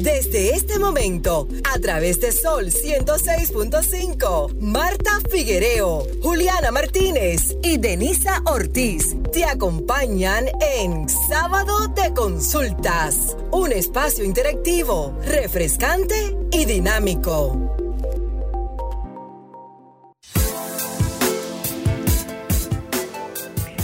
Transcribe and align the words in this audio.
Desde 0.00 0.54
este 0.54 0.78
momento, 0.78 1.46
a 1.74 1.78
través 1.78 2.20
de 2.20 2.32
Sol 2.32 2.70
106.5, 2.70 4.58
Marta 4.58 5.10
Figuereo, 5.30 6.06
Juliana 6.22 6.70
Martínez 6.70 7.54
y 7.62 7.76
Denisa 7.76 8.40
Ortiz 8.46 9.14
te 9.30 9.44
acompañan 9.44 10.46
en 10.62 11.06
Sábado 11.28 11.88
de 11.88 12.14
Consultas, 12.14 13.36
un 13.52 13.72
espacio 13.72 14.24
interactivo, 14.24 15.14
refrescante 15.26 16.34
y 16.50 16.64
dinámico. 16.64 17.76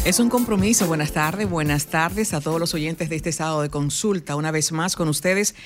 Es 0.07 0.21
un 0.21 0.29
compromiso. 0.29 0.87
Buenas 0.87 1.11
tardes, 1.11 1.51
buenas 1.51 1.87
tardes 1.87 2.33
a 2.33 2.41
todos 2.41 2.61
los 2.61 2.73
oyentes 2.75 3.11
de 3.11 3.17
este 3.17 3.33
sábado 3.33 3.63
de 3.63 3.71
consulta. 3.71 4.37
Una 4.37 4.53
vez 4.53 4.71
más 4.71 4.95
con 4.95 5.09
ustedes 5.09 5.57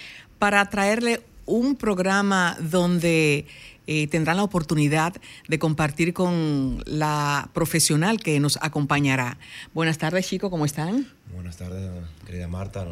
para 0.41 0.65
traerle 0.71 1.21
un 1.45 1.77
programa 1.77 2.57
donde 2.59 3.47
eh, 3.87 4.07
tendrán 4.07 4.39
la 4.39 4.43
oportunidad 4.43 5.13
de 5.49 5.59
compartir 5.59 6.15
con 6.15 6.83
la 6.87 7.51
profesional 7.53 8.21
que 8.21 8.41
nos 8.41 8.59
acompañará. 8.63 9.37
Buenas 9.75 9.99
tardes, 9.99 10.27
chicos, 10.27 10.49
¿cómo 10.49 10.65
están? 10.65 11.07
Buenas 11.41 11.57
tardes, 11.57 11.91
querida 12.27 12.49
Marta. 12.49 12.87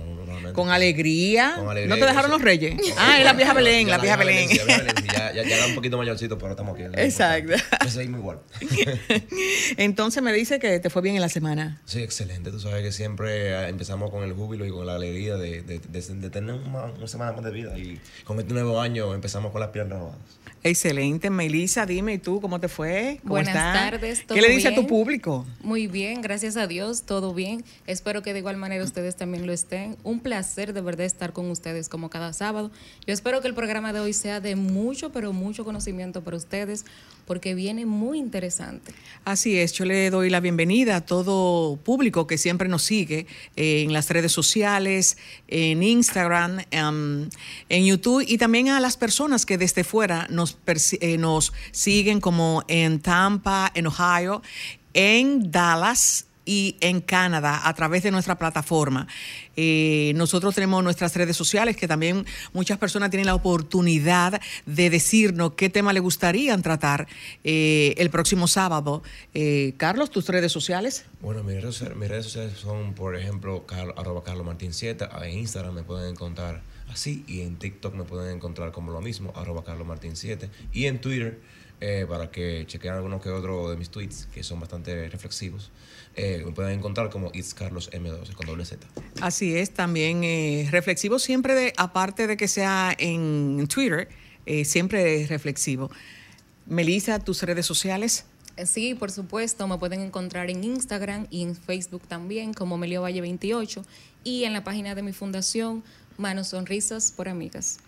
Con 0.54 0.70
alegría. 0.70 1.58
¿No 1.58 1.96
te 1.96 2.06
dejaron 2.06 2.30
los 2.30 2.40
reyes? 2.40 2.80
ah, 2.96 3.18
es 3.18 3.24
la 3.26 3.34
vieja 3.34 3.52
Belén, 3.52 3.90
la, 3.90 3.98
vieja 3.98 4.16
Belén. 4.16 4.48
ya, 4.48 5.34
ya, 5.34 5.42
era 5.42 5.66
un 5.66 5.74
poquito 5.74 5.98
mayorcito, 5.98 6.38
pero 6.38 6.52
estamos 6.52 6.74
aquí. 6.74 6.84
Exacto. 6.94 7.52
Yo 7.84 7.90
seguimos 7.90 8.20
igual. 8.20 8.40
Entonces 9.76 10.22
me 10.22 10.32
dice 10.32 10.58
que 10.58 10.80
te 10.80 10.88
fue 10.88 11.02
bien 11.02 11.14
en 11.16 11.20
la 11.20 11.28
semana. 11.28 11.82
Sí, 11.84 12.02
excelente. 12.02 12.50
Tú 12.50 12.58
sabes 12.58 12.82
que 12.82 12.90
siempre 12.90 13.50
eh, 13.50 13.68
empezamos 13.68 14.10
con 14.10 14.24
el 14.24 14.32
júbilo 14.32 14.64
y 14.64 14.70
con 14.70 14.86
la 14.86 14.94
alegría 14.94 15.36
de, 15.36 15.60
de, 15.60 15.78
de, 15.78 16.30
tener 16.30 16.54
una, 16.54 17.06
semana 17.06 17.32
más 17.32 17.44
de 17.44 17.50
vida. 17.50 17.78
Y 17.78 18.00
con 18.24 18.40
este 18.40 18.54
nuevo 18.54 18.80
año 18.80 19.12
empezamos 19.12 19.52
con 19.52 19.60
las 19.60 19.70
piernas 19.72 19.98
robadas. 19.98 20.20
Excelente. 20.62 21.30
Melissa, 21.30 21.86
dime, 21.86 22.14
¿y 22.14 22.18
tú 22.18 22.40
cómo 22.40 22.60
te 22.60 22.68
fue? 22.68 23.20
Buenas 23.22 23.54
tardes. 23.54 24.24
¿Qué 24.26 24.40
le 24.40 24.48
dice 24.48 24.68
a 24.68 24.74
tu 24.74 24.86
público? 24.86 25.46
Muy 25.62 25.86
bien, 25.86 26.20
gracias 26.20 26.56
a 26.56 26.66
Dios, 26.66 27.02
todo 27.02 27.32
bien. 27.32 27.64
Espero 27.86 28.22
que 28.22 28.32
de 28.32 28.40
igual 28.40 28.56
manera 28.56 28.82
ustedes 28.84 29.16
también 29.16 29.46
lo 29.46 29.52
estén. 29.52 29.96
Un 30.02 30.20
placer 30.20 30.72
de 30.72 30.80
verdad 30.80 31.06
estar 31.06 31.32
con 31.32 31.50
ustedes 31.50 31.88
como 31.88 32.10
cada 32.10 32.32
sábado. 32.32 32.70
Yo 33.06 33.14
espero 33.14 33.40
que 33.40 33.48
el 33.48 33.54
programa 33.54 33.92
de 33.92 34.00
hoy 34.00 34.12
sea 34.12 34.40
de 34.40 34.56
mucho, 34.56 35.12
pero 35.12 35.32
mucho 35.32 35.64
conocimiento 35.64 36.22
para 36.22 36.36
ustedes, 36.36 36.84
porque 37.28 37.54
viene 37.54 37.86
muy 37.86 38.18
interesante. 38.18 38.92
Así 39.24 39.58
es, 39.58 39.74
yo 39.74 39.84
le 39.84 40.08
doy 40.08 40.30
la 40.30 40.40
bienvenida 40.40 40.96
a 40.96 41.00
todo 41.02 41.76
público 41.76 42.26
que 42.26 42.38
siempre 42.38 42.68
nos 42.68 42.82
sigue 42.82 43.26
eh, 43.54 43.82
en 43.82 43.92
las 43.92 44.08
redes 44.08 44.32
sociales, 44.32 45.18
en 45.46 45.82
Instagram, 45.82 46.60
em, 46.70 47.28
en 47.68 47.84
YouTube 47.84 48.24
y 48.26 48.38
también 48.38 48.70
a 48.70 48.80
las 48.80 48.96
personas 48.96 49.44
que 49.44 49.58
desde 49.58 49.84
fuera 49.84 50.26
nos, 50.30 50.58
eh, 51.00 51.18
nos 51.18 51.52
siguen 51.70 52.20
como 52.20 52.64
en 52.66 53.00
Tampa, 53.00 53.70
en 53.74 53.86
Ohio, 53.86 54.42
en 54.94 55.50
Dallas, 55.50 56.27
y 56.48 56.76
en 56.80 57.02
Canadá 57.02 57.68
a 57.68 57.74
través 57.74 58.02
de 58.02 58.10
nuestra 58.10 58.38
plataforma. 58.38 59.06
Eh, 59.54 60.12
nosotros 60.16 60.54
tenemos 60.54 60.82
nuestras 60.82 61.14
redes 61.14 61.36
sociales 61.36 61.76
que 61.76 61.86
también 61.86 62.24
muchas 62.54 62.78
personas 62.78 63.10
tienen 63.10 63.26
la 63.26 63.34
oportunidad 63.34 64.40
de 64.64 64.88
decirnos 64.88 65.52
qué 65.54 65.68
tema 65.68 65.92
le 65.92 66.00
gustaría 66.00 66.56
tratar 66.56 67.06
eh, 67.44 67.94
el 67.98 68.08
próximo 68.08 68.48
sábado. 68.48 69.02
Eh, 69.34 69.74
Carlos, 69.76 70.10
tus 70.10 70.26
redes 70.28 70.50
sociales. 70.50 71.04
Bueno, 71.20 71.44
mis 71.44 71.60
redes, 71.60 72.24
sociales 72.24 72.54
son, 72.56 72.94
por 72.94 73.14
ejemplo, 73.14 73.66
arroba 73.96 74.24
Carlos 74.24 74.46
Martín 74.46 74.72
7. 74.72 75.06
En 75.24 75.38
Instagram 75.38 75.74
me 75.74 75.82
pueden 75.82 76.12
encontrar 76.12 76.62
así 76.90 77.24
y 77.28 77.42
en 77.42 77.56
TikTok 77.56 77.94
me 77.94 78.04
pueden 78.04 78.34
encontrar 78.34 78.72
como 78.72 78.90
lo 78.90 79.02
mismo, 79.02 79.34
arroba 79.36 79.64
Carlos 79.64 79.86
Martín 79.86 80.16
7. 80.16 80.48
Y 80.72 80.86
en 80.86 80.98
Twitter, 80.98 81.40
para 82.08 82.30
que 82.30 82.64
chequen 82.66 82.92
algunos 82.92 83.22
que 83.22 83.28
otros 83.28 83.70
de 83.70 83.76
mis 83.76 83.90
tweets 83.90 84.26
que 84.32 84.42
son 84.42 84.58
bastante 84.60 85.10
reflexivos 85.10 85.70
eh, 86.18 86.42
me 86.44 86.50
pueden 86.50 86.78
encontrar 86.78 87.10
como 87.10 87.30
It's 87.32 87.54
Carlos 87.54 87.90
M12 87.92 88.34
con 88.34 88.46
doble 88.46 88.64
Z. 88.64 88.84
Así 89.20 89.56
es, 89.56 89.70
también 89.70 90.24
eh, 90.24 90.68
reflexivo 90.70 91.20
siempre, 91.20 91.54
de, 91.54 91.72
aparte 91.76 92.26
de 92.26 92.36
que 92.36 92.48
sea 92.48 92.94
en 92.98 93.66
Twitter, 93.68 94.08
eh, 94.44 94.64
siempre 94.64 95.26
reflexivo. 95.28 95.90
Melissa, 96.66 97.20
tus 97.20 97.42
redes 97.44 97.66
sociales. 97.66 98.24
Eh, 98.56 98.66
sí, 98.66 98.94
por 98.94 99.12
supuesto, 99.12 99.68
me 99.68 99.78
pueden 99.78 100.00
encontrar 100.00 100.50
en 100.50 100.64
Instagram 100.64 101.28
y 101.30 101.42
en 101.44 101.54
Facebook 101.54 102.02
también 102.08 102.52
como 102.52 102.76
Melio 102.76 103.02
Valle 103.02 103.20
28 103.20 103.84
y 104.24 104.42
en 104.42 104.52
la 104.52 104.64
página 104.64 104.96
de 104.96 105.02
mi 105.02 105.12
fundación 105.12 105.84
Manos 106.18 106.48
Sonrisas 106.48 107.12
por 107.12 107.28
Amigas. 107.28 107.78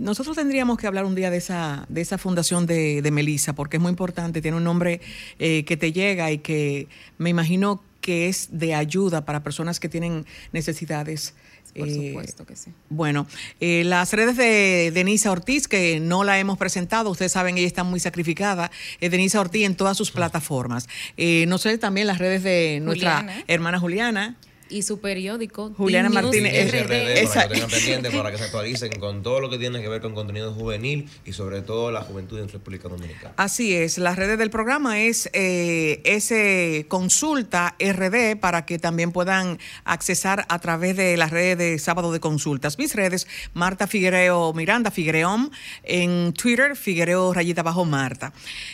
nosotros 0.00 0.36
tendríamos 0.36 0.78
que 0.78 0.86
hablar 0.86 1.06
un 1.06 1.14
día 1.14 1.30
de 1.30 1.38
esa, 1.38 1.86
de 1.88 2.02
esa 2.02 2.18
fundación 2.18 2.66
de, 2.66 3.00
de 3.00 3.10
Melissa, 3.10 3.54
porque 3.54 3.78
es 3.78 3.82
muy 3.82 3.90
importante, 3.90 4.42
tiene 4.42 4.58
un 4.58 4.64
nombre 4.64 5.00
eh, 5.38 5.64
que 5.64 5.78
te 5.78 5.90
llega 5.90 6.30
y 6.30 6.38
que 6.38 6.86
me 7.16 7.30
imagino 7.30 7.82
que 8.02 8.28
es 8.28 8.48
de 8.50 8.74
ayuda 8.74 9.24
para 9.24 9.42
personas 9.42 9.80
que 9.80 9.88
tienen 9.88 10.26
necesidades. 10.52 11.34
Por 11.74 11.88
eh, 11.88 12.08
supuesto 12.08 12.44
que 12.44 12.56
sí. 12.56 12.72
Bueno, 12.90 13.26
eh, 13.60 13.84
las 13.84 14.12
redes 14.12 14.36
de 14.36 14.90
Denisa 14.92 15.30
Ortiz, 15.30 15.66
que 15.66 15.98
no 15.98 16.24
la 16.24 16.38
hemos 16.38 16.58
presentado, 16.58 17.08
ustedes 17.08 17.32
saben, 17.32 17.56
ella 17.56 17.66
está 17.66 17.84
muy 17.84 18.00
sacrificada. 18.00 18.70
Denisa 19.00 19.40
Ortiz 19.40 19.64
en 19.64 19.76
todas 19.76 19.96
sus 19.96 20.10
plataformas. 20.10 20.88
no 21.16 21.56
sé, 21.56 21.78
también 21.78 22.06
las 22.06 22.18
redes 22.18 22.42
de 22.42 22.80
nuestra 22.82 23.44
hermana 23.46 23.78
Juliana 23.78 24.36
y 24.72 24.82
su 24.82 25.00
periódico. 25.00 25.72
Juliana 25.76 26.08
Martínez 26.08 26.72
RD. 26.72 27.32
Para 27.32 27.48
que 27.48 27.54
tengan 27.54 28.12
para 28.12 28.30
que 28.32 28.38
se 28.38 28.44
actualicen 28.52 28.98
con 28.98 29.22
todo 29.22 29.40
lo 29.40 29.50
que 29.50 29.58
tiene 29.58 29.80
que 29.80 29.88
ver 29.88 30.00
con 30.00 30.14
contenido 30.14 30.52
juvenil 30.52 31.08
y 31.24 31.32
sobre 31.32 31.62
todo 31.62 31.90
la 31.90 32.02
juventud 32.02 32.38
en 32.38 32.48
República 32.48 32.88
Dominicana. 32.88 33.34
Así 33.36 33.74
es, 33.74 33.98
las 33.98 34.16
redes 34.16 34.38
del 34.38 34.50
programa 34.50 35.00
es 35.00 35.28
eh, 35.32 36.00
ese 36.04 36.86
consulta 36.88 37.76
RD 37.78 38.36
para 38.40 38.64
que 38.64 38.78
también 38.78 39.12
puedan 39.12 39.58
accesar 39.84 40.46
a 40.48 40.58
través 40.58 40.96
de 40.96 41.16
las 41.16 41.30
redes 41.30 41.58
de 41.58 41.78
sábado 41.78 42.12
de 42.12 42.20
consultas. 42.20 42.78
Mis 42.78 42.94
redes, 42.94 43.26
Marta 43.54 43.86
Figuereo 43.86 44.52
Miranda 44.54 44.90
Figuereón, 44.90 45.50
en 45.82 46.32
Twitter, 46.32 46.76
Figuereo 46.76 47.34
Rayita 47.34 47.62
Bajo 47.62 47.84
Marta. 47.84 48.32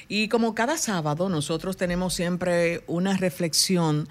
Y 0.08 0.28
como 0.28 0.54
cada 0.54 0.78
sábado, 0.78 1.28
nosotros 1.28 1.76
tenemos 1.76 2.14
siempre 2.14 2.82
una 2.86 3.16
reflexión 3.16 4.08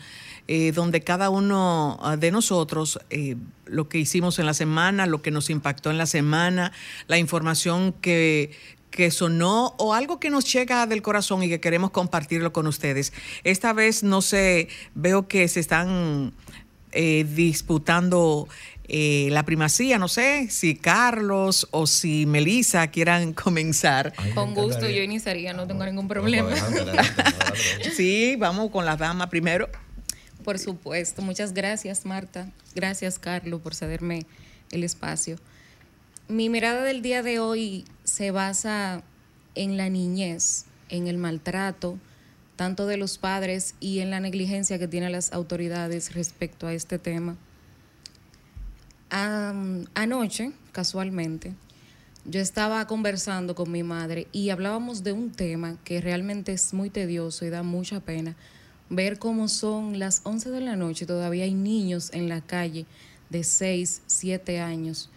eh, 0.50 0.72
donde 0.72 1.02
cada 1.02 1.30
uno 1.30 2.00
ah, 2.02 2.16
de 2.16 2.31
nosotros, 2.31 3.00
eh, 3.09 3.35
lo 3.66 3.90
que 3.90 3.97
hicimos 3.97 4.40
en 4.40 4.46
la 4.46 4.53
semana, 4.53 5.06
lo 5.06 5.22
que 5.22 5.30
nos 5.30 5.50
impactó 5.50 5.91
en 5.91 5.97
la 5.97 6.06
semana, 6.06 6.72
la 7.08 7.18
información 7.18 7.91
que, 7.91 8.52
que 8.90 9.12
sonó 9.12 9.75
o 9.78 9.94
algo 9.94 10.22
que 10.22 10.30
nos 10.30 10.50
llega 10.52 10.88
del 10.88 11.02
corazón 11.02 11.44
y 11.44 11.50
que 11.50 11.59
queremos 11.59 11.91
compartirlo 11.91 12.53
con 12.53 12.66
ustedes. 12.68 13.12
Esta 13.44 13.74
vez 13.74 14.03
no 14.03 14.22
sé, 14.22 14.69
veo 14.96 15.28
que 15.28 15.50
se 15.50 15.59
están 15.59 16.31
eh, 16.94 17.25
disputando 17.30 18.47
la 18.90 19.44
primacía, 19.44 19.97
no 19.97 20.07
sé 20.07 20.47
si 20.50 20.75
Carlos 20.78 21.68
o 21.72 21.88
si 21.88 22.25
Melissa 22.25 22.88
quieran 22.88 23.34
comenzar. 23.34 24.13
Con 24.34 24.53
gusto 24.53 24.88
yo 24.88 25.03
iniciaría, 25.03 25.52
no 25.52 25.68
tengo 25.68 25.86
ningún 25.86 26.07
problema. 26.07 26.52
sí, 27.97 28.38
vamos 28.38 28.72
con 28.72 28.86
la 28.86 28.96
dama 28.96 29.30
primero. 29.30 29.68
Por 30.47 30.59
supuesto. 30.59 31.22
Muchas 31.22 31.53
gracias, 31.53 32.06
Marta. 32.06 32.50
Gracias, 32.74 33.19
Carlos, 33.19 33.59
por 33.59 33.75
cederme 33.75 34.25
el 34.72 34.85
espacio. 34.85 35.35
Mi 36.30 36.47
mirada 36.47 36.84
del 36.84 37.02
día 37.02 37.22
de 37.22 37.40
hoy 37.40 37.84
se 38.06 38.31
basa 38.31 39.03
en 39.56 39.75
la 39.75 39.90
niñez, 39.90 40.63
en 40.88 41.07
el 41.07 41.18
maltrato, 41.18 42.00
tanto 42.56 42.88
de 42.88 42.96
los 42.96 43.18
padres 43.18 43.75
y 43.81 44.00
en 44.00 44.09
la 44.09 44.22
negligencia 44.22 44.80
que 44.80 44.88
tienen 44.88 45.12
las 45.12 45.34
autoridades 45.34 46.13
respecto 46.16 46.66
a 46.66 46.72
este 46.72 46.97
tema. 46.97 47.36
anoche, 49.09 50.53
casualmente, 50.72 51.56
yo 52.24 52.39
estaba 52.39 52.88
conversando 52.88 53.54
con 53.54 53.69
mi 53.69 53.83
madre 53.83 54.27
y 54.31 54.50
hablábamos 54.51 55.04
de 55.04 55.12
un 55.12 55.30
tema 55.30 55.77
que 55.83 56.00
realmente 56.00 56.54
es 56.54 56.74
muy 56.74 56.89
tedioso 56.89 57.44
y 57.44 57.50
da 57.50 57.63
mucha 57.63 58.00
pena, 58.00 58.38
ver 58.89 59.19
cómo 59.19 59.48
son 59.48 60.00
las 60.00 60.22
11 60.24 60.50
de 60.51 60.62
la 60.62 60.75
noche, 60.75 61.06
todavía 61.06 61.44
hay 61.44 61.54
niños 61.54 62.10
en 62.13 62.30
la 62.30 62.42
calle 62.42 62.86
de 63.30 63.44
6, 63.44 64.01
7 64.07 64.60
años, 64.60 65.10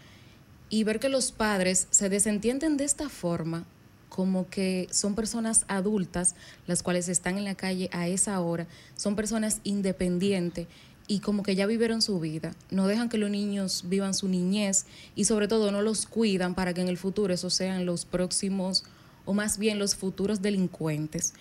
y 0.69 0.84
ver 0.84 1.00
que 1.00 1.08
los 1.08 1.32
padres 1.32 1.87
se 1.90 2.08
desentienden 2.08 2.76
de 2.76 2.84
esta 2.84 3.08
forma, 3.08 3.64
como 4.08 4.49
que 4.49 4.88
son 4.90 5.14
personas 5.14 5.64
adultas, 5.69 6.34
las 6.67 6.82
cuales 6.82 7.08
están 7.08 7.38
en 7.38 7.44
la 7.44 7.55
calle 7.55 7.88
a 7.93 8.08
esa 8.08 8.40
hora, 8.40 8.67
son 8.96 9.17
personas 9.17 9.61
independientes 9.64 10.66
y 11.06 11.20
como 11.20 11.43
que 11.43 11.56
ya 11.56 11.66
vivieron 11.66 12.02
su 12.02 12.20
vida, 12.20 12.55
no 12.70 12.87
dejan 12.87 13.08
que 13.08 13.19
los 13.19 13.31
niños 13.31 13.84
vivan 13.88 14.14
su 14.14 14.28
niñez 14.28 14.87
y 15.16 15.25
sobre 15.25 15.49
todo 15.49 15.73
no 15.73 15.82
los 15.82 16.06
cuidan 16.06 16.55
para 16.55 16.73
que 16.73 16.82
en 16.82 16.88
el 16.88 16.99
futuro 16.99 17.34
esos 17.34 17.55
sean 17.55 17.84
los 17.84 18.05
próximos 18.05 18.84
o 19.25 19.32
más 19.32 19.58
bien 19.58 19.78
los 19.78 19.96
futuros 19.96 20.40
delincuentes. 20.40 21.34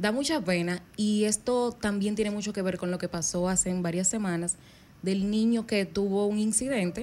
Da 0.00 0.12
mucha 0.12 0.40
pena 0.40 0.82
y 0.96 1.24
esto 1.24 1.72
también 1.72 2.14
tiene 2.14 2.30
mucho 2.30 2.54
que 2.54 2.62
ver 2.62 2.78
con 2.78 2.90
lo 2.90 2.96
que 2.96 3.06
pasó 3.06 3.50
hace 3.50 3.70
varias 3.82 4.08
semanas 4.08 4.56
del 5.02 5.30
niño 5.30 5.66
que 5.66 5.84
tuvo 5.84 6.24
un 6.24 6.38
incidente 6.38 7.02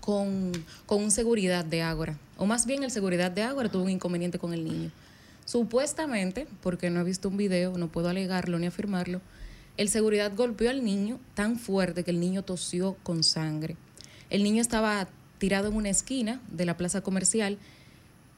con, 0.00 0.50
con 0.84 1.04
un 1.04 1.12
seguridad 1.12 1.64
de 1.64 1.82
Ágora. 1.82 2.18
O 2.38 2.46
más 2.46 2.66
bien 2.66 2.82
el 2.82 2.90
seguridad 2.90 3.30
de 3.30 3.42
Ágora 3.42 3.70
tuvo 3.70 3.84
un 3.84 3.90
inconveniente 3.90 4.36
con 4.36 4.52
el 4.52 4.64
niño. 4.64 4.90
Supuestamente, 5.44 6.48
porque 6.60 6.90
no 6.90 7.02
he 7.02 7.04
visto 7.04 7.28
un 7.28 7.36
video, 7.36 7.78
no 7.78 7.86
puedo 7.86 8.08
alegarlo 8.08 8.58
ni 8.58 8.66
afirmarlo, 8.66 9.20
el 9.76 9.88
seguridad 9.88 10.32
golpeó 10.34 10.70
al 10.70 10.84
niño 10.84 11.20
tan 11.34 11.56
fuerte 11.56 12.02
que 12.02 12.10
el 12.10 12.18
niño 12.18 12.42
tosió 12.42 12.96
con 13.04 13.22
sangre. 13.22 13.76
El 14.28 14.42
niño 14.42 14.60
estaba 14.60 15.06
tirado 15.38 15.68
en 15.68 15.76
una 15.76 15.90
esquina 15.90 16.40
de 16.50 16.66
la 16.66 16.76
plaza 16.76 17.02
comercial 17.02 17.58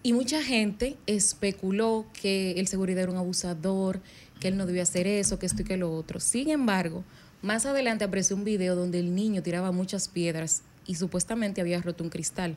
y 0.02 0.12
mucha 0.12 0.42
gente 0.42 0.96
especuló 1.06 2.06
que 2.12 2.52
el 2.52 2.68
seguridad 2.68 3.02
era 3.02 3.12
un 3.12 3.18
abusador, 3.18 4.00
que 4.40 4.48
él 4.48 4.56
no 4.56 4.66
debía 4.66 4.82
hacer 4.82 5.06
eso, 5.06 5.38
que 5.38 5.46
esto 5.46 5.62
y 5.62 5.64
que 5.64 5.76
lo 5.76 5.92
otro. 5.92 6.20
Sin 6.20 6.50
embargo, 6.50 7.04
más 7.42 7.66
adelante 7.66 8.04
apareció 8.04 8.36
un 8.36 8.44
video 8.44 8.76
donde 8.76 9.00
el 9.00 9.14
niño 9.14 9.42
tiraba 9.42 9.72
muchas 9.72 10.08
piedras 10.08 10.62
y 10.86 10.94
supuestamente 10.94 11.60
había 11.60 11.82
roto 11.82 12.04
un 12.04 12.10
cristal. 12.10 12.56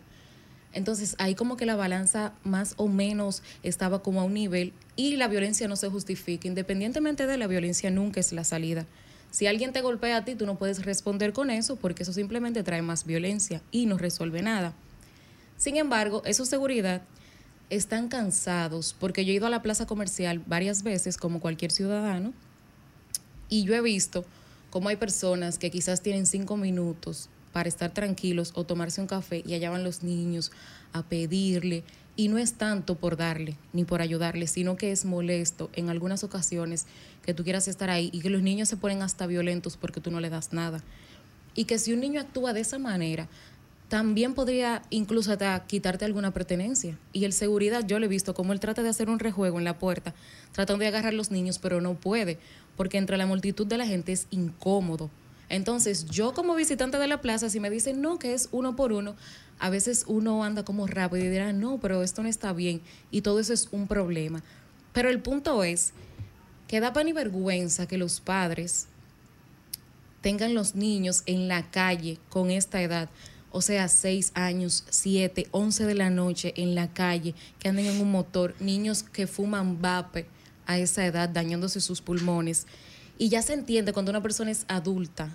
Entonces 0.73 1.15
ahí 1.19 1.35
como 1.35 1.57
que 1.57 1.65
la 1.65 1.75
balanza 1.75 2.33
más 2.43 2.75
o 2.77 2.88
menos 2.88 3.43
estaba 3.63 4.01
como 4.01 4.21
a 4.21 4.23
un 4.23 4.33
nivel 4.33 4.71
y 4.95 5.17
la 5.17 5.27
violencia 5.27 5.67
no 5.67 5.75
se 5.75 5.89
justifica. 5.89 6.47
Independientemente 6.47 7.27
de 7.27 7.38
la 7.38 7.47
violencia 7.47 7.91
nunca 7.91 8.19
es 8.19 8.31
la 8.31 8.43
salida. 8.43 8.85
Si 9.31 9.47
alguien 9.47 9.73
te 9.73 9.81
golpea 9.81 10.17
a 10.17 10.25
ti, 10.25 10.35
tú 10.35 10.45
no 10.45 10.57
puedes 10.57 10.85
responder 10.85 11.33
con 11.33 11.49
eso 11.49 11.75
porque 11.75 12.03
eso 12.03 12.13
simplemente 12.13 12.63
trae 12.63 12.81
más 12.81 13.05
violencia 13.05 13.61
y 13.71 13.85
no 13.85 13.97
resuelve 13.97 14.41
nada. 14.41 14.73
Sin 15.57 15.77
embargo, 15.77 16.21
esos 16.25 16.47
seguridad 16.47 17.01
están 17.71 18.09
cansados 18.09 18.95
porque 19.00 19.25
yo 19.25 19.31
he 19.31 19.35
ido 19.35 19.47
a 19.47 19.50
la 19.50 19.62
plaza 19.62 19.88
comercial 19.88 20.44
varias 20.45 20.83
veces 20.83 21.18
como 21.18 21.39
cualquier 21.39 21.71
ciudadano 21.71 22.33
y 23.50 23.63
yo 23.63 23.73
he 23.73 23.81
visto 23.81 24.25
cómo 24.69 24.89
hay 24.89 24.97
personas 24.97 25.57
que 25.57 25.71
quizás 25.71 26.01
tienen 26.01 26.25
cinco 26.25 26.57
minutos 26.57 27.29
para 27.53 27.69
estar 27.69 27.91
tranquilos 27.91 28.51
o 28.56 28.65
tomarse 28.65 29.01
un 29.01 29.07
café 29.07 29.41
y 29.45 29.53
allá 29.53 29.69
van 29.69 29.83
los 29.83 30.03
niños 30.03 30.51
a 30.94 31.03
pedirle. 31.03 31.83
Y 32.18 32.27
no 32.27 32.38
es 32.38 32.53
tanto 32.53 32.95
por 32.95 33.15
darle 33.15 33.56
ni 33.71 33.85
por 33.85 34.01
ayudarle, 34.01 34.47
sino 34.47 34.75
que 34.75 34.91
es 34.91 35.06
molesto 35.06 35.69
en 35.74 35.89
algunas 35.89 36.24
ocasiones 36.24 36.85
que 37.25 37.33
tú 37.33 37.44
quieras 37.44 37.67
estar 37.67 37.89
ahí 37.89 38.09
y 38.13 38.19
que 38.19 38.29
los 38.29 38.41
niños 38.41 38.67
se 38.69 38.77
ponen 38.77 39.01
hasta 39.01 39.27
violentos 39.27 39.77
porque 39.77 40.01
tú 40.01 40.12
no 40.12 40.19
le 40.19 40.29
das 40.29 40.51
nada. 40.53 40.83
Y 41.56 41.65
que 41.65 41.79
si 41.79 41.94
un 41.94 42.01
niño 42.01 42.21
actúa 42.21 42.53
de 42.53 42.62
esa 42.62 42.79
manera, 42.79 43.27
también 43.91 44.33
podría 44.33 44.81
incluso 44.89 45.31
hasta 45.31 45.67
quitarte 45.67 46.05
alguna 46.05 46.31
pertenencia. 46.31 46.97
Y 47.13 47.25
el 47.25 47.33
seguridad, 47.33 47.85
yo 47.85 47.99
le 47.99 48.07
he 48.07 48.09
visto 48.09 48.33
como 48.33 48.53
él 48.53 48.59
trata 48.59 48.81
de 48.81 48.89
hacer 48.89 49.09
un 49.09 49.19
rejuego 49.19 49.59
en 49.59 49.65
la 49.65 49.77
puerta, 49.77 50.15
tratando 50.51 50.81
de 50.81 50.88
agarrar 50.88 51.13
a 51.13 51.15
los 51.15 51.29
niños, 51.29 51.59
pero 51.59 51.79
no 51.79 51.93
puede, 51.93 52.39
porque 52.75 52.97
entre 52.97 53.17
la 53.17 53.27
multitud 53.27 53.67
de 53.67 53.77
la 53.77 53.85
gente 53.85 54.13
es 54.13 54.25
incómodo 54.31 55.11
entonces, 55.51 56.05
yo 56.05 56.33
como 56.33 56.55
visitante 56.55 56.97
de 56.97 57.07
la 57.07 57.19
plaza, 57.19 57.49
si 57.49 57.59
me 57.59 57.69
dicen 57.69 57.99
no, 57.99 58.19
que 58.19 58.33
es 58.33 58.47
uno 58.53 58.77
por 58.77 58.93
uno, 58.93 59.17
a 59.59 59.69
veces 59.69 60.05
uno 60.07 60.45
anda 60.45 60.63
como 60.63 60.88
rápido 60.88 61.25
y 61.25 61.27
dirá, 61.27 61.51
no, 61.51 61.77
pero 61.77 62.03
esto 62.03 62.23
no 62.23 62.29
está 62.29 62.53
bien. 62.53 62.81
Y 63.11 63.19
todo 63.19 63.38
eso 63.41 63.51
es 63.51 63.67
un 63.73 63.85
problema. 63.85 64.41
Pero 64.93 65.09
el 65.09 65.19
punto 65.19 65.65
es 65.65 65.91
que 66.69 66.79
da 66.79 66.93
pena 66.93 67.09
y 67.09 67.13
vergüenza 67.13 67.85
que 67.85 67.97
los 67.97 68.21
padres 68.21 68.88
tengan 70.21 70.53
los 70.53 70.73
niños 70.73 71.21
en 71.25 71.49
la 71.49 71.69
calle 71.69 72.17
con 72.29 72.49
esta 72.49 72.81
edad. 72.81 73.09
O 73.51 73.62
sea, 73.62 73.88
seis 73.89 74.31
años, 74.33 74.86
siete, 74.89 75.48
once 75.51 75.86
de 75.86 75.95
la 75.95 76.09
noche 76.09 76.53
en 76.56 76.74
la 76.74 76.94
calle, 76.94 77.36
que 77.59 77.69
anden 77.69 77.86
en 77.86 78.01
un 78.01 78.12
motor, 78.12 78.56
niños 78.59 79.03
que 79.03 79.27
fuman 79.27 79.81
vape 79.81 80.25
a 80.65 80.80
esa 80.80 81.06
edad, 81.06 81.27
dañándose 81.27 81.81
sus 81.81 82.01
pulmones. 82.01 82.65
Y 83.18 83.30
ya 83.30 83.42
se 83.42 83.53
entiende 83.53 83.94
cuando 83.94 84.09
una 84.09 84.24
persona 84.24 84.51
es 84.51 84.65
adulta 84.68 85.30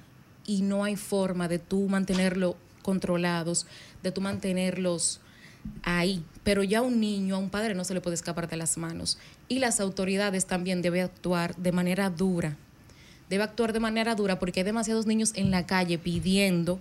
y 0.47 0.63
no 0.63 0.85
hay 0.85 0.97
forma 0.97 1.47
de 1.47 1.59
tú 1.59 1.89
mantenerlo 1.89 2.57
controlados, 2.83 3.67
de 4.03 4.13
tú 4.13 4.21
mantenerlos 4.21 5.21
ahí. 5.83 6.25
Pero 6.43 6.63
ya 6.63 6.79
a 6.79 6.83
un 6.83 7.01
niño, 7.01 7.35
a 7.37 7.39
un 7.39 7.51
padre 7.51 7.75
no 7.75 7.85
se 7.85 7.95
le 7.95 8.01
puede 8.01 8.15
escapar 8.15 8.49
de 8.49 8.57
las 8.57 8.79
manos. 8.79 9.19
Y 9.49 9.59
las 9.59 9.81
autoridades 9.81 10.47
también 10.47 10.83
deben 10.83 11.05
actuar 11.05 11.55
de 11.57 11.73
manera 11.73 12.11
dura. 12.11 12.57
Debe 13.29 13.43
actuar 13.43 13.73
de 13.73 13.81
manera 13.81 14.15
dura 14.15 14.39
porque 14.39 14.61
hay 14.61 14.65
demasiados 14.65 15.07
niños 15.07 15.33
en 15.35 15.51
la 15.51 15.67
calle 15.67 15.99
pidiendo. 15.99 16.81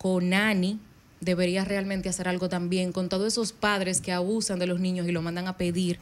Con 0.00 0.32
Ani 0.32 0.78
debería 1.20 1.66
realmente 1.66 2.08
hacer 2.08 2.26
algo 2.26 2.48
también 2.48 2.90
con 2.90 3.10
todos 3.10 3.26
esos 3.26 3.52
padres 3.52 4.00
que 4.00 4.12
abusan 4.12 4.58
de 4.58 4.66
los 4.66 4.80
niños 4.80 5.06
y 5.06 5.12
lo 5.12 5.20
mandan 5.20 5.46
a 5.46 5.58
pedir 5.58 5.98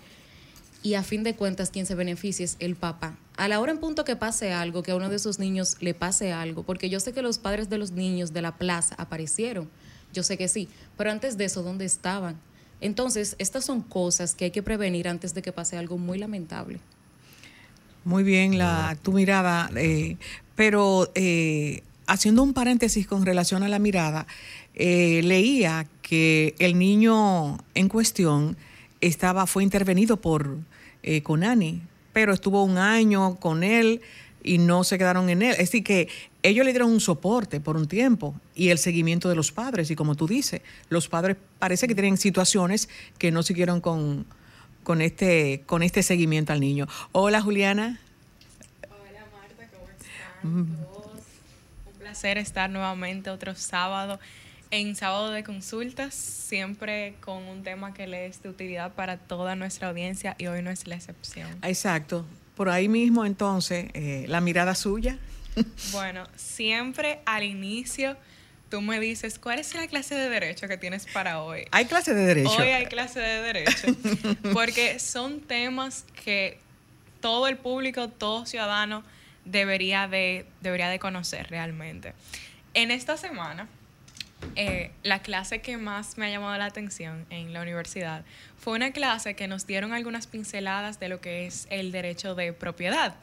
y 0.84 0.94
a 0.94 1.02
fin 1.02 1.24
de 1.24 1.34
cuentas 1.34 1.70
quien 1.70 1.84
se 1.84 1.96
beneficia 1.96 2.44
es 2.44 2.56
el 2.60 2.76
papá. 2.76 3.16
A 3.36 3.48
la 3.48 3.58
hora 3.58 3.72
en 3.72 3.78
punto 3.78 4.04
que 4.04 4.14
pase 4.14 4.52
algo, 4.52 4.84
que 4.84 4.92
a 4.92 4.96
uno 4.96 5.08
de 5.08 5.16
esos 5.16 5.40
niños 5.40 5.76
le 5.80 5.94
pase 5.94 6.32
algo, 6.32 6.62
porque 6.62 6.88
yo 6.88 7.00
sé 7.00 7.12
que 7.12 7.22
los 7.22 7.38
padres 7.38 7.68
de 7.68 7.78
los 7.78 7.90
niños 7.90 8.32
de 8.32 8.40
la 8.40 8.56
plaza 8.56 8.94
aparecieron, 8.98 9.68
yo 10.12 10.22
sé 10.22 10.38
que 10.38 10.46
sí, 10.46 10.68
pero 10.96 11.10
antes 11.10 11.36
de 11.36 11.46
eso, 11.46 11.64
¿dónde 11.64 11.84
estaban? 11.84 12.36
Entonces, 12.80 13.34
estas 13.40 13.64
son 13.64 13.82
cosas 13.82 14.36
que 14.36 14.44
hay 14.44 14.50
que 14.52 14.62
prevenir 14.62 15.08
antes 15.08 15.34
de 15.34 15.42
que 15.42 15.50
pase 15.50 15.76
algo 15.76 15.98
muy 15.98 16.18
lamentable. 16.18 16.78
Muy 18.04 18.22
bien 18.22 18.56
la 18.56 18.96
tu 19.02 19.10
mirada, 19.10 19.68
eh, 19.74 20.16
pero 20.54 21.10
eh, 21.16 21.82
haciendo 22.08 22.42
un 22.42 22.54
paréntesis 22.54 23.06
con 23.06 23.24
relación 23.24 23.62
a 23.62 23.68
la 23.68 23.78
mirada, 23.78 24.26
eh, 24.74 25.20
leía 25.22 25.86
que 26.02 26.54
el 26.58 26.78
niño 26.78 27.58
en 27.74 27.88
cuestión 27.88 28.56
estaba, 29.00 29.46
fue 29.46 29.62
intervenido 29.62 30.16
por 30.16 30.56
eh, 31.02 31.22
Conani, 31.22 31.82
pero 32.12 32.32
estuvo 32.32 32.64
un 32.64 32.78
año 32.78 33.36
con 33.36 33.62
él 33.62 34.00
y 34.42 34.56
no 34.56 34.84
se 34.84 34.96
quedaron 34.96 35.28
en 35.28 35.42
él. 35.42 35.52
Es 35.52 35.58
decir, 35.58 35.84
que 35.84 36.08
ellos 36.42 36.64
le 36.64 36.72
dieron 36.72 36.90
un 36.90 37.00
soporte 37.00 37.60
por 37.60 37.76
un 37.76 37.86
tiempo 37.86 38.34
y 38.54 38.70
el 38.70 38.78
seguimiento 38.78 39.28
de 39.28 39.36
los 39.36 39.52
padres. 39.52 39.90
Y 39.90 39.94
como 39.94 40.14
tú 40.14 40.26
dices, 40.26 40.62
los 40.88 41.08
padres 41.08 41.36
parece 41.58 41.86
que 41.86 41.94
tienen 41.94 42.16
situaciones 42.16 42.88
que 43.18 43.30
no 43.30 43.42
siguieron 43.42 43.82
con, 43.82 44.24
con, 44.82 45.02
este, 45.02 45.62
con 45.66 45.82
este 45.82 46.02
seguimiento 46.02 46.54
al 46.54 46.60
niño. 46.60 46.88
Hola, 47.12 47.42
Juliana. 47.42 48.00
Hola, 48.88 49.26
Marta, 49.30 49.68
¿cómo 49.70 49.88
están? 49.90 50.62
Mm. 50.62 50.97
Placer 52.08 52.38
estar 52.38 52.70
nuevamente 52.70 53.28
otro 53.28 53.54
sábado 53.54 54.18
en 54.70 54.96
sábado 54.96 55.30
de 55.30 55.44
consultas, 55.44 56.14
siempre 56.14 57.16
con 57.20 57.42
un 57.42 57.62
tema 57.62 57.92
que 57.92 58.06
le 58.06 58.24
es 58.24 58.42
de 58.42 58.48
utilidad 58.48 58.94
para 58.94 59.18
toda 59.18 59.56
nuestra 59.56 59.90
audiencia 59.90 60.34
y 60.38 60.46
hoy 60.46 60.62
no 60.62 60.70
es 60.70 60.86
la 60.86 60.94
excepción. 60.94 61.50
Exacto. 61.60 62.24
Por 62.56 62.70
ahí 62.70 62.88
mismo, 62.88 63.26
entonces, 63.26 63.90
eh, 63.92 64.24
la 64.26 64.40
mirada 64.40 64.74
suya. 64.74 65.18
Bueno, 65.92 66.26
siempre 66.34 67.20
al 67.26 67.42
inicio 67.42 68.16
tú 68.70 68.80
me 68.80 68.98
dices, 69.00 69.38
¿cuál 69.38 69.58
es 69.58 69.74
la 69.74 69.86
clase 69.86 70.14
de 70.14 70.30
derecho 70.30 70.66
que 70.66 70.78
tienes 70.78 71.04
para 71.12 71.42
hoy? 71.42 71.66
Hay 71.72 71.84
clase 71.84 72.14
de 72.14 72.24
derecho. 72.24 72.56
Hoy 72.58 72.68
hay 72.68 72.86
clase 72.86 73.20
de 73.20 73.42
derecho, 73.42 73.88
porque 74.54 74.98
son 74.98 75.40
temas 75.40 76.06
que 76.24 76.58
todo 77.20 77.48
el 77.48 77.58
público, 77.58 78.08
todo 78.08 78.46
ciudadano 78.46 79.04
debería 79.50 80.08
de, 80.08 80.46
debería 80.60 80.88
de 80.88 80.98
conocer 80.98 81.48
realmente. 81.50 82.12
En 82.74 82.90
esta 82.90 83.16
semana 83.16 83.68
eh, 84.54 84.92
la 85.02 85.20
clase 85.20 85.60
que 85.60 85.76
más 85.76 86.16
me 86.16 86.26
ha 86.26 86.30
llamado 86.30 86.56
la 86.58 86.66
atención 86.66 87.26
en 87.30 87.52
la 87.52 87.62
universidad 87.62 88.24
fue 88.56 88.74
una 88.74 88.92
clase 88.92 89.34
que 89.34 89.48
nos 89.48 89.66
dieron 89.66 89.92
algunas 89.92 90.26
pinceladas 90.26 91.00
de 91.00 91.08
lo 91.08 91.20
que 91.20 91.46
es 91.46 91.66
el 91.70 91.92
derecho 91.92 92.34
de 92.34 92.52
propiedad. 92.52 93.14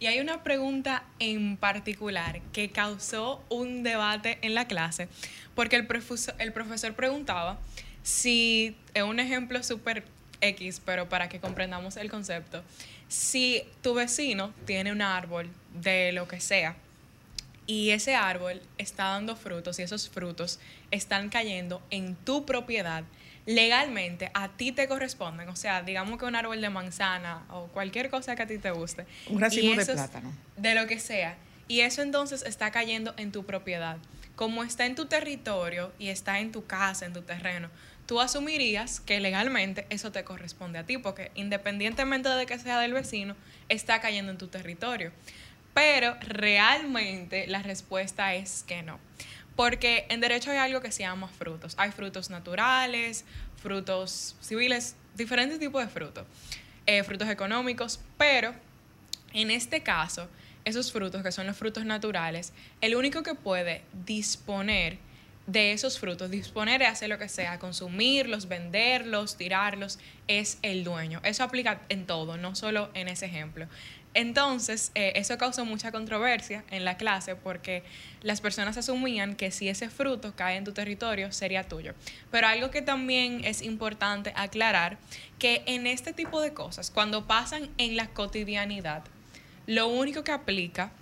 Y 0.00 0.06
hay 0.06 0.20
una 0.20 0.42
pregunta 0.42 1.04
en 1.18 1.56
particular 1.56 2.40
que 2.52 2.70
causó 2.70 3.42
un 3.48 3.82
debate 3.82 4.38
en 4.42 4.54
la 4.54 4.66
clase, 4.66 5.08
porque 5.54 5.76
el 5.76 5.86
profesor, 5.86 6.34
el 6.38 6.52
profesor 6.52 6.94
preguntaba 6.94 7.58
si, 8.02 8.76
es 8.94 9.02
un 9.02 9.20
ejemplo 9.20 9.62
súper 9.62 10.04
X, 10.40 10.82
pero 10.84 11.08
para 11.08 11.28
que 11.28 11.38
comprendamos 11.38 11.96
el 11.96 12.10
concepto, 12.10 12.64
si 13.08 13.62
tu 13.82 13.94
vecino 13.94 14.52
tiene 14.64 14.90
un 14.90 15.02
árbol 15.02 15.48
de 15.74 16.12
lo 16.12 16.28
que 16.28 16.40
sea, 16.40 16.76
y 17.66 17.90
ese 17.90 18.14
árbol 18.14 18.60
está 18.78 19.04
dando 19.04 19.36
frutos 19.36 19.78
y 19.78 19.82
esos 19.82 20.08
frutos 20.08 20.58
están 20.90 21.28
cayendo 21.28 21.82
en 21.90 22.16
tu 22.16 22.44
propiedad, 22.44 23.04
legalmente 23.46 24.30
a 24.34 24.48
ti 24.48 24.72
te 24.72 24.88
corresponden. 24.88 25.48
O 25.48 25.56
sea, 25.56 25.82
digamos 25.82 26.18
que 26.18 26.24
un 26.24 26.34
árbol 26.34 26.60
de 26.60 26.70
manzana 26.70 27.44
o 27.50 27.68
cualquier 27.68 28.10
cosa 28.10 28.34
que 28.34 28.42
a 28.42 28.46
ti 28.46 28.58
te 28.58 28.70
guste. 28.72 29.06
Un 29.28 29.40
racimo 29.40 29.74
de 29.76 29.86
plátano. 29.86 30.32
De 30.56 30.74
lo 30.74 30.86
que 30.86 30.98
sea. 30.98 31.36
Y 31.68 31.80
eso 31.80 32.02
entonces 32.02 32.42
está 32.42 32.70
cayendo 32.72 33.14
en 33.16 33.32
tu 33.32 33.46
propiedad. 33.46 33.96
Como 34.34 34.64
está 34.64 34.86
en 34.86 34.94
tu 34.94 35.06
territorio 35.06 35.92
y 35.98 36.08
está 36.08 36.40
en 36.40 36.52
tu 36.52 36.66
casa, 36.66 37.06
en 37.06 37.12
tu 37.12 37.22
terreno, 37.22 37.70
tú 38.06 38.20
asumirías 38.20 39.00
que 39.00 39.20
legalmente 39.20 39.86
eso 39.88 40.10
te 40.10 40.24
corresponde 40.24 40.78
a 40.78 40.84
ti, 40.84 40.98
porque 40.98 41.30
independientemente 41.34 42.28
de 42.28 42.46
que 42.46 42.58
sea 42.58 42.80
del 42.80 42.92
vecino, 42.92 43.36
está 43.68 44.00
cayendo 44.00 44.32
en 44.32 44.38
tu 44.38 44.48
territorio. 44.48 45.12
Pero 45.74 46.16
realmente 46.20 47.46
la 47.46 47.62
respuesta 47.62 48.34
es 48.34 48.64
que 48.66 48.82
no. 48.82 48.98
Porque 49.56 50.06
en 50.08 50.20
derecho 50.20 50.50
hay 50.50 50.58
algo 50.58 50.80
que 50.80 50.92
se 50.92 51.02
llama 51.02 51.28
frutos. 51.28 51.74
Hay 51.78 51.90
frutos 51.90 52.30
naturales, 52.30 53.24
frutos 53.56 54.36
civiles, 54.40 54.96
diferentes 55.14 55.58
tipos 55.58 55.84
de 55.84 55.90
frutos. 55.90 56.26
Eh, 56.86 57.04
frutos 57.04 57.28
económicos, 57.28 58.00
pero 58.18 58.54
en 59.32 59.50
este 59.50 59.82
caso, 59.82 60.28
esos 60.64 60.92
frutos 60.92 61.22
que 61.22 61.32
son 61.32 61.46
los 61.46 61.56
frutos 61.56 61.84
naturales, 61.84 62.52
el 62.80 62.96
único 62.96 63.22
que 63.22 63.34
puede 63.34 63.82
disponer 64.04 64.98
de 65.46 65.72
esos 65.72 65.98
frutos, 65.98 66.30
disponer 66.30 66.80
de 66.80 66.86
hacer 66.86 67.08
lo 67.08 67.18
que 67.18 67.28
sea, 67.28 67.58
consumirlos, 67.58 68.48
venderlos, 68.48 69.36
tirarlos, 69.36 69.98
es 70.28 70.58
el 70.62 70.84
dueño. 70.84 71.20
Eso 71.24 71.42
aplica 71.44 71.80
en 71.88 72.06
todo, 72.06 72.36
no 72.36 72.54
solo 72.54 72.90
en 72.94 73.08
ese 73.08 73.26
ejemplo. 73.26 73.66
Entonces, 74.14 74.92
eh, 74.94 75.12
eso 75.16 75.38
causó 75.38 75.64
mucha 75.64 75.90
controversia 75.90 76.64
en 76.70 76.84
la 76.84 76.96
clase 76.96 77.34
porque 77.34 77.82
las 78.20 78.40
personas 78.40 78.76
asumían 78.76 79.36
que 79.36 79.50
si 79.50 79.68
ese 79.68 79.88
fruto 79.88 80.34
cae 80.36 80.56
en 80.56 80.64
tu 80.64 80.72
territorio 80.72 81.32
sería 81.32 81.64
tuyo. 81.64 81.94
Pero 82.30 82.46
algo 82.46 82.70
que 82.70 82.82
también 82.82 83.42
es 83.44 83.62
importante 83.62 84.32
aclarar, 84.36 84.98
que 85.38 85.62
en 85.66 85.86
este 85.86 86.12
tipo 86.12 86.40
de 86.40 86.52
cosas, 86.52 86.90
cuando 86.90 87.26
pasan 87.26 87.70
en 87.78 87.96
la 87.96 88.08
cotidianidad, 88.08 89.02
lo 89.66 89.88
único 89.88 90.24
que 90.24 90.32
aplica 90.32 90.92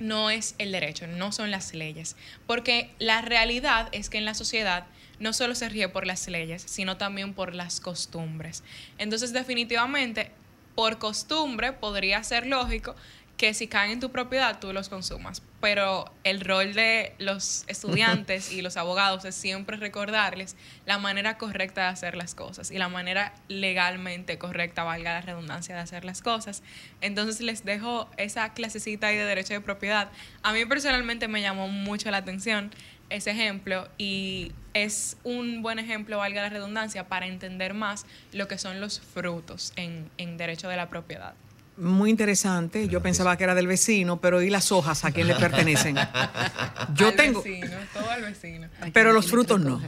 no 0.00 0.30
es 0.30 0.54
el 0.58 0.72
derecho, 0.72 1.06
no 1.06 1.32
son 1.32 1.50
las 1.50 1.74
leyes, 1.74 2.16
porque 2.46 2.90
la 2.98 3.20
realidad 3.20 3.88
es 3.92 4.08
que 4.08 4.18
en 4.18 4.24
la 4.24 4.34
sociedad 4.34 4.86
no 5.18 5.32
solo 5.32 5.54
se 5.54 5.68
ríe 5.68 5.88
por 5.88 6.06
las 6.06 6.28
leyes, 6.28 6.62
sino 6.62 6.96
también 6.96 7.34
por 7.34 7.54
las 7.54 7.80
costumbres. 7.80 8.62
Entonces, 8.98 9.32
definitivamente, 9.32 10.30
por 10.78 10.98
costumbre 10.98 11.72
podría 11.72 12.22
ser 12.22 12.46
lógico 12.46 12.94
que 13.36 13.52
si 13.52 13.66
caen 13.66 13.90
en 13.90 13.98
tu 13.98 14.12
propiedad 14.12 14.60
tú 14.60 14.72
los 14.72 14.88
consumas. 14.88 15.42
Pero 15.60 16.04
el 16.22 16.40
rol 16.40 16.72
de 16.72 17.16
los 17.18 17.64
estudiantes 17.66 18.52
y 18.52 18.62
los 18.62 18.76
abogados 18.76 19.24
es 19.24 19.34
siempre 19.34 19.76
recordarles 19.76 20.54
la 20.86 20.98
manera 20.98 21.36
correcta 21.36 21.80
de 21.80 21.86
hacer 21.88 22.14
las 22.14 22.36
cosas 22.36 22.70
y 22.70 22.78
la 22.78 22.88
manera 22.88 23.34
legalmente 23.48 24.38
correcta, 24.38 24.84
valga 24.84 25.14
la 25.14 25.20
redundancia, 25.20 25.74
de 25.74 25.80
hacer 25.80 26.04
las 26.04 26.22
cosas. 26.22 26.62
Entonces 27.00 27.40
les 27.40 27.64
dejo 27.64 28.08
esa 28.16 28.52
clasecita 28.52 29.08
ahí 29.08 29.16
de 29.16 29.24
derecho 29.24 29.54
de 29.54 29.60
propiedad. 29.60 30.12
A 30.44 30.52
mí 30.52 30.64
personalmente 30.64 31.26
me 31.26 31.42
llamó 31.42 31.66
mucho 31.66 32.08
la 32.12 32.18
atención 32.18 32.70
ese 33.10 33.30
ejemplo 33.30 33.88
y 33.98 34.52
es 34.74 35.16
un 35.24 35.62
buen 35.62 35.78
ejemplo, 35.78 36.18
valga 36.18 36.42
la 36.42 36.48
redundancia, 36.50 37.08
para 37.08 37.26
entender 37.26 37.74
más 37.74 38.06
lo 38.32 38.48
que 38.48 38.58
son 38.58 38.80
los 38.80 39.00
frutos 39.00 39.72
en, 39.76 40.10
en 40.18 40.36
derecho 40.36 40.68
de 40.68 40.76
la 40.76 40.88
propiedad. 40.88 41.34
Muy 41.78 42.10
interesante. 42.10 42.88
Yo 42.88 43.00
pensaba 43.00 43.36
que 43.36 43.44
era 43.44 43.54
del 43.54 43.68
vecino, 43.68 44.20
pero 44.20 44.42
¿y 44.42 44.50
las 44.50 44.72
hojas 44.72 45.04
a 45.04 45.12
quién 45.12 45.28
le 45.28 45.36
pertenecen? 45.36 45.96
Yo 46.94 47.08
al 47.08 47.16
tengo. 47.16 47.40
Vecino, 47.40 47.76
todo 47.94 48.10
al 48.10 48.22
vecino. 48.22 48.68
Pero 48.92 49.12
los 49.12 49.30
frutos 49.30 49.60
no. 49.60 49.80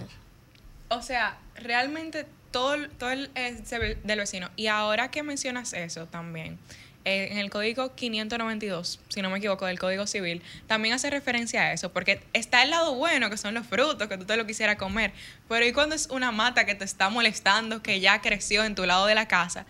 O 0.88 1.02
sea, 1.02 1.38
realmente 1.56 2.26
todo, 2.52 2.76
todo 2.90 3.10
el, 3.10 3.30
es 3.34 3.68
del 3.68 4.18
vecino. 4.18 4.50
Y 4.54 4.68
ahora 4.68 5.10
que 5.10 5.24
mencionas 5.24 5.72
eso 5.72 6.06
también, 6.06 6.58
eh, 7.04 7.28
en 7.30 7.38
el 7.38 7.48
código 7.48 7.94
592, 7.94 9.00
si 9.08 9.22
no 9.22 9.30
me 9.30 9.38
equivoco, 9.38 9.64
del 9.66 9.78
Código 9.78 10.06
Civil, 10.06 10.42
también 10.66 10.94
hace 10.94 11.08
referencia 11.08 11.62
a 11.62 11.72
eso, 11.72 11.92
porque 11.92 12.20
está 12.32 12.62
el 12.62 12.70
lado 12.70 12.94
bueno, 12.94 13.30
que 13.30 13.36
son 13.36 13.54
los 13.54 13.66
frutos, 13.66 14.06
que 14.08 14.18
tú 14.18 14.26
te 14.26 14.36
lo 14.36 14.46
quisieras 14.46 14.76
comer, 14.76 15.12
pero 15.48 15.64
¿y 15.64 15.72
cuando 15.72 15.94
es 15.94 16.08
una 16.10 16.30
mata 16.30 16.66
que 16.66 16.74
te 16.74 16.84
está 16.84 17.08
molestando, 17.08 17.82
que 17.82 18.00
ya 18.00 18.20
creció 18.20 18.64
en 18.64 18.74
tu 18.74 18.84
lado 18.84 19.06
de 19.06 19.14
la 19.14 19.28
casa? 19.28 19.64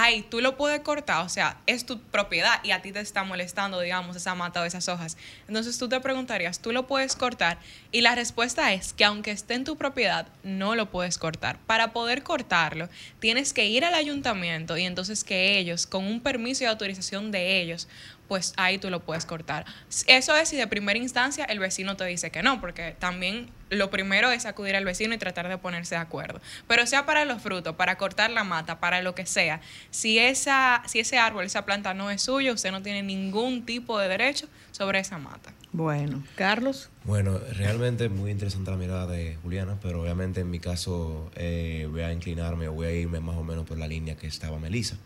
Ay, 0.00 0.22
tú 0.22 0.40
lo 0.40 0.56
puedes 0.56 0.80
cortar, 0.82 1.26
o 1.26 1.28
sea, 1.28 1.56
es 1.66 1.84
tu 1.84 2.00
propiedad 2.00 2.60
y 2.62 2.70
a 2.70 2.80
ti 2.80 2.92
te 2.92 3.00
está 3.00 3.24
molestando, 3.24 3.80
digamos, 3.80 4.14
esa 4.14 4.36
mata 4.36 4.62
o 4.62 4.64
esas 4.64 4.88
hojas. 4.88 5.16
Entonces 5.48 5.76
tú 5.76 5.88
te 5.88 5.98
preguntarías, 5.98 6.60
¿tú 6.60 6.70
lo 6.70 6.86
puedes 6.86 7.16
cortar? 7.16 7.58
Y 7.90 8.00
la 8.00 8.14
respuesta 8.14 8.72
es 8.72 8.92
que 8.92 9.04
aunque 9.04 9.32
esté 9.32 9.54
en 9.54 9.64
tu 9.64 9.76
propiedad, 9.76 10.28
no 10.44 10.76
lo 10.76 10.88
puedes 10.88 11.18
cortar. 11.18 11.58
Para 11.66 11.92
poder 11.92 12.22
cortarlo, 12.22 12.88
tienes 13.18 13.52
que 13.52 13.66
ir 13.66 13.84
al 13.84 13.94
ayuntamiento 13.94 14.76
y 14.76 14.84
entonces 14.84 15.24
que 15.24 15.58
ellos, 15.58 15.88
con 15.88 16.04
un 16.04 16.20
permiso 16.20 16.62
y 16.62 16.68
autorización 16.68 17.32
de 17.32 17.60
ellos, 17.60 17.88
pues 18.28 18.52
ahí 18.56 18.78
tú 18.78 18.90
lo 18.90 19.00
puedes 19.00 19.24
cortar. 19.24 19.64
Eso 20.06 20.36
es 20.36 20.50
si 20.50 20.56
de 20.56 20.66
primera 20.66 20.98
instancia 20.98 21.44
el 21.46 21.58
vecino 21.58 21.96
te 21.96 22.04
dice 22.04 22.30
que 22.30 22.42
no, 22.42 22.60
porque 22.60 22.94
también 22.98 23.50
lo 23.70 23.90
primero 23.90 24.30
es 24.30 24.46
acudir 24.46 24.76
al 24.76 24.84
vecino 24.84 25.14
y 25.14 25.18
tratar 25.18 25.48
de 25.48 25.58
ponerse 25.58 25.94
de 25.94 26.02
acuerdo. 26.02 26.40
Pero 26.66 26.86
sea 26.86 27.06
para 27.06 27.24
los 27.24 27.42
frutos, 27.42 27.74
para 27.76 27.96
cortar 27.96 28.30
la 28.30 28.44
mata, 28.44 28.80
para 28.80 29.02
lo 29.02 29.14
que 29.14 29.26
sea, 29.26 29.60
si, 29.90 30.18
esa, 30.18 30.82
si 30.86 31.00
ese 31.00 31.18
árbol, 31.18 31.44
esa 31.44 31.64
planta 31.64 31.94
no 31.94 32.10
es 32.10 32.22
suyo, 32.22 32.52
usted 32.52 32.70
no 32.70 32.82
tiene 32.82 33.02
ningún 33.02 33.64
tipo 33.64 33.98
de 33.98 34.08
derecho 34.08 34.46
sobre 34.70 35.00
esa 35.00 35.18
mata. 35.18 35.52
Bueno, 35.72 36.24
Carlos. 36.34 36.88
Bueno, 37.04 37.38
realmente 37.52 38.08
muy 38.08 38.30
interesante 38.30 38.70
la 38.70 38.76
mirada 38.76 39.06
de 39.06 39.36
Juliana, 39.42 39.78
pero 39.82 40.02
obviamente 40.02 40.40
en 40.40 40.50
mi 40.50 40.60
caso 40.60 41.30
eh, 41.34 41.86
voy 41.90 42.02
a 42.02 42.12
inclinarme 42.12 42.68
o 42.68 42.72
voy 42.72 42.86
a 42.86 42.92
irme 42.92 43.20
más 43.20 43.36
o 43.36 43.44
menos 43.44 43.66
por 43.66 43.78
la 43.78 43.86
línea 43.86 44.16
que 44.16 44.26
estaba 44.26 44.58
Melissa. 44.58 44.96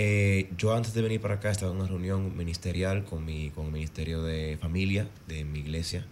Eh, 0.00 0.48
yo 0.56 0.74
antes 0.74 0.94
de 0.94 1.02
venir 1.02 1.20
para 1.20 1.34
acá 1.34 1.50
estaba 1.50 1.72
en 1.72 1.78
una 1.78 1.88
reunión 1.88 2.36
ministerial 2.36 3.04
con, 3.04 3.24
mi, 3.24 3.50
con 3.50 3.66
el 3.66 3.72
Ministerio 3.72 4.22
de 4.22 4.56
Familia 4.56 5.08
de 5.26 5.42
mi 5.42 5.58
iglesia 5.58 6.06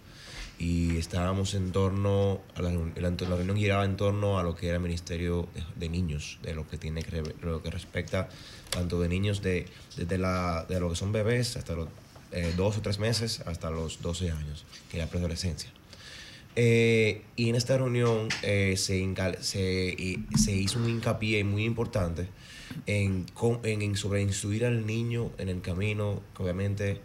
y 0.59 0.97
estábamos 0.97 1.53
en 1.53 1.71
torno, 1.71 2.41
a 2.55 2.61
la, 2.63 2.71
la, 2.71 3.35
reunión 3.37 3.55
giraba 3.55 3.85
en 3.85 3.95
torno 3.95 4.39
a 4.39 4.43
lo 4.43 4.55
que 4.55 4.67
era 4.67 4.75
el 4.75 4.83
Ministerio 4.83 5.47
de, 5.77 5.87
Niños, 5.87 6.37
de 6.43 6.53
lo 6.53 6.67
que 6.67 6.77
tiene 6.77 7.01
que, 7.01 7.23
lo 7.41 7.63
que 7.63 7.71
respecta 7.71 8.27
tanto 8.71 8.99
de 8.99 9.07
niños 9.07 9.41
de, 9.41 9.67
desde 9.95 10.17
la, 10.17 10.65
de 10.67 10.81
lo 10.81 10.89
que 10.89 10.97
son 10.97 11.13
bebés 11.13 11.55
hasta 11.55 11.73
los 11.73 11.87
eh, 12.33 12.53
dos 12.57 12.75
o 12.75 12.81
tres 12.81 12.99
meses 12.99 13.39
hasta 13.45 13.69
los 13.69 14.01
12 14.01 14.31
años, 14.31 14.65
que 14.91 14.97
es 14.97 15.01
la 15.05 15.09
preadolescencia. 15.09 15.69
Eh, 16.57 17.21
y 17.37 17.47
en 17.47 17.55
esta 17.55 17.77
reunión 17.77 18.27
eh, 18.43 18.75
se, 18.75 19.01
se, 19.39 19.95
se, 20.35 20.51
hizo 20.51 20.77
un 20.77 20.89
hincapié 20.89 21.45
muy 21.45 21.63
importante 21.63 22.27
en, 22.85 23.25
en, 23.63 23.95
sobre 23.95 24.21
instruir 24.21 24.65
al 24.65 24.85
niño 24.85 25.31
en 25.37 25.49
el 25.49 25.61
camino 25.61 26.21
que 26.35 26.43
obviamente 26.43 27.01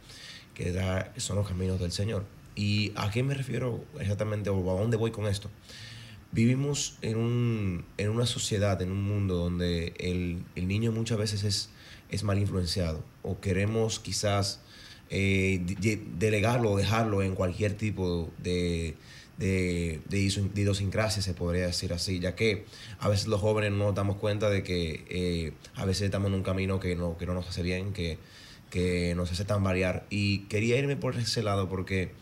que 0.54 0.73
da, 0.73 1.12
son 1.16 1.37
los 1.37 1.49
caminos 1.49 1.81
del 1.81 1.92
Señor. 1.92 2.25
¿Y 2.54 2.92
a 2.97 3.11
qué 3.11 3.23
me 3.23 3.35
refiero 3.35 3.85
exactamente 3.99 4.50
o 4.50 4.76
a 4.76 4.81
dónde 4.81 4.97
voy 4.97 5.11
con 5.11 5.26
esto? 5.26 5.50
Vivimos 6.33 6.99
en, 7.02 7.16
un, 7.16 7.85
en 7.99 8.11
una 8.11 8.26
sociedad, 8.26 8.81
en 8.81 8.90
un 8.90 9.02
mundo 9.02 9.37
donde 9.37 9.95
el, 9.99 10.45
el 10.54 10.69
niño 10.69 10.92
muchas 10.92 11.19
veces 11.19 11.45
es, 11.45 11.71
es 12.11 12.25
mal 12.25 12.38
influenciado 12.38 13.04
o 13.23 13.40
queremos 13.40 14.00
quizás 14.00 14.61
eh, 15.11 15.61
delegarlo 16.19 16.73
o 16.73 16.76
dejarlo 16.76 17.23
en 17.23 17.35
cualquier 17.35 17.75
tipo 17.76 18.31
de, 18.38 18.95
de, 19.39 20.01
de, 20.09 20.19
idiosincrasia, 20.19 21.23
se 21.23 21.35
podría 21.35 21.67
decir 21.67 21.93
así, 21.93 22.21
ya 22.21 22.35
que 22.35 22.65
a 22.99 23.09
veces 23.09 23.27
los 23.27 23.41
jóvenes 23.41 23.73
no 23.73 23.79
nos 23.79 23.95
damos 23.95 24.17
cuenta 24.17 24.51
de 24.51 24.62
que 24.62 25.05
eh, 25.09 25.53
a 25.75 25.85
veces 25.85 26.03
estamos 26.03 26.29
en 26.29 26.35
un 26.35 26.43
camino 26.43 26.81
que 26.81 26.95
no, 26.95 27.17
que 27.17 27.27
no 27.27 27.35
nos 27.35 27.49
hace 27.49 27.62
bien, 27.62 27.93
que, 27.93 28.19
que 28.71 29.15
nos 29.15 29.33
hace 29.33 29.45
tan 29.45 29.65
variar. 29.65 30.07
Y 30.11 30.41
quería 30.41 30.79
irme 30.79 30.97
por 30.97 31.17
ese 31.17 31.43
lado 31.43 31.69
porque 31.69 32.12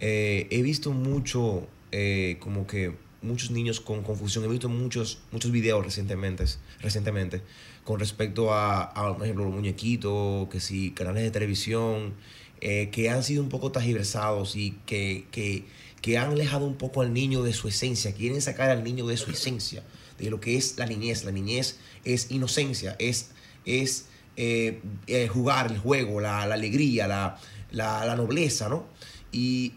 eh, 0.00 0.46
he 0.50 0.62
visto 0.62 0.92
mucho, 0.92 1.66
eh, 1.92 2.36
como 2.40 2.66
que 2.66 2.94
muchos 3.22 3.50
niños 3.50 3.80
con 3.80 4.02
confusión. 4.02 4.44
He 4.44 4.48
visto 4.48 4.68
muchos, 4.68 5.20
muchos 5.32 5.50
videos 5.50 5.84
recientemente, 5.84 6.44
recientemente 6.80 7.42
con 7.84 8.00
respecto 8.00 8.52
a, 8.54 8.84
a, 8.84 9.14
por 9.14 9.24
ejemplo, 9.24 9.44
los 9.44 9.52
muñequitos, 9.52 10.48
que 10.48 10.60
si 10.60 10.92
canales 10.92 11.22
de 11.22 11.30
televisión, 11.30 12.14
que 12.60 13.10
han 13.10 13.22
sido 13.22 13.42
un 13.42 13.50
poco 13.50 13.72
tajiversados 13.72 14.56
y 14.56 14.70
que, 14.86 15.26
que, 15.30 15.64
que, 16.04 16.18
han 16.18 16.32
alejado 16.32 16.66
un 16.66 16.76
poco 16.76 17.00
al 17.00 17.12
niño 17.12 17.42
de 17.42 17.52
su 17.52 17.68
esencia. 17.68 18.12
Quieren 18.12 18.42
sacar 18.42 18.70
al 18.70 18.84
niño 18.84 19.06
de 19.06 19.16
su 19.16 19.30
esencia, 19.30 19.82
de 20.18 20.30
lo 20.30 20.40
que 20.40 20.56
es 20.56 20.76
la 20.76 20.86
niñez. 20.86 21.24
La 21.24 21.32
niñez 21.32 21.78
es 22.04 22.30
inocencia, 22.30 22.96
es, 22.98 23.30
es 23.64 24.06
jugar 25.30 25.72
el 25.72 25.78
juego, 25.78 26.20
la, 26.20 26.46
la 26.46 26.54
alegría, 26.54 27.08
la, 27.08 27.38
la, 27.70 28.16
nobleza, 28.16 28.68
¿no? 28.68 28.86
Y 29.32 29.74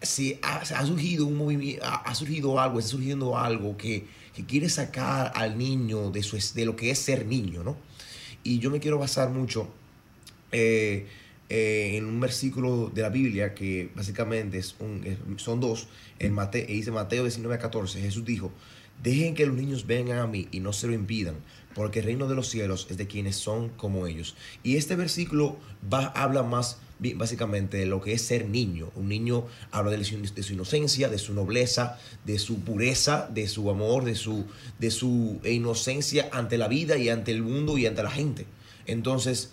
si 0.00 0.38
ha, 0.42 0.58
ha, 0.58 0.86
surgido 0.86 1.26
un 1.26 1.36
movimiento, 1.36 1.84
ha, 1.84 2.14
surgido 2.14 2.60
algo, 2.60 2.78
está 2.78 2.92
surgiendo 2.92 3.36
algo 3.36 3.76
que, 3.76 4.06
que, 4.34 4.44
quiere 4.46 4.68
sacar 4.68 5.32
al 5.34 5.58
niño 5.58 6.10
de, 6.10 6.22
su, 6.22 6.38
de 6.54 6.64
lo 6.64 6.76
que 6.76 6.90
es 6.90 6.98
ser 6.98 7.26
niño, 7.26 7.64
¿no? 7.64 7.76
Y 8.44 8.60
yo 8.60 8.70
me 8.70 8.80
quiero 8.80 8.98
basar 8.98 9.30
mucho 9.30 9.68
eh, 10.52 11.06
eh, 11.48 11.92
en 11.94 12.04
un 12.04 12.20
versículo 12.20 12.90
de 12.94 13.02
la 13.02 13.08
Biblia 13.08 13.54
que 13.54 13.90
básicamente 13.94 14.58
es 14.58 14.76
son 15.36 15.60
dos, 15.60 15.88
en 16.18 16.32
Mateo, 16.32 16.66
dice 16.66 16.90
Mateo 16.90 17.22
19 17.24 17.54
a 17.54 17.58
14, 17.58 18.00
Jesús 18.00 18.24
dijo, 18.24 18.52
dejen 19.02 19.34
que 19.34 19.46
los 19.46 19.56
niños 19.56 19.86
vengan 19.86 20.18
a 20.18 20.26
mí 20.26 20.48
y 20.50 20.60
no 20.60 20.72
se 20.72 20.86
lo 20.86 20.92
impidan, 20.92 21.36
porque 21.74 22.00
el 22.00 22.06
reino 22.06 22.28
de 22.28 22.34
los 22.34 22.48
cielos 22.48 22.86
es 22.90 22.96
de 22.96 23.06
quienes 23.06 23.36
son 23.36 23.70
como 23.70 24.06
ellos. 24.06 24.36
Y 24.62 24.76
este 24.76 24.96
versículo 24.96 25.56
va, 25.92 26.06
habla 26.08 26.42
más 26.42 26.78
básicamente 27.14 27.86
lo 27.86 28.00
que 28.00 28.12
es 28.12 28.22
ser 28.22 28.48
niño. 28.48 28.90
Un 28.96 29.08
niño 29.08 29.46
habla 29.70 29.92
de 29.92 30.04
su, 30.04 30.20
de 30.20 30.42
su, 30.42 30.52
inocencia, 30.52 31.08
de 31.08 31.18
su 31.18 31.32
nobleza, 31.32 31.98
de 32.24 32.38
su 32.38 32.60
pureza, 32.60 33.28
de 33.32 33.48
su 33.48 33.70
amor, 33.70 34.04
de 34.04 34.14
su, 34.14 34.46
de 34.78 34.90
su 34.90 35.40
inocencia 35.44 36.28
ante 36.32 36.58
la 36.58 36.68
vida 36.68 36.96
y 36.96 37.08
ante 37.08 37.30
el 37.30 37.42
mundo 37.42 37.78
y 37.78 37.86
ante 37.86 38.02
la 38.02 38.10
gente. 38.10 38.46
Entonces, 38.86 39.50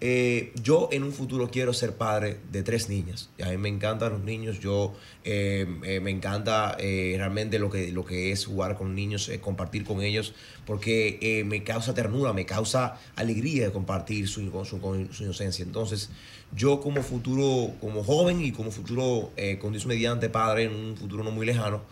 eh, 0.00 0.52
yo 0.62 0.88
en 0.92 1.02
un 1.02 1.12
futuro 1.12 1.50
quiero 1.50 1.72
ser 1.72 1.96
padre 1.96 2.38
de 2.52 2.62
tres 2.62 2.88
niñas. 2.88 3.30
A 3.42 3.48
mí 3.48 3.56
me 3.56 3.68
encantan 3.68 4.12
los 4.12 4.22
niños, 4.22 4.60
yo 4.60 4.94
eh, 5.24 5.66
eh, 5.82 5.98
me 5.98 6.12
encanta 6.12 6.76
realmente 6.78 7.58
lo 7.58 7.68
que, 7.68 7.90
lo 7.90 8.04
que 8.04 8.30
es 8.30 8.46
jugar 8.46 8.76
con 8.76 8.94
niños, 8.94 9.30
compartir 9.40 9.84
con 9.84 10.00
ellos, 10.00 10.34
porque 10.66 11.42
me 11.46 11.64
causa 11.64 11.94
ternura, 11.94 12.32
me 12.32 12.46
causa 12.46 13.00
alegría 13.16 13.66
de 13.66 13.72
compartir 13.72 14.28
su, 14.28 14.40
su, 14.64 15.22
inocencia. 15.24 15.64
Entonces, 15.64 16.10
yo 16.54 16.80
como 16.80 17.02
futuro, 17.02 17.74
como 17.80 18.04
joven 18.04 18.40
y 18.40 18.52
como 18.52 18.70
futuro, 18.70 19.32
con 19.60 19.72
Dios 19.72 19.86
mediante 19.86 20.28
padre, 20.28 20.64
en 20.64 20.74
un 20.74 20.96
futuro 20.96 21.24
no 21.24 21.32
muy 21.32 21.44
lejano, 21.44 21.82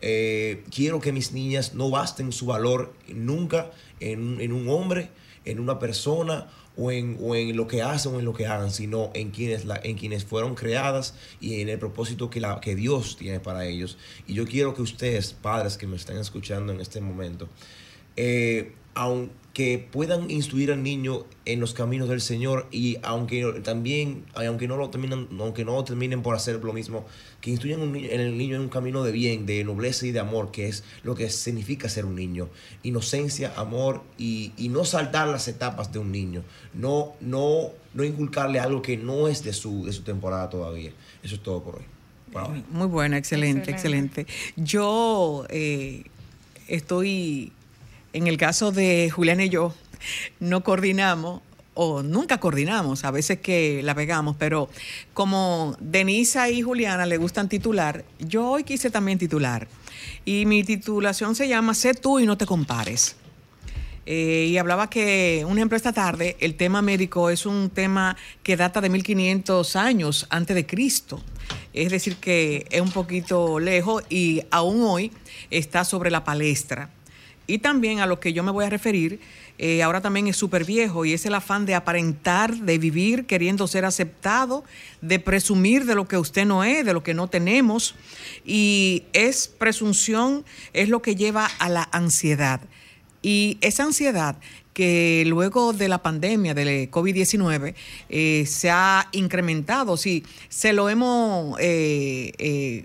quiero 0.00 1.00
que 1.00 1.12
mis 1.12 1.30
niñas 1.32 1.74
no 1.74 1.90
basten 1.90 2.32
su 2.32 2.46
valor 2.46 2.92
nunca 3.06 3.70
en, 4.00 4.40
en 4.40 4.52
un 4.52 4.68
hombre, 4.68 5.10
en 5.44 5.60
una 5.60 5.78
persona 5.78 6.48
o 6.76 6.90
en, 6.90 7.18
o 7.20 7.34
en, 7.34 7.56
lo 7.56 7.66
que 7.66 7.82
hacen 7.82 8.14
o 8.14 8.18
en 8.18 8.24
lo 8.24 8.32
que 8.32 8.46
hagan, 8.46 8.70
sino 8.70 9.10
en 9.14 9.30
quienes, 9.30 9.64
la, 9.64 9.80
en 9.82 9.96
quienes 9.96 10.24
fueron 10.24 10.54
creadas 10.54 11.14
y 11.40 11.60
en 11.60 11.68
el 11.68 11.78
propósito 11.78 12.30
que, 12.30 12.40
la, 12.40 12.60
que 12.60 12.74
Dios 12.74 13.16
tiene 13.16 13.40
para 13.40 13.66
ellos. 13.66 13.98
Y 14.26 14.34
yo 14.34 14.46
quiero 14.46 14.74
que 14.74 14.82
ustedes, 14.82 15.32
padres 15.32 15.76
que 15.76 15.86
me 15.86 15.96
están 15.96 16.16
escuchando 16.16 16.72
en 16.72 16.80
este 16.80 17.00
momento, 17.00 17.48
eh, 18.16 18.74
aunque 19.52 19.86
puedan 19.90 20.30
instruir 20.30 20.72
al 20.72 20.82
niño 20.82 21.26
en 21.44 21.60
los 21.60 21.74
caminos 21.74 22.08
del 22.08 22.22
Señor 22.22 22.66
y 22.70 22.96
aunque 23.02 23.60
también, 23.62 24.24
aunque 24.34 24.66
no 24.66 24.78
lo 24.78 24.88
terminen, 24.88 25.28
aunque 25.38 25.62
no 25.62 25.84
terminen 25.84 26.22
por 26.22 26.34
hacer 26.34 26.64
lo 26.64 26.72
mismo, 26.72 27.04
que 27.42 27.50
instruyan 27.50 27.82
en 27.94 28.20
el 28.20 28.38
niño 28.38 28.56
en 28.56 28.62
un 28.62 28.68
camino 28.70 29.04
de 29.04 29.12
bien, 29.12 29.44
de 29.44 29.62
nobleza 29.62 30.06
y 30.06 30.10
de 30.10 30.20
amor, 30.20 30.52
que 30.52 30.68
es 30.68 30.84
lo 31.02 31.14
que 31.14 31.28
significa 31.28 31.90
ser 31.90 32.06
un 32.06 32.14
niño. 32.14 32.48
Inocencia, 32.82 33.52
amor 33.54 34.02
y, 34.16 34.52
no 34.70 34.86
saltar 34.86 35.28
las 35.28 35.46
etapas 35.48 35.92
de 35.92 35.98
un 35.98 36.12
niño. 36.12 36.42
No, 36.72 37.12
no, 37.20 37.72
no 37.92 38.04
inculcarle 38.04 38.58
algo 38.58 38.80
que 38.80 38.96
no 38.96 39.28
es 39.28 39.44
de 39.44 39.52
su, 39.52 39.84
de 39.84 39.92
su 39.92 40.02
temporada 40.02 40.48
todavía. 40.48 40.92
Eso 41.22 41.34
es 41.34 41.42
todo 41.42 41.62
por 41.62 41.76
hoy. 41.76 42.64
Muy 42.70 42.86
buena, 42.86 43.18
excelente, 43.18 43.70
excelente. 43.70 44.26
Yo 44.56 45.44
eh, 45.50 46.04
estoy 46.68 47.52
en 48.12 48.26
el 48.26 48.36
caso 48.36 48.72
de 48.72 49.10
Julián 49.10 49.40
y 49.40 49.48
yo, 49.48 49.74
no 50.40 50.62
coordinamos 50.62 51.42
o 51.74 52.02
nunca 52.02 52.38
coordinamos, 52.38 53.04
a 53.04 53.10
veces 53.10 53.38
que 53.38 53.82
la 53.82 53.94
pegamos, 53.94 54.36
pero 54.38 54.68
como 55.14 55.76
Denisa 55.80 56.50
y 56.50 56.60
Juliana 56.60 57.06
le 57.06 57.16
gustan 57.16 57.48
titular, 57.48 58.04
yo 58.18 58.50
hoy 58.50 58.64
quise 58.64 58.90
también 58.90 59.18
titular. 59.18 59.68
Y 60.24 60.46
mi 60.46 60.64
titulación 60.64 61.34
se 61.34 61.48
llama 61.48 61.74
Sé 61.74 61.94
tú 61.94 62.18
y 62.18 62.26
no 62.26 62.36
te 62.36 62.46
compares. 62.46 63.16
Eh, 64.04 64.48
y 64.50 64.58
hablaba 64.58 64.90
que 64.90 65.44
un 65.48 65.58
ejemplo 65.58 65.76
esta 65.76 65.92
tarde, 65.92 66.36
el 66.40 66.56
tema 66.56 66.82
médico 66.82 67.30
es 67.30 67.46
un 67.46 67.70
tema 67.70 68.16
que 68.42 68.56
data 68.56 68.80
de 68.80 68.88
1500 68.88 69.76
años 69.76 70.26
antes 70.28 70.56
de 70.56 70.66
Cristo. 70.66 71.22
Es 71.72 71.90
decir, 71.90 72.16
que 72.16 72.66
es 72.70 72.80
un 72.80 72.90
poquito 72.90 73.60
lejos 73.60 74.02
y 74.10 74.42
aún 74.50 74.82
hoy 74.82 75.12
está 75.50 75.84
sobre 75.84 76.10
la 76.10 76.24
palestra. 76.24 76.90
Y 77.46 77.58
también 77.58 78.00
a 78.00 78.06
lo 78.06 78.20
que 78.20 78.32
yo 78.32 78.42
me 78.42 78.50
voy 78.50 78.64
a 78.64 78.70
referir, 78.70 79.20
eh, 79.58 79.82
ahora 79.82 80.00
también 80.00 80.26
es 80.26 80.36
súper 80.36 80.64
viejo 80.64 81.04
y 81.04 81.12
es 81.12 81.26
el 81.26 81.34
afán 81.34 81.66
de 81.66 81.74
aparentar, 81.74 82.56
de 82.56 82.78
vivir 82.78 83.26
queriendo 83.26 83.66
ser 83.66 83.84
aceptado, 83.84 84.64
de 85.00 85.18
presumir 85.18 85.84
de 85.84 85.94
lo 85.94 86.08
que 86.08 86.18
usted 86.18 86.46
no 86.46 86.64
es, 86.64 86.84
de 86.84 86.92
lo 86.92 87.02
que 87.02 87.14
no 87.14 87.28
tenemos. 87.28 87.94
Y 88.44 89.04
es 89.12 89.48
presunción, 89.48 90.44
es 90.72 90.88
lo 90.88 91.02
que 91.02 91.16
lleva 91.16 91.46
a 91.58 91.68
la 91.68 91.88
ansiedad. 91.92 92.60
Y 93.22 93.58
esa 93.60 93.84
ansiedad 93.84 94.36
que 94.72 95.24
luego 95.26 95.72
de 95.72 95.88
la 95.88 96.02
pandemia 96.02 96.54
del 96.54 96.90
COVID-19 96.90 97.74
eh, 98.08 98.44
se 98.46 98.70
ha 98.70 99.08
incrementado, 99.12 99.96
sí, 99.96 100.24
se 100.48 100.72
lo 100.72 100.88
hemos 100.88 101.56
eh, 101.60 102.84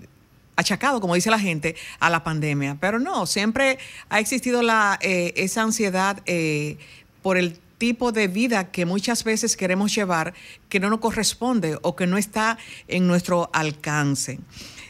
achacado, 0.58 1.00
como 1.00 1.14
dice 1.14 1.30
la 1.30 1.38
gente, 1.38 1.76
a 2.00 2.10
la 2.10 2.24
pandemia. 2.24 2.76
Pero 2.80 2.98
no, 2.98 3.26
siempre 3.26 3.78
ha 4.08 4.18
existido 4.18 4.60
la, 4.60 4.98
eh, 5.00 5.32
esa 5.36 5.62
ansiedad 5.62 6.20
eh, 6.26 6.76
por 7.22 7.38
el 7.38 7.58
tipo 7.78 8.10
de 8.10 8.26
vida 8.26 8.72
que 8.72 8.84
muchas 8.84 9.22
veces 9.22 9.56
queremos 9.56 9.94
llevar 9.94 10.34
que 10.68 10.80
no 10.80 10.90
nos 10.90 10.98
corresponde 10.98 11.78
o 11.82 11.94
que 11.94 12.08
no 12.08 12.18
está 12.18 12.58
en 12.88 13.06
nuestro 13.06 13.50
alcance. 13.52 14.40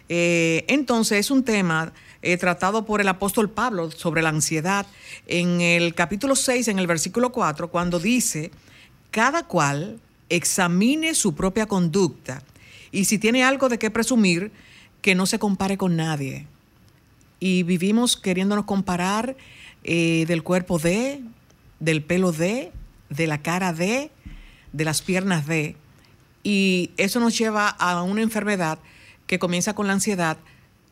Eh, 0.09 0.65
entonces 0.69 1.19
es 1.19 1.31
un 1.31 1.45
tema 1.45 1.93
tratado 2.41 2.85
por 2.85 3.01
el 3.01 3.09
apóstol 3.09 3.49
Pablo 3.49 3.93
sobre 3.93 4.23
la 4.23 4.31
ansiedad 4.31 4.87
en 5.29 5.61
el 5.61 5.95
capítulo 5.95 6.35
6, 6.35 6.67
en 6.69 6.79
el 6.81 6.87
versículo 6.87 7.31
4, 7.31 7.71
cuando 7.71 8.01
dice, 8.01 8.51
cada 9.13 9.45
cual 9.45 10.01
examine 10.29 11.15
su 11.15 11.35
propia 11.35 11.67
conducta 11.67 12.43
y 12.91 13.05
si 13.05 13.19
tiene 13.19 13.45
algo 13.45 13.69
de 13.69 13.79
qué 13.79 13.91
presumir, 13.91 14.51
que 15.01 15.15
no 15.15 15.27
se 15.27 15.39
compare 15.39 15.77
con 15.77 15.97
nadie. 15.97 16.47
Y 17.41 17.63
vivimos 17.63 18.17
queriéndonos 18.17 18.65
comparar 18.65 19.37
eh, 19.85 20.25
del 20.27 20.43
cuerpo 20.43 20.79
de, 20.79 21.23
del 21.81 22.03
pelo 22.03 22.33
de, 22.33 22.73
de 23.11 23.27
la 23.27 23.43
cara 23.43 23.73
de, 23.73 24.11
de 24.73 24.85
las 24.85 25.03
piernas 25.03 25.47
de. 25.47 25.77
Y 26.43 26.91
eso 26.97 27.21
nos 27.21 27.37
lleva 27.39 27.69
a 27.69 28.03
una 28.03 28.23
enfermedad 28.23 28.79
que 29.27 29.39
comienza 29.39 29.75
con 29.75 29.87
la 29.87 29.93
ansiedad, 29.93 30.39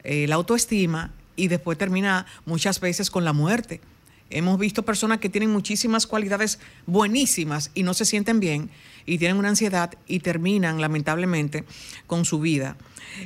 eh, 0.05 0.27
la 0.29 0.37
autoestima 0.37 1.13
y 1.35 1.49
después 1.49 1.79
termina 1.79 2.27
muchas 2.45 2.81
veces 2.81 3.11
con 3.11 3.25
la 3.25 3.33
muerte. 3.33 3.81
Hemos 4.29 4.59
visto 4.59 4.85
personas 4.85 5.19
que 5.19 5.29
tienen 5.29 5.53
muchísimas 5.53 6.07
cualidades 6.07 6.59
buenísimas 6.87 7.71
y 7.75 7.85
no 7.85 7.95
se 7.95 8.05
sienten 8.05 8.41
bien 8.41 8.71
y 9.07 9.19
tienen 9.19 9.39
una 9.39 9.49
ansiedad 9.49 9.95
y 10.07 10.21
terminan 10.21 10.81
lamentablemente 10.81 11.65
con 12.07 12.25
su 12.25 12.41
vida. 12.41 12.77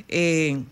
Eh, 0.08 0.62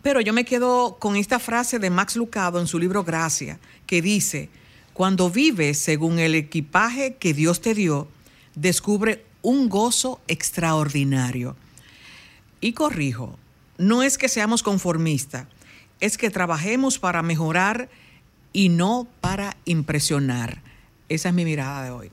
pero 0.00 0.20
yo 0.20 0.32
me 0.32 0.44
quedo 0.44 0.96
con 0.98 1.16
esta 1.16 1.38
frase 1.38 1.78
de 1.78 1.90
Max 1.90 2.16
Lucado 2.16 2.58
en 2.58 2.66
su 2.66 2.78
libro 2.78 3.04
Gracia, 3.04 3.60
que 3.86 4.00
dice, 4.02 4.48
cuando 4.94 5.30
vives 5.30 5.78
según 5.78 6.18
el 6.18 6.34
equipaje 6.34 7.14
que 7.16 7.34
Dios 7.34 7.60
te 7.60 7.74
dio, 7.74 8.08
descubre 8.54 9.24
un 9.42 9.68
gozo 9.68 10.20
extraordinario. 10.28 11.56
Y 12.60 12.72
corrijo, 12.72 13.38
no 13.78 14.02
es 14.02 14.18
que 14.18 14.28
seamos 14.28 14.62
conformistas, 14.62 15.46
es 16.00 16.16
que 16.16 16.30
trabajemos 16.30 16.98
para 16.98 17.22
mejorar 17.22 17.88
y 18.52 18.68
no 18.68 19.06
para 19.20 19.56
impresionar. 19.64 20.62
Esa 21.08 21.28
es 21.28 21.34
mi 21.34 21.44
mirada 21.44 21.84
de 21.84 21.90
hoy. 21.90 22.10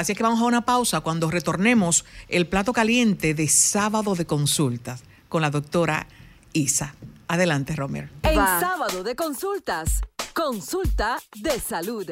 Así 0.00 0.14
que 0.14 0.22
vamos 0.22 0.40
a 0.40 0.44
una 0.44 0.64
pausa 0.64 1.02
cuando 1.02 1.30
retornemos 1.30 2.06
el 2.30 2.46
plato 2.46 2.72
caliente 2.72 3.34
de 3.34 3.48
sábado 3.48 4.14
de 4.14 4.24
consultas 4.24 5.02
con 5.28 5.42
la 5.42 5.50
doctora 5.50 6.06
Isa. 6.54 6.94
Adelante, 7.28 7.76
Romer. 7.76 8.08
En 8.22 8.36
sábado 8.36 9.04
de 9.04 9.14
consultas, 9.14 10.00
consulta 10.32 11.18
de 11.36 11.60
salud. 11.60 12.10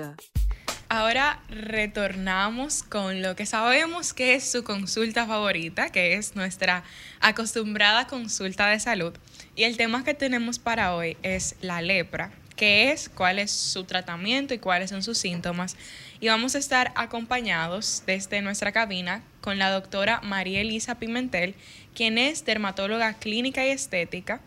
Ahora 0.91 1.41
retornamos 1.49 2.83
con 2.83 3.23
lo 3.23 3.35
que 3.35 3.47
sabemos 3.47 4.13
que 4.13 4.35
es 4.35 4.53
su 4.53 4.65
consulta 4.65 5.27
favorita, 5.27 5.89
que 5.89 6.17
es 6.17 6.37
nuestra 6.37 6.85
acostumbrada 7.21 8.07
consulta 8.07 8.67
de 8.67 8.81
salud. 8.81 9.15
Y 9.57 9.65
el 9.65 9.79
tema 9.79 10.05
que 10.05 10.13
tenemos 10.13 10.59
para 10.59 10.95
hoy 10.95 11.17
es 11.23 11.55
la 11.63 11.81
lepra, 11.81 12.33
qué 12.55 12.93
es, 12.93 13.09
cuál 13.09 13.39
es 13.39 13.51
su 13.51 13.85
tratamiento 13.85 14.53
y 14.53 14.59
cuáles 14.59 14.91
son 14.91 15.03
sus 15.03 15.17
síntomas. 15.17 15.75
Y 16.21 16.29
vamos 16.29 16.55
a 16.55 16.59
estar 16.59 16.93
acompañados 16.97 18.03
desde 18.07 18.43
nuestra 18.43 18.73
cabina 18.73 19.23
con 19.41 19.59
la 19.59 19.71
doctora 19.71 20.21
María 20.23 20.61
Elisa 20.61 20.97
Pimentel, 20.97 21.55
quien 21.95 22.19
es 22.19 22.45
dermatóloga 22.45 23.15
clínica 23.15 23.65
y 23.67 23.71
estética 23.71 24.41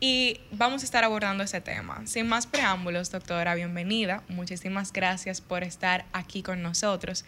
y 0.00 0.40
vamos 0.50 0.80
a 0.82 0.84
estar 0.86 1.04
abordando 1.04 1.44
ese 1.44 1.60
tema. 1.60 2.00
Sin 2.06 2.26
más 2.26 2.46
preámbulos, 2.46 3.10
doctora, 3.10 3.54
bienvenida. 3.54 4.22
Muchísimas 4.28 4.92
gracias 4.92 5.42
por 5.42 5.62
estar 5.62 6.06
aquí 6.14 6.42
con 6.42 6.62
nosotros. 6.62 7.26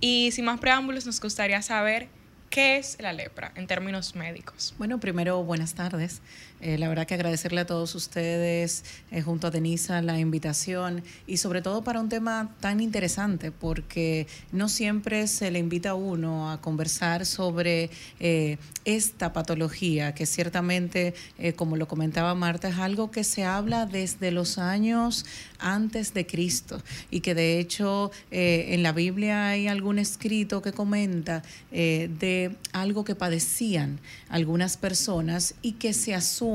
Y 0.00 0.30
sin 0.32 0.44
más 0.44 0.60
preámbulos, 0.60 1.06
nos 1.06 1.18
gustaría 1.20 1.62
saber 1.62 2.08
qué 2.50 2.76
es 2.76 2.98
la 3.00 3.14
lepra 3.14 3.52
en 3.54 3.66
términos 3.66 4.14
médicos. 4.14 4.74
Bueno, 4.76 5.00
primero, 5.00 5.42
buenas 5.42 5.74
tardes. 5.74 6.20
Eh, 6.62 6.76
la 6.76 6.88
verdad 6.88 7.06
que 7.06 7.14
agradecerle 7.14 7.62
a 7.62 7.66
todos 7.66 7.94
ustedes, 7.94 8.84
eh, 9.10 9.22
junto 9.22 9.46
a 9.46 9.50
Denisa, 9.50 10.02
la 10.02 10.18
invitación 10.18 11.02
y 11.26 11.38
sobre 11.38 11.62
todo 11.62 11.82
para 11.82 12.00
un 12.00 12.10
tema 12.10 12.54
tan 12.60 12.80
interesante, 12.80 13.50
porque 13.50 14.26
no 14.52 14.68
siempre 14.68 15.26
se 15.26 15.50
le 15.50 15.58
invita 15.58 15.90
a 15.90 15.94
uno 15.94 16.50
a 16.50 16.60
conversar 16.60 17.24
sobre 17.24 17.88
eh, 18.18 18.58
esta 18.84 19.32
patología, 19.32 20.14
que 20.14 20.26
ciertamente, 20.26 21.14
como 21.56 21.76
lo 21.76 21.86
comentaba 21.86 22.34
Marta, 22.34 22.68
es 22.68 22.78
algo 22.78 23.10
que 23.10 23.24
se 23.24 23.44
habla 23.44 23.86
desde 23.86 24.30
los 24.30 24.58
años 24.58 25.26
antes 25.58 26.14
de 26.14 26.26
Cristo 26.26 26.82
y 27.10 27.20
que 27.20 27.34
de 27.34 27.58
hecho 27.58 28.10
en 28.30 28.82
la 28.82 28.92
Biblia 28.92 29.48
hay 29.48 29.68
algún 29.68 29.98
escrito 29.98 30.62
que 30.62 30.72
comenta 30.72 31.42
de 31.70 32.56
algo 32.72 33.04
que 33.04 33.14
padecían 33.14 34.00
algunas 34.30 34.78
personas 34.78 35.54
y 35.60 35.72
que 35.72 35.92
se 35.92 36.14
asume 36.14 36.49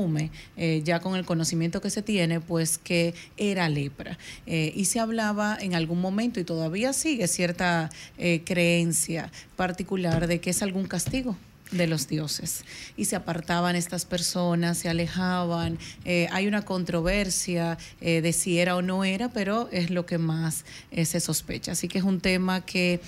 eh, 0.56 0.82
ya 0.84 1.00
con 1.00 1.16
el 1.16 1.24
conocimiento 1.24 1.80
que 1.80 1.90
se 1.90 2.02
tiene, 2.02 2.40
pues 2.40 2.78
que 2.78 3.14
era 3.36 3.68
lepra. 3.68 4.18
Eh, 4.46 4.72
y 4.74 4.86
se 4.86 5.00
hablaba 5.00 5.56
en 5.60 5.74
algún 5.74 6.00
momento, 6.00 6.40
y 6.40 6.44
todavía 6.44 6.92
sigue 6.92 7.26
cierta 7.28 7.90
eh, 8.18 8.42
creencia 8.44 9.30
particular 9.56 10.26
de 10.26 10.40
que 10.40 10.50
es 10.50 10.62
algún 10.62 10.86
castigo 10.86 11.36
de 11.70 11.86
los 11.86 12.06
dioses 12.06 12.64
y 12.96 13.06
se 13.06 13.16
apartaban 13.16 13.76
estas 13.76 14.04
personas, 14.04 14.78
se 14.78 14.88
alejaban. 14.88 15.78
Eh, 16.04 16.28
hay 16.30 16.46
una 16.46 16.64
controversia 16.64 17.78
eh, 18.00 18.20
de 18.20 18.32
si 18.32 18.58
era 18.58 18.76
o 18.76 18.82
no 18.82 19.04
era, 19.04 19.30
pero 19.30 19.68
es 19.72 19.90
lo 19.90 20.06
que 20.06 20.18
más 20.18 20.64
eh, 20.90 21.04
se 21.04 21.20
sospecha. 21.20 21.72
Así 21.72 21.88
que 21.88 21.98
es 21.98 22.04
un 22.04 22.20
tema 22.20 22.64
que 22.64 23.00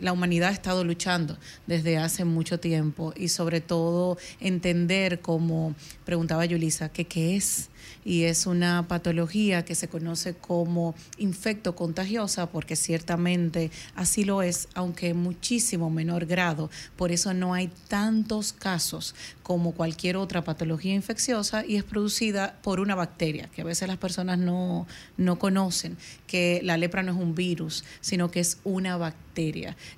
la 0.00 0.12
humanidad 0.12 0.50
ha 0.50 0.52
estado 0.52 0.84
luchando 0.84 1.38
desde 1.66 1.98
hace 1.98 2.24
mucho 2.24 2.60
tiempo 2.60 3.12
y 3.16 3.28
sobre 3.28 3.60
todo 3.60 4.18
entender, 4.40 5.20
como 5.20 5.74
preguntaba 6.04 6.44
Yulisa, 6.44 6.90
que 6.90 7.06
qué 7.06 7.36
es 7.36 7.68
y 8.06 8.22
es 8.22 8.46
una 8.46 8.86
patología 8.86 9.64
que 9.64 9.74
se 9.74 9.88
conoce 9.88 10.34
como 10.34 10.94
infecto 11.18 11.74
contagiosa 11.74 12.46
porque 12.46 12.76
ciertamente 12.76 13.72
así 13.96 14.24
lo 14.24 14.42
es, 14.42 14.68
aunque 14.74 15.08
en 15.08 15.16
muchísimo 15.16 15.90
menor 15.90 16.24
grado. 16.24 16.70
Por 16.94 17.10
eso 17.10 17.34
no 17.34 17.52
hay 17.52 17.68
tantos 17.88 18.52
casos 18.52 19.16
como 19.42 19.72
cualquier 19.72 20.16
otra 20.16 20.44
patología 20.44 20.94
infecciosa 20.94 21.66
y 21.66 21.74
es 21.74 21.82
producida 21.82 22.56
por 22.62 22.78
una 22.78 22.94
bacteria, 22.94 23.50
que 23.52 23.62
a 23.62 23.64
veces 23.64 23.88
las 23.88 23.98
personas 23.98 24.38
no, 24.38 24.86
no 25.16 25.40
conocen, 25.40 25.96
que 26.28 26.60
la 26.62 26.76
lepra 26.76 27.02
no 27.02 27.10
es 27.10 27.18
un 27.18 27.34
virus, 27.34 27.82
sino 28.00 28.30
que 28.30 28.38
es 28.38 28.58
una 28.62 28.96
bacteria. 28.96 29.25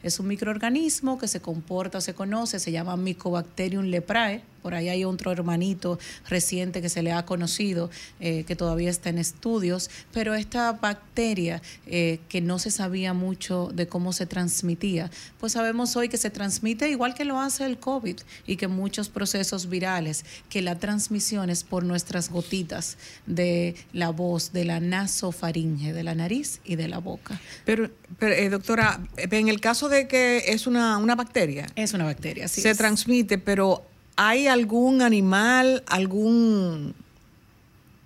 Es 0.03 0.19
un 0.19 0.27
microorganismo 0.27 1.19
que 1.19 1.29
se 1.29 1.41
comporta 1.41 1.99
se 2.01 2.15
conoce, 2.15 2.59
se 2.59 2.73
llama 2.73 2.97
Mycobacterium 2.97 3.85
leprae. 3.85 4.43
Por 4.63 4.75
ahí 4.75 4.89
hay 4.89 5.05
otro 5.05 5.31
hermanito 5.31 5.99
reciente 6.29 6.83
que 6.83 6.89
se 6.89 7.03
le 7.03 7.13
ha 7.13 7.25
conocido, 7.25 7.91
eh, 8.21 8.45
que 8.45 8.57
todavía 8.57 8.91
está 8.91 9.09
en 9.09 9.19
estudios, 9.19 9.89
pero 10.13 10.35
esta 10.35 10.73
bacteria 10.73 11.63
eh, 11.87 12.19
que 12.29 12.41
no 12.41 12.59
se 12.59 12.73
sabía 12.73 13.15
mucho 13.15 13.71
de 13.73 13.87
cómo 13.87 14.13
se 14.13 14.27
transmitía, 14.27 15.11
pues 15.39 15.53
sabemos 15.53 15.97
hoy 15.97 16.09
que 16.09 16.17
se 16.17 16.31
transmite 16.31 16.91
igual 16.91 17.15
que 17.15 17.25
lo 17.25 17.41
hace 17.41 17.65
el 17.65 17.79
COVID 17.79 18.17
y 18.47 18.57
que 18.57 18.67
muchos 18.67 19.09
procesos 19.09 19.69
virales, 19.69 20.25
que 20.51 20.61
la 20.61 20.77
transmisión 20.79 21.51
es 21.51 21.63
por 21.63 21.85
nuestras 21.85 22.29
gotitas 22.29 22.99
de 23.27 23.77
la 23.93 24.11
voz, 24.11 24.53
de 24.53 24.65
la 24.65 24.81
nasofaringe, 24.81 25.93
de 25.93 26.03
la 26.03 26.17
nariz 26.17 26.61
y 26.65 26.75
de 26.75 26.89
la 26.89 26.99
boca. 26.99 27.41
Pero, 27.65 27.91
eh, 28.21 28.49
doctora, 28.51 29.01
en 29.37 29.49
el 29.49 29.61
caso 29.61 29.89
de 29.89 30.09
que 30.09 30.45
es 30.47 30.67
una, 30.67 30.97
una 30.99 31.15
bacteria. 31.15 31.67
Es 31.77 31.93
una 31.93 32.05
bacteria, 32.05 32.49
sí. 32.49 32.63
Se 32.63 32.75
transmite, 32.75 33.39
pero 33.39 33.85
¿Hay 34.21 34.49
algún 34.49 35.01
animal, 35.01 35.85
algún 35.87 36.97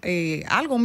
eh, 0.03 0.45
algo, 0.49 0.79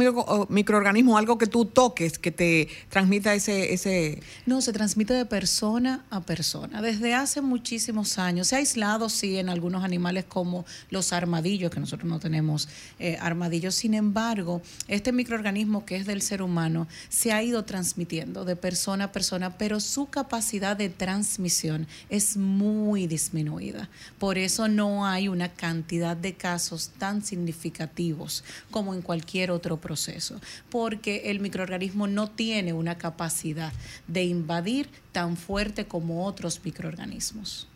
microorganismo, 0.48 1.18
algo 1.18 1.38
que 1.38 1.46
tú 1.46 1.64
toques 1.64 2.18
que 2.18 2.30
te 2.30 2.68
transmita 2.88 3.34
ese, 3.34 3.72
ese... 3.72 4.22
No, 4.46 4.60
se 4.60 4.72
transmite 4.72 5.12
de 5.12 5.26
persona 5.26 6.04
a 6.10 6.20
persona. 6.20 6.80
Desde 6.82 7.14
hace 7.14 7.40
muchísimos 7.40 8.18
años. 8.18 8.48
Se 8.48 8.54
ha 8.54 8.58
aislado, 8.58 9.08
sí, 9.08 9.38
en 9.38 9.48
algunos 9.48 9.84
animales 9.84 10.24
como 10.24 10.64
los 10.90 11.12
armadillos, 11.12 11.70
que 11.70 11.80
nosotros 11.80 12.08
no 12.08 12.20
tenemos 12.20 12.68
eh, 13.00 13.18
armadillos. 13.20 13.74
Sin 13.74 13.94
embargo, 13.94 14.62
este 14.86 15.12
microorganismo 15.12 15.84
que 15.84 15.96
es 15.96 16.06
del 16.06 16.22
ser 16.22 16.40
humano 16.40 16.86
se 17.08 17.32
ha 17.32 17.42
ido 17.42 17.64
transmitiendo 17.64 18.44
de 18.44 18.54
persona 18.54 19.04
a 19.04 19.12
persona, 19.12 19.58
pero 19.58 19.80
su 19.80 20.06
capacidad 20.06 20.76
de 20.76 20.90
transmisión 20.90 21.86
es 22.08 22.36
muy 22.36 23.06
disminuida. 23.06 23.88
Por 24.18 24.38
eso 24.38 24.68
no 24.68 25.06
hay 25.06 25.28
una 25.28 25.48
cantidad 25.48 26.16
de 26.16 26.34
casos 26.34 26.90
tan 26.98 27.24
significativos 27.24 28.44
como 28.70 28.94
en 28.94 29.02
cualquier 29.08 29.50
otro 29.50 29.78
proceso, 29.78 30.38
porque 30.68 31.30
el 31.30 31.40
microorganismo 31.40 32.06
no 32.06 32.30
tiene 32.30 32.74
una 32.74 32.98
capacidad 32.98 33.72
de 34.06 34.24
invadir 34.24 34.90
tan 35.12 35.38
fuerte 35.38 35.86
como 35.86 36.26
otros 36.26 36.60
microorganismos. 36.62 37.68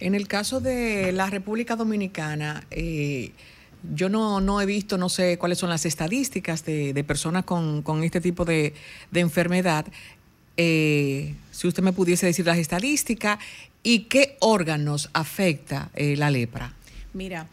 En 0.00 0.16
el 0.16 0.26
caso 0.26 0.58
de 0.58 1.12
la 1.12 1.30
República 1.30 1.76
Dominicana, 1.76 2.66
eh, 2.72 3.30
yo 3.94 4.08
no, 4.08 4.60
he 4.60 4.66
visto, 4.66 4.98
no 4.98 5.08
sé 5.08 5.38
cuáles 5.38 5.58
son 5.58 5.70
las 5.70 5.86
estadísticas 5.86 6.64
de, 6.64 7.04
personas 7.06 7.44
con, 7.44 8.02
este 8.02 8.20
tipo 8.20 8.44
de, 8.44 8.74
enfermedad. 9.12 9.86
Eh, 10.56 11.36
si 11.52 11.68
usted 11.68 11.84
me 11.84 11.92
pudiese 11.92 12.26
decir 12.26 12.46
las 12.46 12.58
estadísticas 12.58 13.38
y 13.84 14.00
qué 14.10 14.36
órganos 14.40 15.08
afecta 15.12 15.92
eh, 15.94 16.16
la 16.16 16.32
lepra. 16.32 16.74
Mira, 17.12 17.46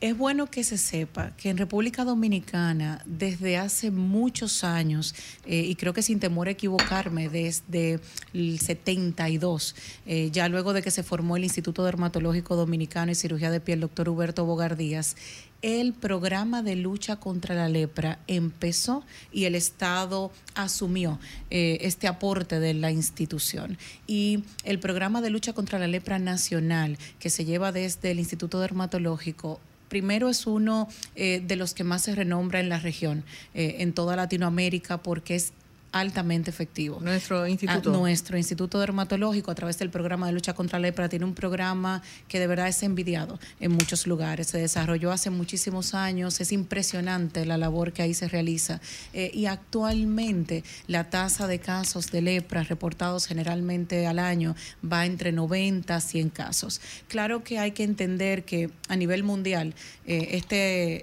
es 0.00 0.16
bueno 0.16 0.46
que 0.46 0.64
se 0.64 0.78
sepa 0.78 1.32
que 1.36 1.50
en 1.50 1.58
República 1.58 2.04
Dominicana, 2.04 3.02
desde 3.04 3.58
hace 3.58 3.90
muchos 3.90 4.64
años, 4.64 5.14
eh, 5.44 5.64
y 5.66 5.74
creo 5.74 5.92
que 5.92 6.02
sin 6.02 6.20
temor 6.20 6.48
a 6.48 6.52
equivocarme, 6.52 7.28
desde 7.28 8.00
el 8.32 8.58
72, 8.60 9.74
eh, 10.06 10.30
ya 10.32 10.48
luego 10.48 10.72
de 10.72 10.82
que 10.82 10.90
se 10.90 11.02
formó 11.02 11.36
el 11.36 11.44
Instituto 11.44 11.84
Dermatológico 11.84 12.56
Dominicano 12.56 13.12
y 13.12 13.14
Cirugía 13.14 13.50
de 13.50 13.60
Piel, 13.60 13.80
doctor 13.80 14.08
Huberto 14.08 14.46
Bogardías, 14.46 15.16
el 15.62 15.92
programa 15.92 16.62
de 16.62 16.74
lucha 16.74 17.16
contra 17.16 17.54
la 17.54 17.68
lepra 17.68 18.20
empezó 18.26 19.04
y 19.30 19.44
el 19.44 19.54
Estado 19.54 20.32
asumió 20.54 21.20
eh, 21.50 21.76
este 21.82 22.08
aporte 22.08 22.58
de 22.60 22.72
la 22.72 22.90
institución. 22.90 23.76
Y 24.06 24.44
el 24.64 24.78
programa 24.78 25.20
de 25.20 25.28
lucha 25.28 25.52
contra 25.52 25.78
la 25.78 25.86
lepra 25.86 26.18
nacional, 26.18 26.96
que 27.18 27.28
se 27.28 27.44
lleva 27.44 27.72
desde 27.72 28.12
el 28.12 28.18
Instituto 28.18 28.58
Dermatológico, 28.58 29.60
primero 29.90 30.30
es 30.30 30.46
uno 30.46 30.88
eh, 31.16 31.42
de 31.44 31.56
los 31.56 31.74
que 31.74 31.84
más 31.84 32.02
se 32.02 32.14
renombra 32.14 32.60
en 32.60 32.70
la 32.70 32.78
región, 32.78 33.24
eh, 33.52 33.76
en 33.80 33.92
toda 33.92 34.16
Latinoamérica, 34.16 35.02
porque 35.02 35.34
es 35.34 35.52
altamente 35.92 36.50
efectivo. 36.50 36.98
Nuestro 37.00 37.46
instituto. 37.46 37.90
nuestro 37.90 38.38
instituto 38.38 38.78
dermatológico, 38.78 39.50
a 39.50 39.54
través 39.54 39.78
del 39.78 39.90
programa 39.90 40.26
de 40.26 40.32
lucha 40.32 40.54
contra 40.54 40.78
la 40.78 40.88
lepra, 40.88 41.08
tiene 41.08 41.24
un 41.24 41.34
programa 41.34 42.02
que 42.28 42.38
de 42.38 42.46
verdad 42.46 42.68
es 42.68 42.82
envidiado 42.82 43.38
en 43.58 43.72
muchos 43.72 44.06
lugares. 44.06 44.48
Se 44.48 44.58
desarrolló 44.58 45.12
hace 45.12 45.30
muchísimos 45.30 45.94
años, 45.94 46.40
es 46.40 46.52
impresionante 46.52 47.44
la 47.44 47.58
labor 47.58 47.92
que 47.92 48.02
ahí 48.02 48.14
se 48.14 48.28
realiza. 48.28 48.80
Eh, 49.12 49.30
y 49.34 49.46
actualmente 49.46 50.64
la 50.86 51.10
tasa 51.10 51.46
de 51.46 51.58
casos 51.58 52.10
de 52.10 52.22
lepra 52.22 52.62
reportados 52.62 53.26
generalmente 53.26 54.06
al 54.06 54.18
año 54.18 54.54
va 54.84 55.06
entre 55.06 55.32
90 55.32 55.94
a 55.94 56.00
100 56.00 56.30
casos. 56.30 56.80
Claro 57.08 57.42
que 57.42 57.58
hay 57.58 57.72
que 57.72 57.84
entender 57.84 58.44
que 58.44 58.70
a 58.88 58.96
nivel 58.96 59.22
mundial, 59.22 59.74
eh, 60.06 60.28
esta 60.32 60.56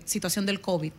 situación 0.05 0.45
del 0.45 0.61
COVID 0.61 0.91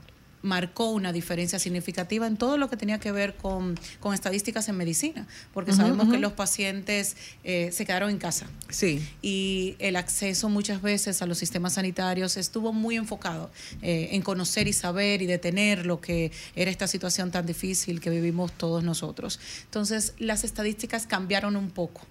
marcó 0.42 0.90
una 0.90 1.12
diferencia 1.12 1.58
significativa 1.58 2.26
en 2.26 2.36
todo 2.36 2.56
lo 2.58 2.70
que 2.70 2.76
tenía 2.76 2.98
que 2.98 3.12
ver 3.12 3.36
con, 3.36 3.78
estadísticas 4.12 4.68
en 4.68 4.76
medicina, 4.76 5.26
porque 5.52 5.72
sabemos 5.72 6.08
que 6.08 6.18
los 6.18 6.32
pacientes 6.32 7.16
eh, 7.44 7.70
se 7.72 7.84
quedaron 7.84 8.10
en 8.10 8.18
casa. 8.18 8.46
Sí. 8.68 9.06
Y 9.22 9.76
el 9.78 9.96
acceso 9.96 10.48
muchas 10.48 10.80
veces 10.82 11.20
a 11.22 11.26
los 11.26 11.38
sistemas 11.38 11.74
sanitarios 11.74 12.36
estuvo 12.36 12.72
muy 12.72 12.96
enfocado 12.96 13.50
eh, 13.82 14.10
en 14.12 14.22
conocer 14.22 14.68
y 14.68 14.72
saber 14.72 15.22
y 15.22 15.26
detener 15.26 15.86
lo 15.86 16.00
que 16.00 16.32
era 16.56 16.70
esta 16.70 16.86
situación 16.86 17.30
tan 17.30 17.46
difícil 17.46 18.00
que 18.00 18.10
vivimos 18.10 18.52
todos 18.52 18.82
nosotros. 18.82 19.40
Entonces, 19.64 20.14
las 20.18 20.44
estadísticas 20.44 21.06
cambiaron 21.06 21.56
un 21.56 21.70
poco 21.70 22.02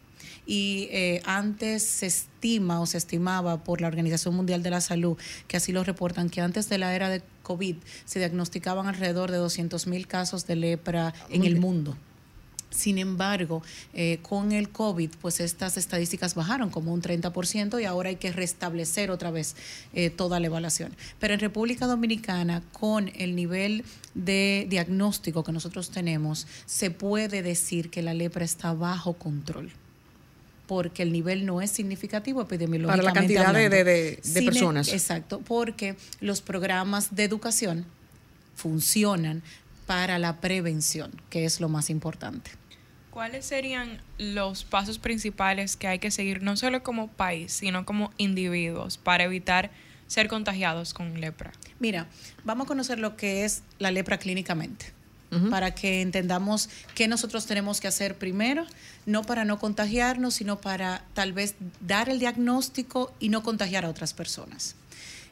y 0.46 0.88
eh, 0.92 1.22
antes 1.26 1.84
se 1.84 2.06
estima 2.06 2.80
o 2.82 2.86
se 2.86 2.98
estimaba 2.98 3.64
por 3.64 3.82
la 3.82 3.88
Organización 3.88 4.36
Mundial 4.36 4.64
de 4.64 4.70
la 4.70 4.82
Salud, 4.82 5.18
que 5.48 5.58
así 5.58 5.72
lo 5.72 5.84
reportan, 5.84 6.30
que 6.30 6.42
antes 6.42 6.70
de 6.70 6.78
la 6.78 6.96
era 6.96 7.10
de 7.10 7.22
COVID 7.44 7.76
se 8.06 8.20
diagnosticaban 8.20 8.88
alrededor 8.88 9.32
de 9.32 9.38
200 9.38 9.88
mil 9.88 10.08
casos 10.08 10.48
de 10.48 10.56
lepra 10.56 11.14
en 11.30 11.46
el 11.46 11.60
mundo. 11.60 11.98
Sin 12.70 12.98
embargo, 12.98 13.64
eh, 13.94 14.20
con 14.22 14.52
el 14.52 14.70
COVID, 14.70 15.12
pues 15.22 15.40
estas 15.40 15.78
estadísticas 15.78 16.36
bajaron 16.36 16.70
como 16.70 16.94
un 16.94 17.02
30% 17.02 17.82
y 17.82 17.86
ahora 17.86 18.10
hay 18.10 18.18
que 18.18 18.32
restablecer 18.32 19.10
otra 19.10 19.32
vez 19.32 19.56
eh, 19.94 20.10
toda 20.10 20.40
la 20.40 20.48
evaluación. 20.48 20.96
Pero 21.20 21.34
en 21.34 21.40
República 21.40 21.88
Dominicana, 21.88 22.62
con 22.74 23.10
el 23.16 23.36
nivel 23.36 23.86
de 24.14 24.68
diagnóstico 24.70 25.44
que 25.44 25.54
nosotros 25.54 25.90
tenemos, 25.92 26.46
se 26.66 26.92
puede 26.92 27.42
decir 27.42 27.90
que 27.90 28.02
la 28.02 28.14
lepra 28.14 28.44
está 28.44 28.74
bajo 28.74 29.14
control 29.14 29.72
porque 30.68 31.02
el 31.04 31.12
nivel 31.12 31.46
no 31.46 31.62
es 31.62 31.72
significativo 31.72 32.42
epidemiológicamente. 32.42 33.04
Para 33.04 33.14
la 33.14 33.20
cantidad 33.20 33.54
de, 33.54 34.20
de, 34.24 34.42
personas. 34.44 34.90
Exacto, 34.90 35.40
porque 35.40 35.96
los 36.20 36.42
programas 36.42 37.16
de 37.16 37.24
educación 37.24 37.86
funcionan 38.56 39.42
para 39.86 40.20
la 40.20 40.42
prevención, 40.42 41.12
que 41.30 41.46
es 41.46 41.62
lo 41.62 41.70
más 41.70 41.90
importante. 41.90 42.52
¿Cuáles 43.12 43.46
serían 43.46 44.02
los 44.20 44.64
pasos 44.64 45.00
principales 45.00 45.76
que 45.76 45.88
hay 45.88 46.00
que 46.00 46.12
seguir, 46.12 46.44
no 46.44 46.56
solo 46.58 46.84
como 46.84 47.08
país, 47.08 47.54
sino 47.54 47.86
como 47.86 48.12
individuos, 48.18 48.98
para 48.98 49.24
evitar 49.24 49.72
ser 50.06 50.28
contagiados 50.28 50.94
con 50.94 51.20
lepra? 51.20 51.52
Mira, 51.80 52.08
vamos 52.44 52.66
a 52.66 52.68
conocer 52.68 53.00
lo 53.00 53.16
que 53.16 53.46
es 53.46 53.64
la 53.80 53.90
lepra 53.90 54.18
clínicamente 54.20 54.97
para 55.50 55.76
que 55.76 56.02
entendamos 56.02 56.70
qué 56.96 57.08
nosotros 57.08 57.46
tenemos 57.46 57.82
que 57.82 57.88
hacer 57.88 58.18
primero, 58.18 58.66
no 59.06 59.24
para 59.24 59.46
no 59.46 59.60
contagiarnos, 59.60 60.36
sino 60.36 60.62
para 60.62 61.04
tal 61.14 61.34
vez 61.34 61.56
dar 61.82 62.10
el 62.10 62.20
diagnóstico 62.20 63.14
y 63.20 63.30
no 63.30 63.44
contagiar 63.44 63.86
a 63.86 63.90
otras 63.90 64.14
personas. 64.14 64.76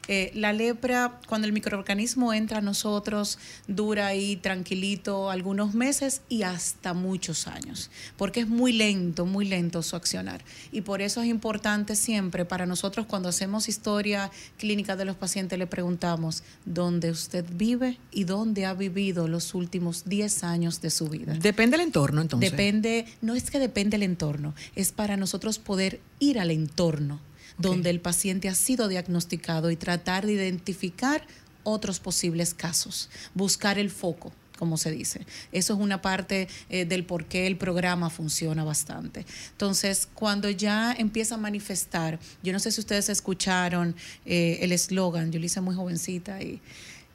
Eh, 0.08 0.30
la 0.34 0.52
lepra, 0.52 1.18
cuando 1.26 1.46
el 1.46 1.52
microorganismo 1.52 2.32
entra 2.32 2.58
a 2.58 2.60
nosotros, 2.60 3.38
dura 3.66 4.06
ahí 4.06 4.36
tranquilito 4.36 5.30
algunos 5.30 5.74
meses 5.74 6.22
y 6.28 6.42
hasta 6.42 6.94
muchos 6.94 7.46
años, 7.48 7.90
porque 8.16 8.40
es 8.40 8.48
muy 8.48 8.72
lento, 8.72 9.26
muy 9.26 9.46
lento 9.46 9.82
su 9.82 9.96
accionar. 9.96 10.44
Y 10.70 10.82
por 10.82 11.02
eso 11.02 11.22
es 11.22 11.28
importante 11.28 11.96
siempre 11.96 12.44
para 12.44 12.66
nosotros 12.66 13.06
cuando 13.06 13.28
hacemos 13.28 13.68
historia 13.68 14.30
clínica 14.58 14.96
de 14.96 15.04
los 15.04 15.16
pacientes, 15.16 15.58
le 15.58 15.66
preguntamos 15.66 16.42
dónde 16.64 17.10
usted 17.10 17.44
vive 17.52 17.98
y 18.12 18.24
dónde 18.24 18.66
ha 18.66 18.74
vivido 18.74 19.28
los 19.28 19.54
últimos 19.54 20.04
10 20.04 20.44
años 20.44 20.80
de 20.80 20.90
su 20.90 21.08
vida. 21.08 21.34
Depende 21.34 21.76
del 21.76 21.86
entorno, 21.86 22.20
entonces. 22.20 22.50
Depende, 22.50 23.06
no 23.22 23.34
es 23.34 23.50
que 23.50 23.58
depende 23.58 23.96
el 23.96 24.02
entorno, 24.02 24.54
es 24.74 24.92
para 24.92 25.16
nosotros 25.16 25.58
poder 25.58 26.00
ir 26.20 26.38
al 26.38 26.50
entorno 26.50 27.20
donde 27.58 27.90
el 27.90 28.00
paciente 28.00 28.48
ha 28.48 28.54
sido 28.54 28.88
diagnosticado 28.88 29.70
y 29.70 29.76
tratar 29.76 30.26
de 30.26 30.32
identificar 30.32 31.26
otros 31.62 31.98
posibles 31.98 32.54
casos, 32.54 33.10
buscar 33.34 33.78
el 33.78 33.90
foco 33.90 34.32
como 34.58 34.76
se 34.78 34.90
dice. 34.90 35.26
Eso 35.52 35.74
es 35.74 35.80
una 35.80 36.02
parte 36.02 36.48
eh, 36.70 36.84
del 36.84 37.04
por 37.04 37.26
qué 37.26 37.46
el 37.46 37.56
programa 37.56 38.10
funciona 38.10 38.64
bastante. 38.64 39.26
Entonces, 39.52 40.08
cuando 40.14 40.50
ya 40.50 40.92
empieza 40.92 41.34
a 41.34 41.38
manifestar, 41.38 42.18
yo 42.42 42.52
no 42.52 42.58
sé 42.58 42.72
si 42.72 42.80
ustedes 42.80 43.08
escucharon 43.08 43.94
eh, 44.24 44.58
el 44.62 44.72
eslogan, 44.72 45.30
yo 45.30 45.38
lo 45.38 45.46
hice 45.46 45.60
muy 45.60 45.74
jovencita 45.74 46.42
y, 46.42 46.60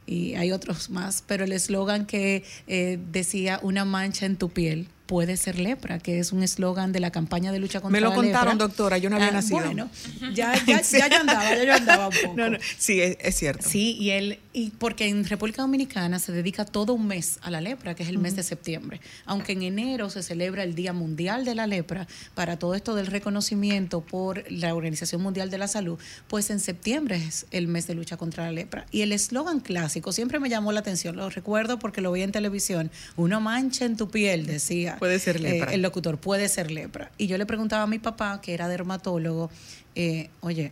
y 0.06 0.36
hay 0.36 0.52
otros 0.52 0.90
más, 0.90 1.24
pero 1.26 1.46
el 1.46 1.52
eslogan 1.52 2.06
que 2.06 2.44
eh, 2.68 3.00
decía 3.12 3.60
una 3.64 3.86
mancha 3.86 4.26
en 4.26 4.38
tu 4.38 4.50
piel 4.50 4.88
puede 5.12 5.36
ser 5.36 5.60
lepra, 5.60 6.00
que 6.00 6.20
es 6.20 6.32
un 6.32 6.42
eslogan 6.42 6.94
de 6.94 7.02
la 7.02 7.12
campaña 7.12 7.52
de 7.52 7.60
lucha 7.60 7.82
contra 7.82 8.00
la 8.00 8.08
lepra. 8.08 8.22
Me 8.22 8.28
lo 8.28 8.32
contaron, 8.32 8.58
doctora, 8.58 8.98
yo 8.98 9.10
no 9.10 9.18
había 9.18 9.28
ah, 9.28 9.32
nacido. 9.32 9.60
Bueno, 9.60 9.90
ya, 10.34 10.54
ya, 10.66 10.82
ya, 10.82 11.10
yo 11.10 11.18
andaba, 11.18 11.54
ya 11.54 11.64
yo 11.66 11.74
andaba 11.74 12.08
un 12.08 12.14
poco. 12.14 12.38
No, 12.38 12.50
no, 12.52 12.58
sí, 12.78 13.02
es, 13.02 13.18
es, 13.20 13.36
cierto. 13.36 13.70
Sí, 13.70 13.98
y 14.00 14.12
él, 14.12 14.40
y 14.54 14.70
porque 14.70 15.10
en 15.10 15.26
República 15.26 15.64
Dominicana 15.64 16.18
se 16.20 16.32
dedica 16.32 16.64
todo 16.64 16.94
un 16.94 17.08
mes 17.08 17.40
a 17.42 17.52
la 17.52 17.60
lepra, 17.60 17.94
que 17.94 18.04
es 18.04 18.10
el 18.10 18.16
uh 18.16 18.20
-huh. 18.20 18.24
mes 18.24 18.38
de 18.38 18.44
septiembre. 18.44 19.02
Aunque 19.26 19.52
en 19.52 19.64
enero 19.64 20.10
se 20.10 20.24
celebra 20.24 20.64
el 20.64 20.76
Día 20.76 20.94
Mundial 20.94 21.44
de 21.44 21.56
la 21.56 21.68
Lepra, 21.68 22.08
para 22.34 22.58
todo 22.58 22.74
esto 22.74 22.96
del 22.96 23.08
reconocimiento 23.08 24.00
por 24.00 24.50
la 24.50 24.74
Organización 24.74 25.22
Mundial 25.22 25.50
de 25.50 25.58
la 25.58 25.68
Salud, 25.68 26.00
pues 26.30 26.50
en 26.52 26.62
septiembre 26.62 27.18
es 27.18 27.48
el 27.52 27.68
mes 27.68 27.86
de 27.86 27.96
lucha 27.96 28.16
contra 28.16 28.46
la 28.46 28.54
lepra. 28.54 28.86
Y 28.92 29.02
el 29.02 29.12
eslogan 29.12 29.60
clásico 29.60 30.14
siempre 30.14 30.40
me 30.40 30.48
llamó 30.48 30.72
la 30.72 30.80
atención, 30.80 31.18
lo 31.18 31.30
recuerdo 31.30 31.80
porque 31.80 32.00
lo 32.00 32.14
vi 32.14 32.22
en 32.22 32.32
televisión, 32.32 32.92
una 33.18 33.42
mancha 33.42 33.84
en 33.84 33.98
tu 33.98 34.10
piel, 34.10 34.46
decía. 34.46 34.98
Puede 35.02 35.18
ser 35.18 35.40
lepra. 35.40 35.72
Eh, 35.72 35.74
el 35.74 35.82
locutor 35.82 36.20
puede 36.20 36.48
ser 36.48 36.70
lepra. 36.70 37.10
Y 37.18 37.26
yo 37.26 37.36
le 37.40 37.48
preguntaba 37.48 37.82
a 37.82 37.88
mi 37.88 37.98
papá, 37.98 38.40
que 38.40 38.54
era 38.54 38.68
dermatólogo, 38.68 39.50
eh, 39.96 40.30
oye, 40.42 40.72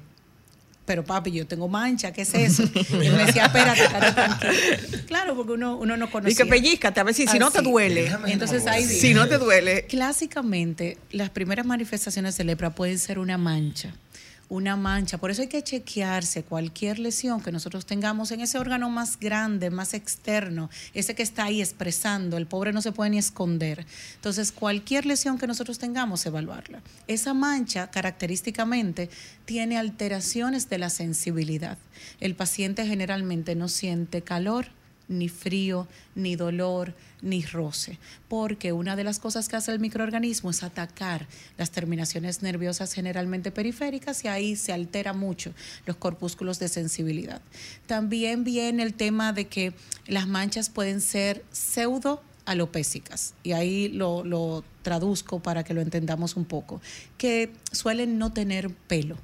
pero 0.86 1.04
papi, 1.04 1.32
yo 1.32 1.48
tengo 1.48 1.68
mancha, 1.68 2.14
¿qué 2.14 2.22
es 2.22 2.36
eso? 2.36 2.62
Y 3.02 3.08
él 3.08 3.14
me 3.14 3.26
decía, 3.26 3.48
espérate, 3.48 3.86
estate 3.86 4.12
tranquilo. 4.12 5.04
Claro, 5.08 5.36
porque 5.36 5.54
uno, 5.54 5.78
uno 5.78 5.98
no 5.98 6.12
conocía. 6.12 6.34
Y 6.34 6.36
que 6.36 6.46
pellízcate, 6.46 7.00
a 7.00 7.04
ver 7.06 7.16
si, 7.16 7.26
si 7.26 7.40
no 7.40 7.50
te 7.50 7.64
duele. 7.64 8.12
Entonces 8.28 8.68
ahí 8.68 8.86
Si 8.86 9.16
no 9.16 9.28
te 9.28 9.40
duele. 9.40 9.88
Clásicamente, 9.88 11.00
las 11.10 11.32
primeras 11.32 11.66
manifestaciones 11.66 12.38
de 12.38 12.44
lepra 12.44 12.70
pueden 12.70 13.00
ser 13.00 13.18
una 13.18 13.40
mancha 13.40 13.96
una 14.50 14.76
mancha. 14.76 15.20
Por 15.20 15.32
eso 15.32 15.44
hay 15.44 15.48
que 15.48 15.64
chequearse 15.64 16.44
cualquier 16.44 17.00
lesión 17.00 17.42
que 17.42 17.52
nosotros 17.52 17.86
tengamos 17.86 18.32
en 18.32 18.42
ese 18.42 18.58
órgano 18.58 18.90
más 18.90 19.20
grande, 19.20 19.70
más 19.70 19.94
externo, 19.94 20.70
ese 20.94 21.16
que 21.16 21.24
está 21.24 21.46
ahí 21.46 21.62
expresando. 21.62 22.36
El 22.38 22.48
pobre 22.48 22.74
no 22.74 22.82
se 22.82 22.92
puede 22.92 23.12
ni 23.12 23.20
esconder. 23.20 23.86
Entonces, 24.16 24.52
cualquier 24.52 25.06
lesión 25.06 25.38
que 25.38 25.48
nosotros 25.48 25.78
tengamos, 25.78 26.26
evaluarla. 26.26 26.82
Esa 27.08 27.34
mancha, 27.34 27.92
característicamente, 27.92 29.10
tiene 29.46 29.78
alteraciones 29.78 30.70
de 30.70 30.80
la 30.80 30.90
sensibilidad. 30.90 31.78
El 32.20 32.36
paciente 32.36 32.86
generalmente 32.86 33.56
no 33.56 33.68
siente 33.68 34.22
calor, 34.24 34.68
ni 35.10 35.28
frío, 35.28 35.88
ni 36.16 36.36
dolor, 36.36 36.94
ni 37.22 37.44
roce, 37.44 37.98
porque 38.30 38.72
una 38.72 38.96
de 38.96 39.04
las 39.04 39.20
cosas 39.20 39.50
que 39.50 39.58
hace 39.58 39.74
el 39.74 39.80
microorganismo 39.80 40.52
es 40.52 40.64
atacar 40.64 41.28
las 41.58 41.72
terminaciones 41.72 42.42
nerviosas 42.42 42.94
generalmente 42.94 43.52
periféricas 43.52 44.24
y 44.24 44.30
ahí 44.30 44.56
se 44.56 44.72
altera 44.72 45.14
mucho 45.14 45.52
los 45.86 45.98
corpúsculos 45.98 46.60
de 46.60 46.70
sensibilidad. 46.70 47.42
También 47.88 48.44
viene 48.44 48.84
el 48.84 48.94
tema 48.94 49.34
de 49.34 49.48
que 49.48 49.74
las 50.08 50.28
manchas 50.28 50.70
pueden 50.70 51.02
ser 51.02 51.44
pseudo 51.52 52.24
alopésicas, 52.46 53.34
y 53.44 53.52
ahí 53.52 53.90
lo, 53.90 54.24
lo 54.24 54.64
traduzco 54.82 55.40
para 55.40 55.64
que 55.64 55.74
lo 55.74 55.82
entendamos 55.82 56.36
un 56.36 56.46
poco, 56.46 56.82
que 57.18 57.52
suelen 57.72 58.18
no 58.18 58.32
tener 58.32 58.74
pelo 58.74 59.18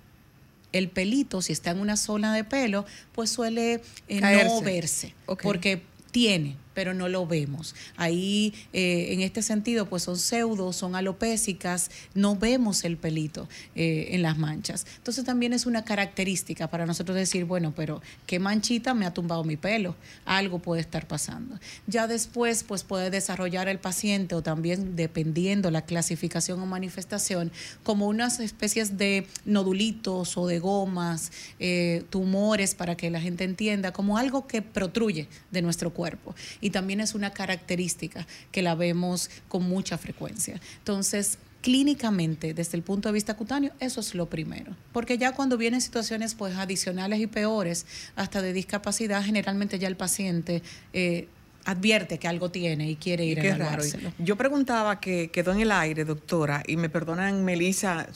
el 0.77 0.89
pelito, 0.89 1.41
si 1.41 1.53
está 1.53 1.71
en 1.71 1.79
una 1.79 1.97
zona 1.97 2.33
de 2.33 2.43
pelo, 2.43 2.85
pues 3.13 3.29
suele 3.29 3.81
eh, 4.07 4.19
no 4.21 4.61
verse, 4.61 5.13
okay. 5.25 5.43
porque 5.43 5.81
tiene, 6.11 6.57
pero 6.75 6.93
no 6.93 7.07
lo 7.07 7.25
vemos. 7.25 7.73
Ahí, 7.95 8.53
eh, 8.73 9.07
en 9.13 9.21
este 9.21 9.41
sentido, 9.41 9.87
pues 9.87 10.03
son 10.03 10.17
pseudos, 10.17 10.75
son 10.75 10.93
alopésicas, 10.93 11.89
no 12.13 12.35
vemos 12.35 12.83
el 12.83 12.97
pelito 12.97 13.47
eh, 13.73 14.09
en 14.11 14.21
las 14.21 14.37
manchas. 14.37 14.85
Entonces 14.97 15.23
también 15.23 15.53
es 15.53 15.65
una 15.65 15.83
característica 15.85 16.69
para 16.69 16.85
nosotros 16.85 17.17
decir, 17.17 17.45
bueno, 17.45 17.73
pero 17.75 18.01
qué 18.27 18.37
manchita 18.37 18.93
me 18.93 19.05
ha 19.05 19.13
tumbado 19.13 19.43
mi 19.43 19.55
pelo, 19.55 19.95
algo 20.25 20.59
puede 20.59 20.81
estar 20.81 21.07
pasando. 21.07 21.57
Ya 21.87 22.07
después, 22.07 22.63
pues 22.63 22.83
puede 22.83 23.09
desarrollar 23.09 23.69
el 23.69 23.79
paciente 23.79 24.35
o 24.35 24.43
también, 24.43 24.95
dependiendo 24.95 25.71
la 25.71 25.83
clasificación 25.83 26.59
o 26.59 26.65
manifestación, 26.65 27.51
como 27.83 28.07
unas 28.07 28.39
especies 28.41 28.97
de 28.97 29.25
nodulitos 29.45 30.37
o 30.37 30.45
de 30.45 30.59
gomas, 30.59 31.31
eh, 31.59 32.03
tumores, 32.09 32.75
para 32.75 32.97
que 32.97 33.09
la 33.09 33.21
gente 33.21 33.45
entienda, 33.45 33.93
como 33.93 34.17
algo 34.17 34.45
que 34.45 34.61
protruye 34.61 35.29
de 35.51 35.61
nuestro 35.61 35.93
cuerpo 35.93 36.35
y 36.65 36.71
también 36.71 36.99
es 36.99 37.13
una 37.13 37.29
característica 37.29 38.25
que 38.51 38.63
la 38.63 38.73
vemos 38.73 39.29
con 39.47 39.69
mucha 39.69 39.99
frecuencia. 39.99 40.59
Entonces, 40.79 41.37
clínicamente, 41.61 42.55
desde 42.55 42.75
el 42.75 42.81
punto 42.81 43.07
de 43.07 43.13
vista 43.13 43.35
cutáneo, 43.35 43.71
eso 43.79 43.99
es 43.99 44.15
lo 44.15 44.25
primero. 44.25 44.75
Porque 44.91 45.19
ya 45.19 45.33
cuando 45.33 45.57
vienen 45.57 45.79
situaciones 45.79 46.33
pues 46.33 46.55
adicionales 46.55 47.19
y 47.19 47.27
peores, 47.27 47.85
hasta 48.15 48.41
de 48.41 48.51
discapacidad, 48.51 49.23
generalmente 49.23 49.77
ya 49.77 49.87
el 49.87 49.95
paciente 49.95 50.63
eh, 50.93 51.27
advierte 51.65 52.17
que 52.17 52.27
algo 52.27 52.49
tiene 52.49 52.89
y 52.89 52.95
quiere 52.95 53.25
ir 53.25 53.37
y 53.37 53.41
a 53.41 53.55
evaluárselo. 53.55 54.11
Yo 54.17 54.35
preguntaba 54.35 54.99
que 54.99 55.29
quedó 55.29 55.51
en 55.51 55.59
el 55.59 55.71
aire, 55.71 56.03
doctora, 56.03 56.63
y 56.65 56.77
me 56.77 56.89
perdonan, 56.89 57.45
Melissa, 57.45 58.07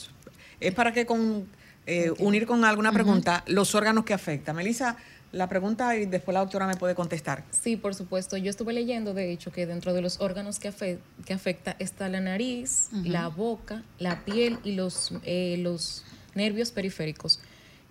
es 0.60 0.74
para 0.74 0.92
que 0.92 1.06
con 1.06 1.48
eh, 1.90 2.14
unir 2.20 2.46
con 2.46 2.64
alguna 2.64 2.92
pregunta 2.92 3.44
uh 3.44 3.50
-huh. 3.50 3.54
los 3.54 3.74
órganos 3.74 4.06
que 4.06 4.14
afecta. 4.14 4.54
Melissa, 4.54 4.96
la 5.32 5.48
pregunta 5.48 5.96
y 5.98 6.06
después 6.06 6.34
la 6.34 6.42
doctora 6.42 6.68
me 6.68 6.76
puede 6.76 6.94
contestar. 6.94 7.44
Sí, 7.52 7.78
por 7.78 7.96
supuesto. 7.96 8.38
Yo 8.38 8.50
estuve 8.50 8.74
leyendo, 8.74 9.14
de 9.14 9.32
hecho, 9.32 9.52
que 9.52 9.66
dentro 9.66 9.94
de 9.94 10.02
los 10.02 10.22
órganos 10.22 10.60
que, 10.60 10.68
afe 10.68 11.00
que 11.26 11.34
afecta 11.34 11.76
está 11.80 12.08
la 12.10 12.20
nariz, 12.20 12.90
uh 12.92 12.98
-huh. 12.98 13.06
la 13.08 13.28
boca, 13.28 13.84
la 13.98 14.24
piel 14.24 14.60
y 14.64 14.74
los, 14.74 15.14
eh, 15.24 15.58
los 15.60 16.04
nervios 16.36 16.72
periféricos. 16.72 17.40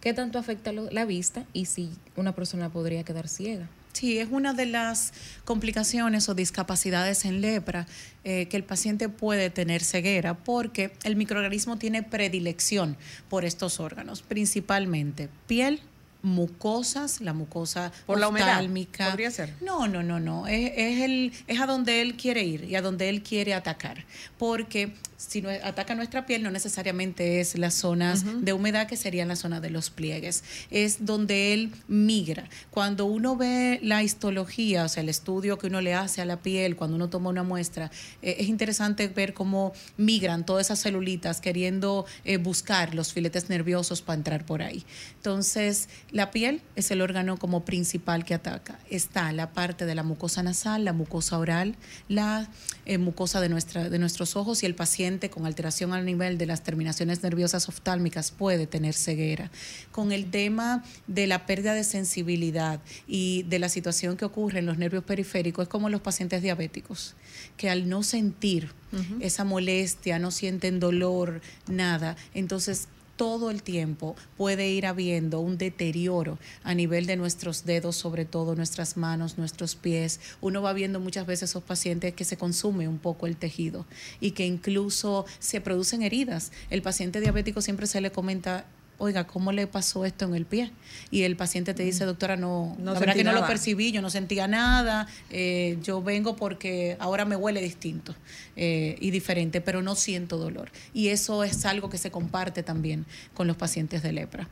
¿Qué 0.00 0.12
tanto 0.14 0.38
afecta 0.38 0.70
lo, 0.72 0.88
la 0.90 1.04
vista 1.04 1.44
y 1.52 1.64
si 1.66 1.90
una 2.14 2.32
persona 2.32 2.70
podría 2.70 3.02
quedar 3.02 3.26
ciega? 3.28 3.68
Sí, 3.98 4.20
es 4.20 4.28
una 4.30 4.54
de 4.54 4.64
las 4.64 5.12
complicaciones 5.44 6.28
o 6.28 6.34
discapacidades 6.36 7.24
en 7.24 7.40
lepra 7.40 7.88
eh, 8.22 8.46
que 8.46 8.56
el 8.56 8.62
paciente 8.62 9.08
puede 9.08 9.50
tener 9.50 9.82
ceguera 9.82 10.34
porque 10.34 10.92
el 11.02 11.16
microorganismo 11.16 11.78
tiene 11.78 12.04
predilección 12.04 12.96
por 13.28 13.44
estos 13.44 13.80
órganos, 13.80 14.22
principalmente 14.22 15.28
piel, 15.48 15.80
mucosas, 16.22 17.20
la 17.20 17.32
mucosa 17.32 17.92
por 18.06 18.18
la 18.18 18.28
humedad 18.28 18.62
podría 19.10 19.30
ser. 19.30 19.54
No, 19.60 19.86
no, 19.86 20.02
no, 20.02 20.18
no. 20.20 20.46
Es, 20.46 20.72
es, 20.76 21.02
el, 21.02 21.32
es 21.46 21.60
a 21.60 21.66
donde 21.66 22.02
él 22.02 22.16
quiere 22.16 22.44
ir 22.44 22.64
y 22.64 22.76
a 22.76 22.82
donde 22.82 23.08
él 23.08 23.22
quiere 23.22 23.54
atacar. 23.54 24.04
Porque 24.36 24.92
si 25.18 25.42
no 25.42 25.50
ataca 25.50 25.96
nuestra 25.96 26.26
piel, 26.26 26.44
no 26.44 26.50
necesariamente 26.50 27.40
es 27.40 27.58
las 27.58 27.74
zonas 27.74 28.22
uh 28.22 28.26
-huh. 28.26 28.40
de 28.40 28.52
humedad 28.52 28.86
que 28.86 28.96
serían 28.96 29.26
las 29.26 29.40
zonas 29.40 29.60
de 29.60 29.68
los 29.68 29.90
pliegues. 29.90 30.44
Es 30.70 31.04
donde 31.04 31.52
él 31.52 31.72
migra. 31.88 32.48
Cuando 32.70 33.04
uno 33.04 33.36
ve 33.36 33.80
la 33.82 34.04
histología, 34.04 34.84
o 34.84 34.88
sea, 34.88 35.02
el 35.02 35.08
estudio 35.08 35.58
que 35.58 35.66
uno 35.66 35.80
le 35.80 35.92
hace 35.94 36.20
a 36.20 36.24
la 36.24 36.36
piel, 36.36 36.76
cuando 36.76 36.94
uno 36.94 37.10
toma 37.10 37.30
una 37.30 37.42
muestra, 37.42 37.90
eh, 38.22 38.36
es 38.38 38.48
interesante 38.48 39.08
ver 39.08 39.34
cómo 39.34 39.72
migran 39.96 40.46
todas 40.46 40.66
esas 40.68 40.78
celulitas 40.80 41.40
queriendo 41.40 42.06
eh, 42.24 42.36
buscar 42.36 42.94
los 42.94 43.12
filetes 43.12 43.48
nerviosos 43.48 44.02
para 44.02 44.18
entrar 44.18 44.46
por 44.46 44.62
ahí. 44.62 44.84
Entonces, 45.16 45.88
la 46.10 46.30
piel 46.30 46.62
es 46.74 46.90
el 46.90 47.02
órgano 47.02 47.36
como 47.36 47.64
principal 47.64 48.24
que 48.24 48.34
ataca. 48.34 48.78
Está 48.88 49.30
la 49.32 49.52
parte 49.52 49.84
de 49.84 49.94
la 49.94 50.02
mucosa 50.02 50.42
nasal, 50.42 50.84
la 50.84 50.94
mucosa 50.94 51.38
oral, 51.38 51.76
la 52.08 52.48
eh, 52.86 52.96
mucosa 52.96 53.40
de, 53.40 53.50
nuestra, 53.50 53.90
de 53.90 53.98
nuestros 53.98 54.34
ojos 54.34 54.62
y 54.62 54.66
el 54.66 54.74
paciente 54.74 55.28
con 55.28 55.44
alteración 55.44 55.92
al 55.92 56.06
nivel 56.06 56.38
de 56.38 56.46
las 56.46 56.62
terminaciones 56.62 57.22
nerviosas 57.22 57.68
oftálmicas 57.68 58.30
puede 58.30 58.66
tener 58.66 58.94
ceguera. 58.94 59.50
Con 59.92 60.12
el 60.12 60.30
tema 60.30 60.82
de 61.06 61.26
la 61.26 61.44
pérdida 61.44 61.74
de 61.74 61.84
sensibilidad 61.84 62.80
y 63.06 63.42
de 63.44 63.58
la 63.58 63.68
situación 63.68 64.16
que 64.16 64.24
ocurre 64.24 64.60
en 64.60 64.66
los 64.66 64.78
nervios 64.78 65.04
periféricos, 65.04 65.64
es 65.64 65.68
como 65.68 65.90
los 65.90 66.00
pacientes 66.00 66.40
diabéticos, 66.40 67.16
que 67.58 67.68
al 67.68 67.88
no 67.88 68.02
sentir 68.02 68.72
uh 68.92 68.96
-huh. 68.96 69.18
esa 69.20 69.44
molestia, 69.44 70.18
no 70.18 70.30
sienten 70.30 70.80
dolor, 70.80 71.42
nada, 71.66 72.16
entonces 72.32 72.88
todo 73.18 73.50
el 73.50 73.64
tiempo 73.64 74.14
puede 74.36 74.70
ir 74.70 74.86
habiendo 74.86 75.40
un 75.40 75.58
deterioro 75.58 76.38
a 76.62 76.72
nivel 76.72 77.04
de 77.04 77.16
nuestros 77.16 77.64
dedos, 77.64 77.96
sobre 77.96 78.24
todo 78.24 78.54
nuestras 78.54 78.96
manos, 78.96 79.36
nuestros 79.36 79.74
pies. 79.74 80.20
Uno 80.40 80.62
va 80.62 80.72
viendo 80.72 81.00
muchas 81.00 81.26
veces 81.26 81.50
esos 81.50 81.64
pacientes 81.64 82.14
que 82.14 82.24
se 82.24 82.36
consume 82.36 82.86
un 82.86 82.98
poco 82.98 83.26
el 83.26 83.36
tejido 83.36 83.86
y 84.20 84.30
que 84.30 84.46
incluso 84.46 85.26
se 85.40 85.60
producen 85.60 86.02
heridas. 86.02 86.52
El 86.70 86.80
paciente 86.80 87.20
diabético 87.20 87.60
siempre 87.60 87.88
se 87.88 88.00
le 88.00 88.12
comenta 88.12 88.64
oiga, 88.98 89.26
¿cómo 89.26 89.52
le 89.52 89.66
pasó 89.66 90.04
esto 90.04 90.24
en 90.24 90.34
el 90.34 90.44
pie? 90.44 90.70
Y 91.10 91.22
el 91.22 91.36
paciente 91.36 91.72
te 91.72 91.84
dice, 91.84 92.04
doctora, 92.04 92.36
no, 92.36 92.76
No 92.78 92.92
la 92.92 93.00
verdad 93.00 93.14
que 93.14 93.24
no 93.24 93.32
lo 93.32 93.46
percibí, 93.46 93.92
yo 93.92 94.02
no 94.02 94.10
sentía 94.10 94.48
nada, 94.48 95.06
eh, 95.30 95.78
yo 95.82 96.02
vengo 96.02 96.36
porque 96.36 96.96
ahora 96.98 97.24
me 97.24 97.36
huele 97.36 97.62
distinto 97.62 98.14
eh, 98.56 98.96
y 99.00 99.10
diferente, 99.10 99.60
pero 99.60 99.82
no 99.82 99.94
siento 99.94 100.36
dolor. 100.36 100.70
Y 100.92 101.08
eso 101.08 101.44
es 101.44 101.64
algo 101.64 101.88
que 101.88 101.98
se 101.98 102.10
comparte 102.10 102.62
también 102.62 103.06
con 103.34 103.46
los 103.46 103.56
pacientes 103.56 104.02
de 104.02 104.12
lepra. 104.12 104.48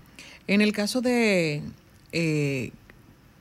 En 0.47 0.61
el 0.61 0.73
caso 0.73 1.01
de 1.01 1.63
eh, 2.13 2.71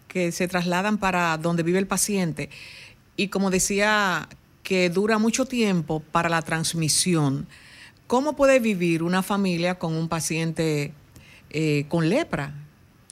que 0.08 0.32
se 0.32 0.48
trasladan 0.48 0.98
para 0.98 1.38
donde 1.38 1.62
vive 1.62 1.78
el 1.78 1.88
paciente, 1.88 2.50
y 3.16 3.28
como 3.30 3.52
decía, 3.52 4.28
que 4.64 4.90
dura 4.90 5.20
mucho 5.20 5.46
tiempo 5.46 6.02
para 6.12 6.28
la 6.28 6.42
transmisión, 6.42 7.48
¿cómo 8.08 8.36
puede 8.36 8.60
vivir 8.60 9.04
una 9.04 9.24
familia 9.24 9.76
con 9.80 9.94
un 9.96 10.08
paciente 10.08 10.94
eh, 11.50 11.86
con 11.90 12.10
lepra? 12.10 12.54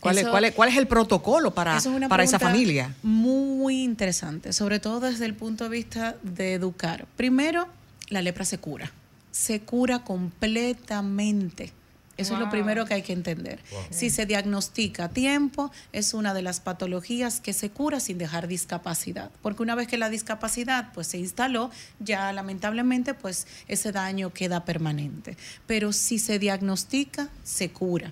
¿Cuál, 0.01 0.15
es, 0.17 0.21
Eso- 0.23 0.31
cuál 0.31 0.43
es- 0.45 0.53
cuál 0.53 0.69
es 0.69 0.77
el 0.77 0.87
protocolo 0.87 1.51
para, 1.51 1.77
es 1.77 1.87
para 2.09 2.23
esa 2.23 2.37
familia? 2.39 2.93
Muy 3.03 3.83
interesante, 3.83 4.51
sobre 4.51 4.79
todo 4.79 4.99
desde 4.99 5.25
el 5.25 5.33
punto 5.33 5.63
de 5.65 5.69
vista 5.69 6.15
de 6.23 6.53
educar. 6.53 7.05
Primero, 7.15 7.67
la 8.09 8.21
lepra 8.21 8.43
se 8.43 8.57
cura. 8.57 8.91
Se 9.31 9.61
cura 9.61 9.99
completamente. 10.03 11.71
Eso 12.15 12.35
es 12.35 12.39
lo 12.39 12.49
primero 12.49 12.85
que 12.85 12.93
hay 12.93 13.01
que 13.01 13.13
entender. 13.13 13.59
Si 13.89 14.11
se 14.11 14.27
diagnostica 14.27 15.05
a 15.05 15.09
tiempo, 15.09 15.71
es 15.91 16.13
una 16.13 16.35
de 16.35 16.43
las 16.43 16.59
patologías 16.59 17.39
que 17.39 17.53
se 17.53 17.71
cura 17.71 17.99
sin 17.99 18.19
dejar 18.19 18.47
discapacidad. 18.47 19.31
Porque 19.41 19.63
una 19.63 19.73
vez 19.73 19.87
que 19.87 19.97
la 19.97 20.09
discapacidad 20.09 20.93
pues, 20.93 21.07
se 21.07 21.17
instaló, 21.17 21.71
ya 21.99 22.31
lamentablemente 22.31 23.15
pues, 23.15 23.47
ese 23.67 23.91
daño 23.91 24.31
queda 24.31 24.63
permanente. 24.63 25.37
Pero 25.65 25.91
si 25.91 26.19
se 26.19 26.37
diagnostica, 26.37 27.29
se 27.43 27.71
cura. 27.71 28.11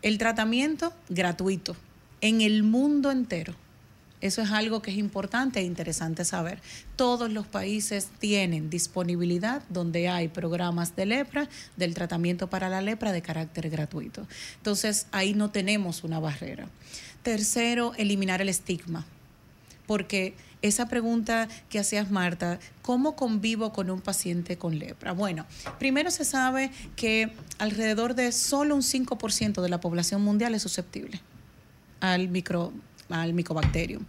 El 0.00 0.16
tratamiento 0.16 0.94
gratuito 1.10 1.76
en 2.22 2.40
el 2.40 2.62
mundo 2.62 3.10
entero. 3.10 3.54
Eso 4.24 4.40
es 4.40 4.50
algo 4.50 4.80
que 4.80 4.90
es 4.90 4.96
importante 4.96 5.60
e 5.60 5.64
interesante 5.64 6.24
saber. 6.24 6.60
Todos 6.96 7.30
los 7.30 7.46
países 7.46 8.08
tienen 8.18 8.70
disponibilidad 8.70 9.62
donde 9.68 10.08
hay 10.08 10.28
programas 10.28 10.96
de 10.96 11.04
lepra, 11.04 11.48
del 11.76 11.92
tratamiento 11.92 12.48
para 12.48 12.70
la 12.70 12.80
lepra 12.80 13.12
de 13.12 13.20
carácter 13.20 13.68
gratuito. 13.68 14.26
Entonces, 14.56 15.08
ahí 15.12 15.34
no 15.34 15.50
tenemos 15.50 16.04
una 16.04 16.20
barrera. 16.20 16.68
Tercero, 17.22 17.92
eliminar 17.96 18.40
el 18.40 18.48
estigma 18.48 19.04
porque 19.86 20.34
esa 20.62 20.88
pregunta 20.88 21.46
que 21.68 21.78
hacías, 21.78 22.10
Marta, 22.10 22.58
¿cómo 22.80 23.16
convivo 23.16 23.74
con 23.74 23.90
un 23.90 24.00
paciente 24.00 24.56
con 24.56 24.78
lepra? 24.78 25.12
Bueno, 25.12 25.44
primero 25.78 26.10
se 26.10 26.24
sabe 26.24 26.70
que 26.96 27.30
alrededor 27.58 28.14
de 28.14 28.32
solo 28.32 28.74
un 28.74 28.80
5% 28.80 29.60
de 29.60 29.68
la 29.68 29.80
población 29.80 30.22
mundial 30.22 30.54
es 30.54 30.62
susceptible 30.62 31.20
al 32.00 32.28
micro 32.28 32.72
al 33.10 33.34
micobacterium. 33.34 34.04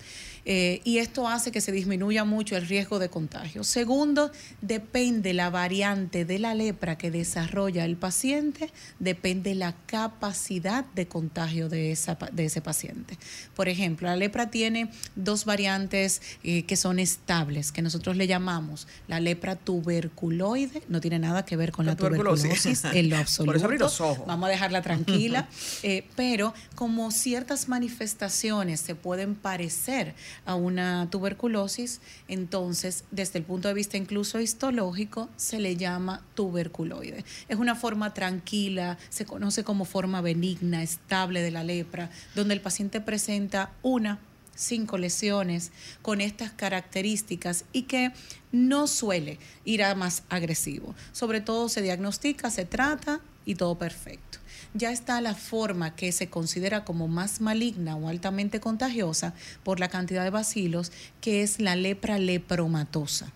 Eh, 0.45 0.81
y 0.83 0.99
esto 0.99 1.27
hace 1.27 1.51
que 1.51 1.59
se 1.59 1.71
disminuya 1.71 2.23
mucho 2.23 2.55
el 2.55 2.67
riesgo 2.67 2.99
de 2.99 3.09
contagio. 3.09 3.63
Segundo, 3.63 4.31
depende 4.61 5.33
la 5.33 5.49
variante 5.49 6.23
de 6.23 6.37
la 6.39 6.53
lepra 6.53 6.97
que 6.97 7.09
desarrolla 7.09 7.83
el 7.83 7.97
paciente, 7.97 8.71
depende 8.99 9.55
la 9.55 9.73
capacidad 9.87 10.85
de 10.93 11.07
contagio 11.07 11.67
de, 11.67 11.91
esa, 11.91 12.19
pa- 12.19 12.29
de 12.31 12.45
ese 12.45 12.61
paciente. 12.61 13.17
Por 13.55 13.69
ejemplo, 13.69 14.07
la 14.07 14.15
lepra 14.15 14.51
tiene 14.51 14.89
dos 15.15 15.45
variantes 15.45 16.21
eh, 16.43 16.63
que 16.63 16.75
son 16.75 16.99
estables, 16.99 17.71
que 17.71 17.81
nosotros 17.81 18.15
le 18.15 18.27
llamamos 18.27 18.87
la 19.07 19.19
lepra 19.19 19.55
tuberculoide, 19.55 20.83
no 20.89 21.01
tiene 21.01 21.19
nada 21.19 21.43
que 21.45 21.55
ver 21.57 21.71
con 21.71 21.85
La 21.85 21.93
la 21.93 21.95
tuberculosis. 21.97 22.43
tuberculosis 22.61 22.85
en 22.93 23.09
lo 23.09 23.17
absoluto. 23.17 23.59
Por 23.61 23.73
eso 23.73 23.83
los 23.83 24.01
ojos. 24.01 24.27
Vamos 24.27 24.47
a 24.47 24.51
dejarla 24.51 24.81
tranquila, 24.81 25.47
eh, 25.83 26.05
pero 26.15 26.53
como 26.75 27.09
ciertas 27.11 27.67
manifestaciones 27.67 28.79
se 28.79 28.95
pueden 28.95 29.35
parecer 29.35 30.13
a 30.45 30.55
una 30.55 31.09
tuberculosis, 31.09 32.01
entonces 32.27 33.03
desde 33.11 33.39
el 33.39 33.45
punto 33.45 33.67
de 33.67 33.73
vista 33.73 33.97
incluso 33.97 34.39
histológico 34.39 35.29
se 35.35 35.59
le 35.59 35.75
llama 35.75 36.23
tuberculoide. 36.35 37.23
Es 37.47 37.57
una 37.57 37.75
forma 37.75 38.13
tranquila, 38.13 38.97
se 39.09 39.25
conoce 39.25 39.63
como 39.63 39.85
forma 39.85 40.21
benigna, 40.21 40.83
estable 40.83 41.41
de 41.41 41.51
la 41.51 41.63
lepra, 41.63 42.09
donde 42.35 42.53
el 42.53 42.61
paciente 42.61 43.01
presenta 43.01 43.71
una 43.81 44.19
cinco 44.55 44.97
lesiones 44.97 45.71
con 46.01 46.21
estas 46.21 46.51
características 46.51 47.65
y 47.73 47.83
que 47.83 48.11
no 48.51 48.87
suele 48.87 49.37
ir 49.65 49.83
a 49.83 49.95
más 49.95 50.23
agresivo. 50.29 50.95
Sobre 51.11 51.41
todo 51.41 51.69
se 51.69 51.81
diagnostica, 51.81 52.49
se 52.49 52.65
trata 52.65 53.19
y 53.45 53.55
todo 53.55 53.77
perfecto. 53.77 54.39
Ya 54.77 54.91
está 54.91 55.21
la 55.21 55.35
forma 55.35 55.95
que 55.95 56.11
se 56.11 56.29
considera 56.29 56.83
como 56.83 57.07
más 57.07 57.39
maligna 57.39 57.95
o 57.95 58.09
altamente 58.09 58.59
contagiosa 58.59 59.33
por 59.63 59.79
la 59.79 59.87
cantidad 59.87 60.25
de 60.25 60.31
bacilos, 60.31 60.91
que 61.21 61.43
es 61.43 61.61
la 61.61 61.77
lepra 61.77 62.19
lepromatosa. 62.19 63.31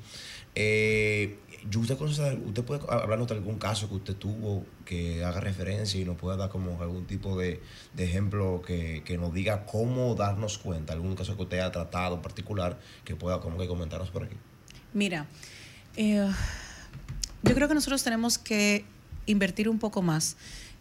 Eh, 0.54 1.38
¿usted, 1.76 2.00
¿Usted 2.00 2.64
puede 2.64 2.80
hablarnos 2.88 3.28
de 3.28 3.34
algún 3.34 3.58
caso 3.58 3.88
que 3.88 3.96
usted 3.96 4.16
tuvo 4.16 4.64
que 4.84 5.24
haga 5.24 5.40
referencia 5.40 6.00
y 6.00 6.04
nos 6.04 6.16
pueda 6.16 6.36
dar 6.36 6.48
como 6.48 6.80
algún 6.80 7.06
tipo 7.06 7.38
de, 7.38 7.60
de 7.94 8.04
ejemplo 8.04 8.62
que, 8.66 9.02
que 9.04 9.18
nos 9.18 9.32
diga 9.34 9.66
cómo 9.66 10.14
darnos 10.14 10.58
cuenta? 10.58 10.92
¿Algún 10.92 11.14
caso 11.14 11.36
que 11.36 11.42
usted 11.42 11.58
haya 11.58 11.72
tratado 11.72 12.16
en 12.16 12.22
particular 12.22 12.78
que 13.04 13.16
pueda 13.16 13.40
como 13.40 13.58
que 13.58 13.66
comentarnos 13.66 14.10
por 14.10 14.24
aquí? 14.24 14.36
Mira, 14.94 15.26
eh, 15.96 16.28
yo 17.42 17.54
creo 17.54 17.68
que 17.68 17.74
nosotros 17.74 18.02
tenemos 18.02 18.38
que 18.38 18.84
invertir 19.26 19.68
un 19.68 19.78
poco 19.78 20.02
más 20.02 20.36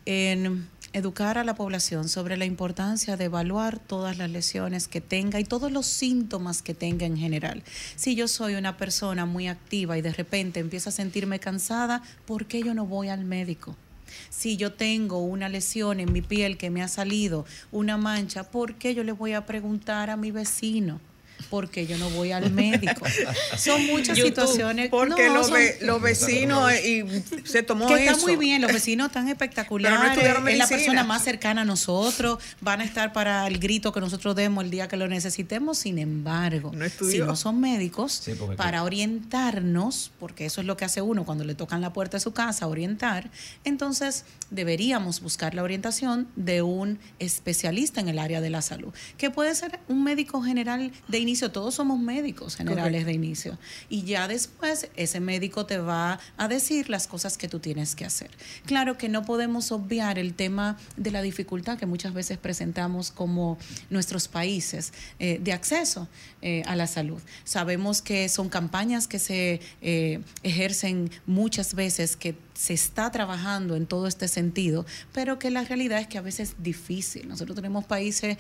en 0.06 0.70
educar 0.98 1.38
a 1.38 1.44
la 1.44 1.56
población 1.56 2.10
sobre 2.10 2.38
la 2.38 2.46
importancia 2.46 3.18
de 3.18 3.26
evaluar 3.26 3.80
todas 3.80 4.18
las 4.18 4.30
lesiones 4.30 4.88
que 4.88 5.02
tenga 5.02 5.40
y 5.40 5.44
todos 5.44 5.72
los 5.72 5.86
síntomas 5.86 6.62
que 6.62 6.74
tenga 6.74 7.06
en 7.06 7.18
general. 7.18 7.64
Si 7.96 8.16
yo 8.16 8.28
soy 8.28 8.56
una 8.56 8.78
persona 8.78 9.26
muy 9.26 9.48
activa 9.48 9.98
y 9.98 10.02
de 10.02 10.14
repente 10.14 10.60
empiezo 10.60 10.90
a 10.90 10.94
sentirme 10.94 11.40
cansada, 11.40 12.02
¿por 12.26 12.46
qué 12.46 12.62
yo 12.62 12.74
no 12.74 12.86
voy 12.86 13.10
al 13.10 13.24
médico? 13.24 13.76
Si 14.30 14.58
yo 14.58 14.74
tengo 14.74 15.20
una 15.20 15.50
lesión 15.50 16.00
en 16.00 16.12
mi 16.12 16.22
piel 16.22 16.58
que 16.58 16.70
me 16.70 16.82
ha 16.82 16.88
salido 16.88 17.46
una 17.72 17.98
mancha, 17.98 18.44
¿por 18.44 18.76
qué 18.76 18.96
yo 18.96 19.04
le 19.04 19.12
voy 19.12 19.34
a 19.34 19.46
preguntar 19.46 20.10
a 20.10 20.18
mi 20.18 20.32
vecino? 20.32 21.00
Porque 21.50 21.88
yo 21.88 21.98
no 21.98 22.10
voy 22.10 22.32
al 22.32 22.52
médico. 22.52 23.06
son 23.58 23.86
muchas 23.88 24.18
situaciones. 24.18 24.90
Porque 24.90 25.30
los, 25.30 26.02
vecinos 26.02 26.72
y 26.86 27.04
se 27.44 27.64
tomó 27.64 27.88
que 27.88 28.06
está 28.06 28.18
muy 28.18 28.36
bien, 28.36 28.62
los 28.62 28.74
vecinos 28.74 29.08
están 29.08 29.28
espectaculares. 29.30 30.18
es 30.48 30.58
la 30.58 30.68
persona 30.68 31.04
más 31.04 31.24
cercana 31.24 31.62
a 31.62 31.66
nosotros. 31.66 32.40
Van 32.62 32.82
a 32.82 32.84
estar 32.84 33.14
para 33.14 33.48
el 33.48 33.60
grito 33.60 33.92
que 33.92 34.00
nosotros 34.00 34.36
demos 34.36 34.64
el 34.64 34.72
día 34.72 34.88
que 34.88 34.98
lo 34.98 35.08
necesitemos. 35.08 35.78
Sin 35.78 36.00
embargo, 36.00 36.72
si 37.10 37.20
no 37.20 37.36
son 37.36 37.60
médicos, 37.60 38.24
para 38.56 38.84
orientarnos, 38.84 40.12
porque 40.20 40.46
eso 40.46 40.62
es 40.62 40.68
lo 40.68 40.78
que 40.78 40.86
hace 40.86 41.02
uno 41.02 41.26
cuando 41.26 41.44
le 41.44 41.56
tocan 41.56 41.82
la 41.82 41.94
puerta 41.94 42.18
de 42.18 42.22
su 42.22 42.34
casa, 42.34 42.68
orientar, 42.68 43.30
entonces 43.64 44.26
deberíamos 44.50 45.22
buscar 45.22 45.54
la 45.54 45.64
orientación 45.64 46.28
de 46.36 46.62
un 46.62 47.00
especialista 47.20 48.02
en 48.02 48.10
el 48.10 48.20
área 48.20 48.42
de 48.42 48.50
la 48.50 48.62
salud, 48.62 48.94
que 49.18 49.30
puede 49.30 49.54
ser 49.56 49.80
un 49.88 50.04
médico 50.04 50.42
general 50.42 50.92
de 51.08 51.20
inicio, 51.20 51.37
todos 51.40 51.76
somos 51.76 52.00
médicos 52.00 52.56
generales 52.56 53.06
de 53.06 53.14
inicio, 53.14 53.58
y 53.90 54.04
ya 54.04 54.28
después 54.28 54.90
ese 54.96 55.20
médico 55.20 55.66
te 55.66 55.78
va 55.78 56.20
a 56.38 56.48
decir 56.48 56.90
las 56.90 57.08
cosas 57.08 57.38
que 57.38 57.48
tú 57.48 57.60
tienes 57.60 57.96
que 57.96 58.06
hacer. 58.06 58.32
Claro 58.66 58.98
que 58.98 59.10
no 59.10 59.24
podemos 59.24 59.72
obviar 59.72 60.20
el 60.20 60.34
tema 60.34 60.78
de 60.96 61.12
la 61.12 61.22
dificultad 61.22 61.78
que 61.78 61.86
muchas 61.86 62.14
veces 62.14 62.38
presentamos 62.38 63.12
como 63.12 63.58
nuestros 63.90 64.28
países 64.28 64.94
eh, 65.20 65.40
de 65.42 65.54
acceso 65.54 66.08
eh, 66.42 66.64
a 66.66 66.76
la 66.76 66.88
salud. 66.88 67.22
Sabemos 67.44 68.02
que 68.02 68.30
son 68.30 68.50
campañas 68.50 69.08
que 69.08 69.20
se 69.20 69.62
eh, 69.82 70.22
ejercen 70.44 71.10
muchas 71.26 71.74
veces, 71.74 72.16
que 72.16 72.36
se 72.54 72.74
está 72.74 73.12
trabajando 73.12 73.76
en 73.76 73.86
todo 73.86 74.08
este 74.08 74.28
sentido, 74.28 74.86
pero 75.14 75.40
que 75.40 75.52
la 75.52 75.64
realidad 75.64 76.00
es 76.00 76.08
que 76.08 76.18
a 76.18 76.22
veces 76.22 76.50
es 76.50 76.64
difícil. 76.64 77.28
Nosotros 77.28 77.56
tenemos 77.56 77.86
países 77.86 78.38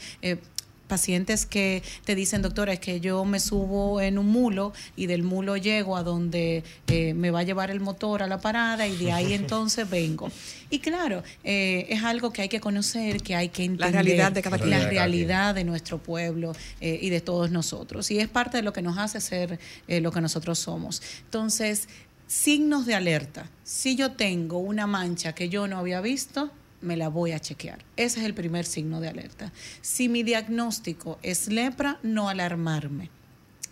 pacientes 0.88 1.46
que 1.46 1.84
te 2.06 2.16
dicen, 2.16 2.42
doctora, 2.42 2.74
es 2.74 2.80
que 2.80 3.00
yo 3.00 3.24
me 3.26 3.40
subo 3.40 4.02
en 4.02 4.18
un 4.18 4.28
mulo 4.28 4.74
y 4.96 5.08
del 5.08 5.24
mulo 5.24 5.58
llego 5.58 5.98
a 5.98 6.04
donde 6.04 6.64
eh, 6.88 7.14
me 7.14 7.32
va 7.32 7.40
a 7.40 7.44
llevar 7.44 7.70
el 7.70 7.80
motor 7.80 8.24
a 8.24 8.28
la 8.28 8.40
parada 8.40 8.88
y 8.88 8.96
de 8.98 9.12
ahí 9.12 9.34
entonces 9.34 9.90
vengo. 9.90 10.32
Y 10.70 10.80
claro, 10.80 11.24
eh, 11.44 11.86
es 11.90 12.04
algo 12.04 12.32
que 12.32 12.42
hay 12.42 12.50
que 12.50 12.60
conocer, 12.60 13.22
que 13.22 13.36
hay 13.36 13.50
que 13.50 13.64
entender. 13.64 13.94
La 13.94 14.02
realidad 14.02 14.32
de 14.32 14.42
cada 14.42 14.58
La 14.58 14.90
realidad 14.90 15.56
de 15.56 15.64
nuestro 15.64 15.98
pueblo 15.98 16.54
eh, 16.82 16.98
y 17.02 17.10
de 17.10 17.22
todos 17.22 17.52
nosotros. 17.52 18.10
Y 18.12 18.20
es 18.20 18.28
parte 18.28 18.58
de 18.58 18.64
lo 18.64 18.74
que 18.74 18.82
nos 18.82 18.98
hace 18.98 19.22
ser 19.22 19.60
lo 19.88 20.12
que 20.12 20.22
nosotros 20.22 20.60
somos. 20.60 21.02
Entonces, 21.26 21.88
signos 22.28 22.86
de 22.86 22.96
alerta. 22.96 23.50
Si 23.64 23.96
yo 23.96 24.12
tengo 24.12 24.60
una 24.60 24.88
mancha 24.88 25.34
que 25.34 25.50
yo 25.50 25.68
no 25.68 25.78
había 25.78 26.02
visto, 26.02 26.52
me 26.82 26.98
la 26.98 27.10
voy 27.10 27.32
a 27.32 27.40
chequear. 27.40 27.84
Ese 27.96 28.20
es 28.20 28.26
el 28.26 28.34
primer 28.34 28.66
signo 28.66 29.00
de 29.02 29.10
alerta. 29.10 29.52
Si 29.82 30.10
mi 30.10 30.24
diagnóstico 30.24 31.20
es 31.24 31.48
lepra, 31.48 32.00
no 32.04 32.30
alarmarme 32.30 33.17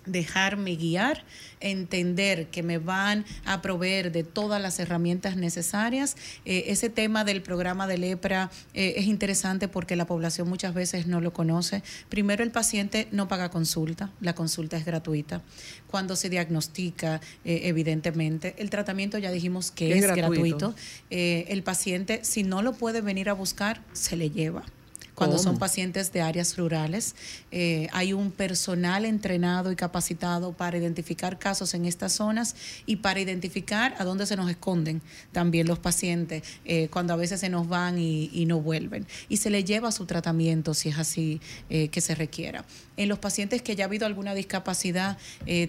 dejarme 0.06 0.76
guiar, 0.76 1.24
entender 1.60 2.48
que 2.48 2.64
me 2.64 2.78
van 2.78 3.26
a 3.46 3.62
proveer 3.62 4.12
de 4.12 4.24
todas 4.24 4.62
las 4.62 4.80
herramientas 4.80 5.36
necesarias. 5.36 6.16
Eh, 6.46 6.66
ese 6.68 6.90
tema 6.90 7.24
del 7.24 7.42
programa 7.42 7.88
de 7.88 7.98
lepra 7.98 8.52
eh, 8.74 8.96
es 8.98 9.06
interesante 9.06 9.68
porque 9.68 9.96
la 9.96 10.06
población 10.06 10.48
muchas 10.48 10.74
veces 10.74 11.08
no 11.08 11.22
lo 11.22 11.34
conoce. 11.34 11.84
Primero, 12.10 12.44
el 12.44 12.52
paciente 12.52 13.08
no 13.12 13.28
paga 13.28 13.50
consulta, 13.50 14.12
la 14.22 14.36
consulta 14.36 14.78
es 14.78 14.86
gratuita. 14.86 15.42
Cuando 15.88 16.16
se 16.16 16.30
diagnostica, 16.30 17.22
eh, 17.44 17.62
evidentemente, 17.64 18.56
el 18.58 18.70
tratamiento 18.70 19.18
ya 19.18 19.32
dijimos 19.32 19.72
que 19.72 19.98
es, 19.98 20.06
gratuito. 20.06 20.76
el 21.10 21.64
paciente, 21.64 22.20
si 22.24 22.44
no 22.44 22.62
lo 22.62 22.74
puede 22.74 23.02
venir 23.02 23.30
a 23.30 23.34
buscar, 23.34 23.82
se 23.94 24.16
le 24.16 24.30
lleva 24.30 24.64
cuando 25.16 25.40
son 25.40 25.58
pacientes 25.58 26.12
de 26.12 26.22
áreas 26.22 26.58
rurales. 26.58 27.16
Eh, 27.52 27.88
hay 27.94 28.14
un 28.14 28.32
personal 28.32 29.06
entrenado 29.06 29.72
y 29.72 29.76
capacitado 29.76 30.52
para 30.52 30.78
identificar 30.78 31.40
casos 31.40 31.74
en 31.74 31.86
estas 31.86 32.12
zonas 32.12 32.56
y 32.86 32.98
para 32.98 33.22
identificar 33.22 33.96
a 33.98 34.04
dónde 34.04 34.26
se 34.26 34.36
nos 34.36 34.50
esconden 34.50 35.02
también 35.32 35.68
los 35.68 35.80
pacientes 35.80 36.44
eh, 36.66 36.90
cuando 36.90 37.14
a 37.14 37.16
veces 37.16 37.40
se 37.40 37.50
nos 37.50 37.68
van 37.68 37.98
y, 37.98 38.46
no 38.46 38.60
vuelven. 38.60 39.08
Y 39.28 39.38
se 39.38 39.50
le 39.50 39.64
lleva 39.64 39.92
su 39.92 40.06
tratamiento 40.06 40.76
si 40.76 40.90
es 40.90 41.00
así 41.00 41.42
eh, 41.70 41.88
que 41.88 42.00
se 42.00 42.14
requiera. 42.14 42.64
En 42.96 43.10
los 43.10 43.18
pacientes 43.18 43.64
que 43.64 43.76
ya 43.76 43.86
ha 43.86 43.88
habido 43.88 44.06
alguna 44.06 44.36
discapacidad, 44.36 45.18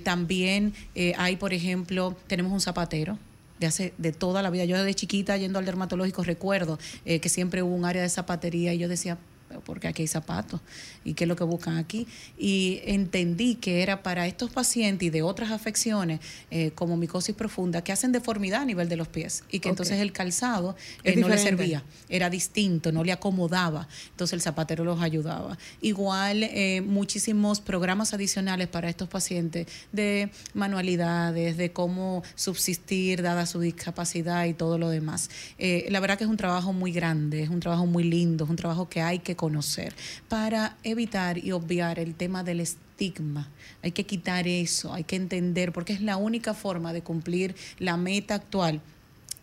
también 0.03 0.75
hay, 1.17 1.37
por 1.37 1.55
ejemplo, 1.55 2.15
tenemos 2.27 2.53
un 2.53 2.61
zapatero 2.61 3.19
de 3.59 3.67
hace 3.67 3.95
de 3.97 4.13
toda 4.13 4.43
la 4.43 4.51
vida. 4.51 4.65
Yo 4.67 4.77
desde 4.77 4.95
chiquita 4.95 5.37
yendo 5.37 5.59
al 5.59 5.65
dermatológico 5.65 6.23
recuerdo 6.23 6.79
que 7.05 7.29
siempre 7.29 7.63
hubo 7.63 7.75
un 7.75 7.85
área 7.87 8.03
de 8.03 8.09
zapatería 8.09 8.75
y 8.75 8.79
yo 8.79 8.89
decía, 8.89 9.19
porque 9.61 9.89
aquí 9.89 10.03
hay 10.03 10.09
zapatos 10.09 10.61
y 11.05 11.15
qué 11.15 11.25
es 11.25 11.29
lo 11.29 11.37
que 11.37 11.45
buscan 11.45 11.77
aquí. 11.77 12.07
Y 12.39 12.81
entendí 12.85 13.55
que 13.55 13.83
era 13.83 14.03
para 14.03 14.27
estos 14.27 14.51
pacientes 14.51 15.07
y 15.07 15.11
de 15.11 15.23
otras 15.23 15.51
afecciones 15.51 16.21
eh, 16.51 16.73
como 16.75 16.97
micosis 16.97 17.35
profunda 17.35 17.83
que 17.83 17.93
hacen 17.93 18.13
deformidad 18.13 18.63
a 18.63 18.65
nivel 18.65 18.89
de 18.89 18.97
los 18.97 19.09
pies 19.09 19.45
y 19.51 19.61
que 19.61 19.69
entonces 19.69 20.01
el 20.01 20.13
calzado 20.13 20.77
eh, 21.05 21.17
no 21.17 21.29
le 21.29 21.39
servía, 21.39 21.83
era 22.09 22.31
distinto, 22.31 22.93
no 22.93 23.05
le 23.05 23.13
acomodaba, 23.13 23.89
entonces 24.11 24.35
el 24.35 24.43
zapatero 24.43 24.85
los 24.85 25.01
ayudaba. 25.01 25.57
Igual 25.81 26.43
eh, 26.43 26.83
muchísimos 26.85 27.61
programas 27.61 28.15
adicionales 28.15 28.69
para 28.69 28.89
estos 28.89 29.09
pacientes 29.09 29.67
de 29.93 30.31
manualidades, 30.55 31.57
de 31.57 31.73
cómo 31.73 32.23
subsistir 32.35 33.23
dada 33.23 33.47
su 33.47 33.61
discapacidad 33.61 34.45
y 34.47 34.55
todo 34.55 34.79
lo 34.79 34.89
demás. 34.89 35.31
la 35.59 36.01
verdad 36.01 36.19
que 36.19 36.25
es 36.25 36.31
un 36.31 36.37
trabajo 36.37 36.73
muy 36.73 36.93
grande, 36.93 37.43
es 37.43 37.49
un 37.49 37.61
trabajo 37.61 37.87
muy 37.87 38.05
lindo, 38.05 38.45
es 38.45 38.51
un 38.51 38.57
trabajo 38.57 38.89
que 38.89 39.03
hay 39.03 39.21
que 39.21 39.37
conocer 39.47 39.95
para 40.29 40.77
evitar 40.83 41.39
y 41.39 41.53
obviar 41.53 42.01
el 42.01 42.17
tema 42.17 42.43
del 42.43 42.59
estigma. 42.61 43.49
Hay 43.81 43.93
que 43.93 44.05
quitar 44.05 44.49
eso, 44.49 44.93
hay 44.93 45.05
que 45.05 45.15
entender, 45.15 45.71
porque 45.71 45.93
es 45.93 46.01
la 46.01 46.17
única 46.17 46.53
forma 46.53 46.93
de 46.93 47.03
cumplir 47.03 47.55
la 47.79 47.97
meta 47.97 48.35
actual 48.35 48.81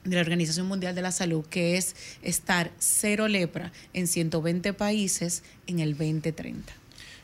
de 0.03 0.15
la 0.15 0.21
Organización 0.21 0.67
Mundial 0.67 0.93
de 0.93 1.01
la 1.01 1.13
Salud, 1.13 1.45
que 1.45 1.77
es 1.77 1.95
estar 2.21 2.69
cero 2.79 3.29
lepra 3.29 3.71
en 3.93 4.07
120 4.07 4.73
países 4.73 5.41
en 5.67 5.79
el 5.79 5.91
2030. 5.91 6.73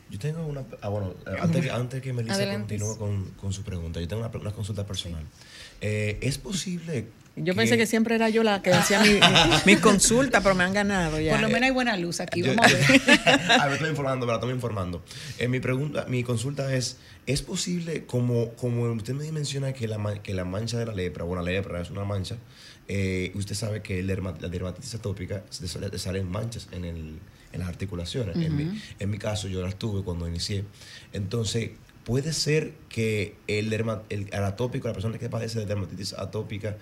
Yo 0.09 0.17
tengo 0.17 0.47
una... 0.47 0.63
Ah, 0.81 0.87
bueno, 0.87 1.13
antes, 1.41 1.69
antes 1.69 2.01
que 2.01 2.13
Melissa 2.13 2.49
continúe 2.49 2.97
con, 2.97 3.25
con, 3.31 3.51
su 3.51 3.63
pregunta, 3.63 3.99
yo 3.99 4.07
tengo 4.07 4.25
una, 4.25 4.51
consulta 4.53 4.85
personal. 4.87 5.23
Eh, 5.81 6.17
¿Es 6.21 6.37
posible 6.37 7.07
yo 7.43 7.55
pensé 7.55 7.77
que 7.77 7.85
siempre 7.85 8.15
era 8.15 8.29
yo 8.29 8.43
la 8.43 8.61
que 8.61 8.73
hacía 8.73 9.01
mi, 9.65 9.75
consulta, 9.77 10.41
pero 10.41 10.55
me 10.55 10.63
han 10.63 10.73
ganado 10.73 11.19
ya. 11.19 11.31
Por 11.31 11.41
lo 11.41 11.47
menos 11.47 11.63
hay 11.63 11.71
buena 11.71 11.97
luz 11.97 12.19
aquí, 12.19 12.41
vamos 12.41 12.65
a 12.65 12.69
ver. 12.69 13.01
a 13.59 13.65
ver, 13.65 13.73
estoy 13.73 13.89
informando, 13.89 14.25
pero 14.25 14.37
estoy 14.37 14.53
informando. 14.53 15.03
Eh, 15.37 15.47
mi 15.47 15.59
pregunta, 15.59 16.05
mi 16.07 16.23
consulta 16.23 16.73
es, 16.73 16.97
¿es 17.25 17.41
posible, 17.41 18.05
como, 18.05 18.53
como 18.53 18.83
usted 18.91 19.13
me 19.13 19.31
menciona 19.31 19.73
que 19.73 19.87
la, 19.87 20.19
que 20.21 20.33
la 20.33 20.45
mancha 20.45 20.77
de 20.77 20.85
la 20.85 20.93
lepra, 20.93 21.23
bueno, 21.23 21.43
la 21.43 21.51
lepra 21.51 21.81
es 21.81 21.89
una 21.89 22.03
mancha, 22.03 22.37
eh, 22.87 23.31
usted 23.35 23.55
sabe 23.55 23.81
que 23.81 24.01
la 24.01 24.15
dermatitis 24.49 24.95
atópica 24.95 25.43
le 25.61 25.99
salen 25.99 26.29
manchas 26.29 26.67
en, 26.71 26.85
el, 26.85 27.19
en 27.53 27.59
las 27.59 27.69
articulaciones. 27.69 28.35
en, 28.35 28.55
mi, 28.55 28.81
en 28.99 29.09
mi 29.09 29.17
caso, 29.17 29.47
yo 29.47 29.61
las 29.61 29.75
tuve 29.75 30.03
cuando 30.03 30.27
inicié. 30.27 30.65
Entonces, 31.13 31.71
puede 32.09 32.33
ser 32.33 32.73
que 32.89 33.35
el, 33.45 33.71
el, 33.71 34.43
atópico, 34.43 34.87
la 34.87 34.95
persona 34.95 35.19
que 35.19 35.29
padece 35.29 35.59
de 35.59 35.67
dermatitis 35.67 36.13
atópica, 36.13 36.75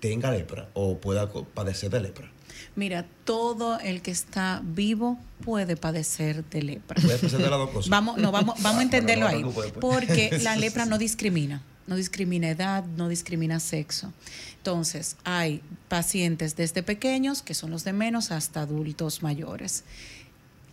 tenga 0.00 0.30
lepra 0.30 0.68
o 0.74 0.98
pueda 0.98 1.30
padecer 1.30 1.90
de 1.90 2.00
lepra? 2.00 2.30
Mira, 2.76 3.06
todo 3.24 3.78
el 3.80 4.00
que 4.02 4.10
está 4.10 4.62
vivo 4.64 5.18
puede 5.44 5.76
padecer 5.76 6.44
de 6.44 6.62
lepra. 6.62 7.00
Puede 7.00 7.18
padecer 7.18 7.42
de 7.42 7.50
las 7.50 7.58
dos 7.58 7.70
cosas. 7.70 7.90
Vamos, 7.90 8.16
no, 8.18 8.32
vamos, 8.32 8.60
vamos 8.62 8.80
a 8.80 8.82
entenderlo 8.82 9.26
ahí. 9.26 9.44
Porque 9.80 10.38
la 10.42 10.56
lepra 10.56 10.86
no 10.86 10.98
discrimina. 10.98 11.62
No 11.86 11.96
discrimina 11.96 12.48
edad, 12.48 12.84
no 12.84 13.08
discrimina 13.08 13.58
sexo. 13.58 14.12
Entonces, 14.58 15.16
hay 15.24 15.60
pacientes 15.88 16.54
desde 16.54 16.84
pequeños, 16.84 17.42
que 17.42 17.54
son 17.54 17.70
los 17.70 17.82
de 17.82 17.92
menos, 17.92 18.30
hasta 18.30 18.60
adultos 18.60 19.22
mayores 19.22 19.84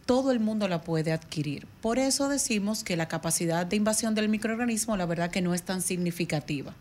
todo 0.07 0.31
el 0.31 0.39
mundo 0.39 0.67
la 0.67 0.81
puede 0.81 1.11
adquirir. 1.11 1.67
Por 1.87 1.99
eso 1.99 2.27
decimos 2.27 2.83
que 2.83 2.97
la 2.97 3.07
capacidad 3.07 3.65
de 3.65 3.77
invasión 3.77 4.13
del 4.13 4.27
microorganismo, 4.27 4.97
la 4.97 5.05
verdad 5.05 5.31
que 5.31 5.41
no 5.41 5.53
es 5.53 5.63
tan 5.63 5.81
significativa. 5.81 6.75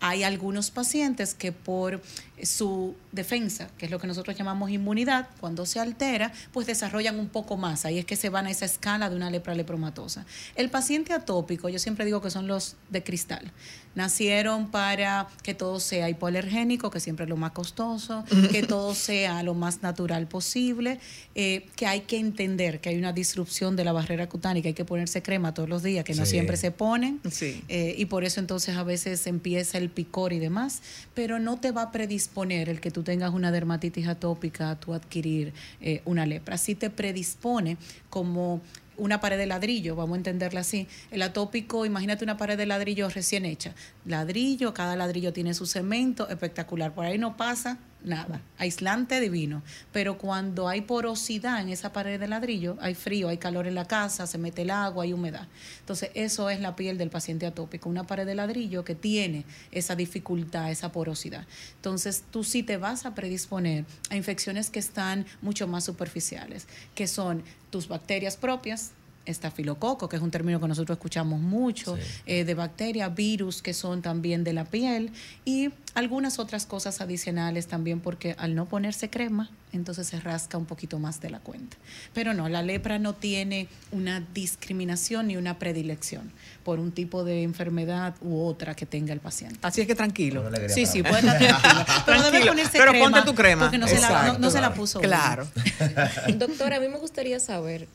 Hay 0.00 0.22
algunos 0.22 0.70
pacientes 0.70 1.34
que 1.34 1.52
por 1.52 2.00
su 2.42 2.94
defensa, 3.12 3.68
que 3.78 3.86
es 3.86 3.90
lo 3.90 3.98
que 3.98 4.06
nosotros 4.06 4.36
llamamos 4.36 4.70
inmunidad, 4.70 5.28
cuando 5.40 5.64
se 5.64 5.80
altera, 5.80 6.32
pues 6.52 6.66
desarrollan 6.66 7.18
un 7.18 7.28
poco 7.28 7.56
más. 7.56 7.84
Ahí 7.84 7.98
es 7.98 8.04
que 8.04 8.16
se 8.16 8.28
van 8.28 8.46
a 8.46 8.50
esa 8.50 8.66
escala 8.66 9.08
de 9.08 9.16
una 9.16 9.30
lepra 9.30 9.54
lepromatosa. 9.54 10.26
El 10.54 10.70
paciente 10.70 11.12
atópico, 11.14 11.68
yo 11.68 11.78
siempre 11.78 12.04
digo 12.04 12.20
que 12.20 12.30
son 12.30 12.46
los 12.46 12.76
de 12.90 13.02
cristal. 13.02 13.50
Nacieron 13.94 14.70
para 14.70 15.28
que 15.42 15.54
todo 15.54 15.80
sea 15.80 16.10
hipoalergénico, 16.10 16.90
que 16.90 17.00
siempre 17.00 17.24
es 17.24 17.30
lo 17.30 17.38
más 17.38 17.52
costoso, 17.52 18.24
que 18.52 18.62
todo 18.62 18.94
sea 18.94 19.42
lo 19.42 19.54
más 19.54 19.82
natural 19.82 20.26
posible, 20.26 21.00
eh, 21.34 21.66
que 21.76 21.86
hay 21.86 22.00
que 22.00 22.18
entender 22.18 22.80
que 22.82 22.90
hay 22.90 22.98
una 22.98 23.14
disrupción 23.14 23.74
de 23.74 23.84
la 23.84 23.92
barrera 23.92 24.28
cutánea, 24.28 24.45
que 24.54 24.68
hay 24.68 24.74
que 24.74 24.84
ponerse 24.84 25.22
crema 25.22 25.54
todos 25.54 25.68
los 25.68 25.82
días, 25.82 26.04
que 26.04 26.14
no 26.14 26.24
siempre 26.24 26.56
se 26.56 26.70
ponen. 26.70 27.20
Eh, 27.68 27.94
y 27.98 28.06
por 28.06 28.24
eso 28.24 28.40
entonces 28.40 28.76
a 28.76 28.84
veces 28.84 29.26
empieza 29.26 29.78
el 29.78 29.90
picor 29.90 30.32
y 30.32 30.38
demás, 30.38 30.82
pero 31.14 31.38
no 31.38 31.58
te 31.58 31.72
va 31.72 31.82
a 31.82 31.92
predisponer 31.92 32.68
el 32.68 32.80
que 32.80 32.90
tú 32.90 33.02
tengas 33.02 33.32
una 33.32 33.50
dermatitis 33.50 34.06
atópica 34.08 34.70
a 34.70 34.80
tu 34.80 34.94
adquirir 34.94 35.52
eh, 35.80 36.02
una 36.04 36.26
lepra. 36.26 36.58
Sí 36.58 36.74
te 36.74 36.90
predispone 36.90 37.76
como 38.08 38.60
una 38.98 39.20
pared 39.20 39.36
de 39.36 39.46
ladrillo, 39.46 39.94
vamos 39.96 40.14
a 40.14 40.18
entenderla 40.18 40.60
así. 40.60 40.86
El 41.10 41.22
atópico, 41.22 41.84
imagínate 41.84 42.24
una 42.24 42.36
pared 42.36 42.56
de 42.56 42.66
ladrillo 42.66 43.08
recién 43.08 43.44
hecha. 43.44 43.74
Ladrillo, 44.04 44.72
cada 44.72 44.96
ladrillo 44.96 45.32
tiene 45.32 45.54
su 45.54 45.66
cemento, 45.66 46.28
espectacular. 46.28 46.94
Por 46.94 47.04
ahí 47.04 47.18
no 47.18 47.36
pasa 47.36 47.78
nada. 48.06 48.40
Aislante 48.56 49.20
divino. 49.20 49.62
Pero 49.92 50.16
cuando 50.16 50.68
hay 50.68 50.80
porosidad 50.80 51.60
en 51.60 51.68
esa 51.68 51.92
pared 51.92 52.18
de 52.18 52.28
ladrillo, 52.28 52.78
hay 52.80 52.94
frío, 52.94 53.28
hay 53.28 53.38
calor 53.38 53.66
en 53.66 53.74
la 53.74 53.84
casa, 53.84 54.26
se 54.26 54.38
mete 54.38 54.62
el 54.62 54.70
agua, 54.70 55.04
hay 55.04 55.12
humedad. 55.12 55.48
Entonces, 55.80 56.10
eso 56.14 56.48
es 56.48 56.60
la 56.60 56.76
piel 56.76 56.96
del 56.96 57.10
paciente 57.10 57.46
atópico. 57.46 57.88
Una 57.90 58.06
pared 58.06 58.24
de 58.24 58.34
ladrillo 58.34 58.84
que 58.84 58.94
tiene 58.94 59.44
esa 59.72 59.96
dificultad, 59.96 60.70
esa 60.70 60.92
porosidad. 60.92 61.46
Entonces, 61.74 62.24
tú 62.30 62.44
sí 62.44 62.62
te 62.62 62.76
vas 62.76 63.04
a 63.04 63.14
predisponer 63.14 63.84
a 64.08 64.16
infecciones 64.16 64.70
que 64.70 64.78
están 64.78 65.26
mucho 65.42 65.66
más 65.66 65.84
superficiales, 65.84 66.66
que 66.94 67.06
son 67.06 67.42
tus 67.70 67.88
bacterias 67.88 68.36
propias, 68.36 68.92
estafilococo, 69.26 70.08
que 70.08 70.16
es 70.16 70.22
un 70.22 70.30
término 70.30 70.60
que 70.60 70.68
nosotros 70.68 70.96
escuchamos 70.96 71.40
mucho, 71.40 71.98
eh, 72.26 72.44
de 72.44 72.54
bacterias, 72.54 73.14
virus 73.14 73.62
que 73.62 73.74
son 73.74 74.02
también 74.02 74.44
de 74.44 74.52
la 74.52 74.64
piel 74.64 75.10
y 75.44 75.70
algunas 75.94 76.38
otras 76.38 76.66
cosas 76.66 77.00
adicionales 77.00 77.66
también 77.66 78.00
porque 78.00 78.36
al 78.38 78.54
no 78.54 78.66
ponerse 78.66 79.08
crema, 79.10 79.50
entonces 79.72 80.06
se 80.06 80.20
rasca 80.20 80.58
un 80.58 80.66
poquito 80.66 80.98
más 80.98 81.20
de 81.20 81.30
la 81.30 81.40
cuenta. 81.40 81.76
Pero 82.12 82.34
no, 82.34 82.48
la 82.48 82.62
lepra 82.62 82.98
no 82.98 83.14
tiene 83.14 83.68
una 83.92 84.20
discriminación 84.34 85.28
ni 85.28 85.36
una 85.36 85.58
predilección 85.58 86.32
por 86.64 86.78
un 86.80 86.92
tipo 86.92 87.24
de 87.24 87.42
enfermedad 87.42 88.14
u 88.20 88.42
otra 88.44 88.74
que 88.74 88.86
tenga 88.86 89.12
el 89.12 89.20
paciente. 89.20 89.58
Así 89.62 89.80
es 89.80 89.86
que 89.86 89.94
tranquilo. 89.94 90.44
sí, 90.68 90.86
sí, 90.86 91.02
puede 91.02 91.20
estar 91.20 91.38
tranquilo. 91.38 91.84
Pero 92.06 92.22
debe 92.22 92.46
ponerse 92.46 92.78
Pero 92.78 92.90
crema. 92.92 93.04
ponte 93.04 93.22
tu 93.22 93.34
crema. 93.34 93.62
Porque 93.62 93.78
no, 93.78 93.88
se 93.88 94.00
la, 94.00 94.36
no, 94.38 94.50
se 94.50 94.60
la, 94.60 94.74
puso. 94.74 95.00
Claro. 95.00 95.46
Doctora, 96.36 96.76
a 96.76 96.80
mí 96.80 96.88
me 96.88 96.98
gustaría 96.98 97.40
saber 97.40 97.88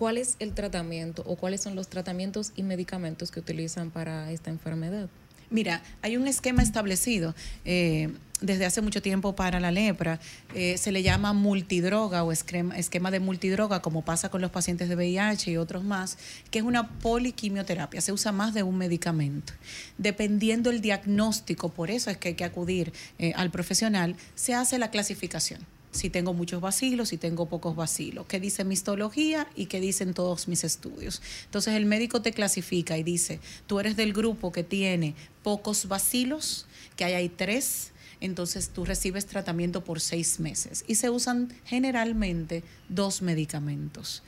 cuál 0.00 0.16
es 0.16 0.36
el 0.38 0.54
tratamiento 0.54 1.22
o 1.26 1.36
cuáles 1.36 1.60
son 1.60 1.74
los 1.74 1.88
tratamientos 1.88 2.52
y 2.56 2.62
medicamentos 2.62 3.30
que 3.30 3.38
utilizan 3.38 3.90
para 3.90 4.32
esta 4.32 4.48
enfermedad. 4.48 5.10
Mira, 5.50 5.82
hay 6.00 6.16
un 6.16 6.26
esquema 6.26 6.62
establecido. 6.62 7.34
Eh, 7.66 8.08
desde 8.40 8.64
hace 8.64 8.80
mucho 8.80 9.02
tiempo 9.02 9.36
para 9.36 9.60
la 9.60 9.70
lepra. 9.70 10.18
Eh, 10.54 10.78
se 10.78 10.90
le 10.90 11.02
llama 11.02 11.34
multidroga 11.34 12.24
o 12.24 12.32
esquema, 12.32 13.10
de 13.10 13.20
multidroga, 13.20 13.82
como 13.82 14.02
pasa 14.02 14.30
con 14.30 14.40
los 14.40 14.50
pacientes 14.50 14.88
de 14.88 14.96
VIH 14.96 15.50
y 15.50 15.58
otros 15.58 15.84
más, 15.84 16.16
que 16.50 16.60
es 16.60 16.64
una 16.64 16.88
poliquimioterapia. 16.88 18.00
Se 18.00 18.10
usa 18.10 18.32
más 18.32 18.54
de 18.54 18.62
un 18.62 18.78
medicamento. 18.78 19.52
Dependiendo 19.98 20.70
el 20.70 20.80
diagnóstico, 20.80 21.68
por 21.68 21.90
eso 21.90 22.08
es 22.08 22.16
que 22.16 22.28
hay 22.28 22.34
que 22.36 22.44
acudir 22.44 22.94
eh, 23.18 23.34
al 23.36 23.50
profesional, 23.50 24.16
se 24.34 24.54
hace 24.54 24.78
la 24.78 24.90
clasificación 24.90 25.60
si 25.92 26.10
tengo 26.10 26.34
muchos 26.34 26.60
vacilos, 26.60 27.10
si 27.10 27.18
tengo 27.18 27.46
pocos 27.46 27.76
vacilos, 27.76 28.26
qué 28.26 28.40
dice 28.40 28.64
mi 28.64 28.74
histología 28.74 29.48
y 29.56 29.66
qué 29.66 29.80
dicen 29.80 30.14
todos 30.14 30.48
mis 30.48 30.64
estudios. 30.64 31.20
Entonces 31.44 31.74
el 31.74 31.86
médico 31.86 32.22
te 32.22 32.32
clasifica 32.32 32.96
y 32.96 33.02
dice, 33.02 33.40
tú 33.66 33.80
eres 33.80 33.96
del 33.96 34.12
grupo 34.12 34.52
que 34.52 34.62
tiene 34.64 35.14
pocos 35.42 35.88
vacilos, 35.88 36.66
que 36.96 37.04
hay, 37.04 37.14
hay 37.14 37.28
tres, 37.28 37.92
entonces 38.20 38.68
tú 38.68 38.84
recibes 38.84 39.26
tratamiento 39.26 39.82
por 39.82 40.00
seis 40.00 40.40
meses. 40.40 40.84
Y 40.86 40.96
se 40.96 41.10
usan 41.10 41.52
generalmente 41.64 42.62
dos 42.88 43.22
medicamentos 43.22 44.22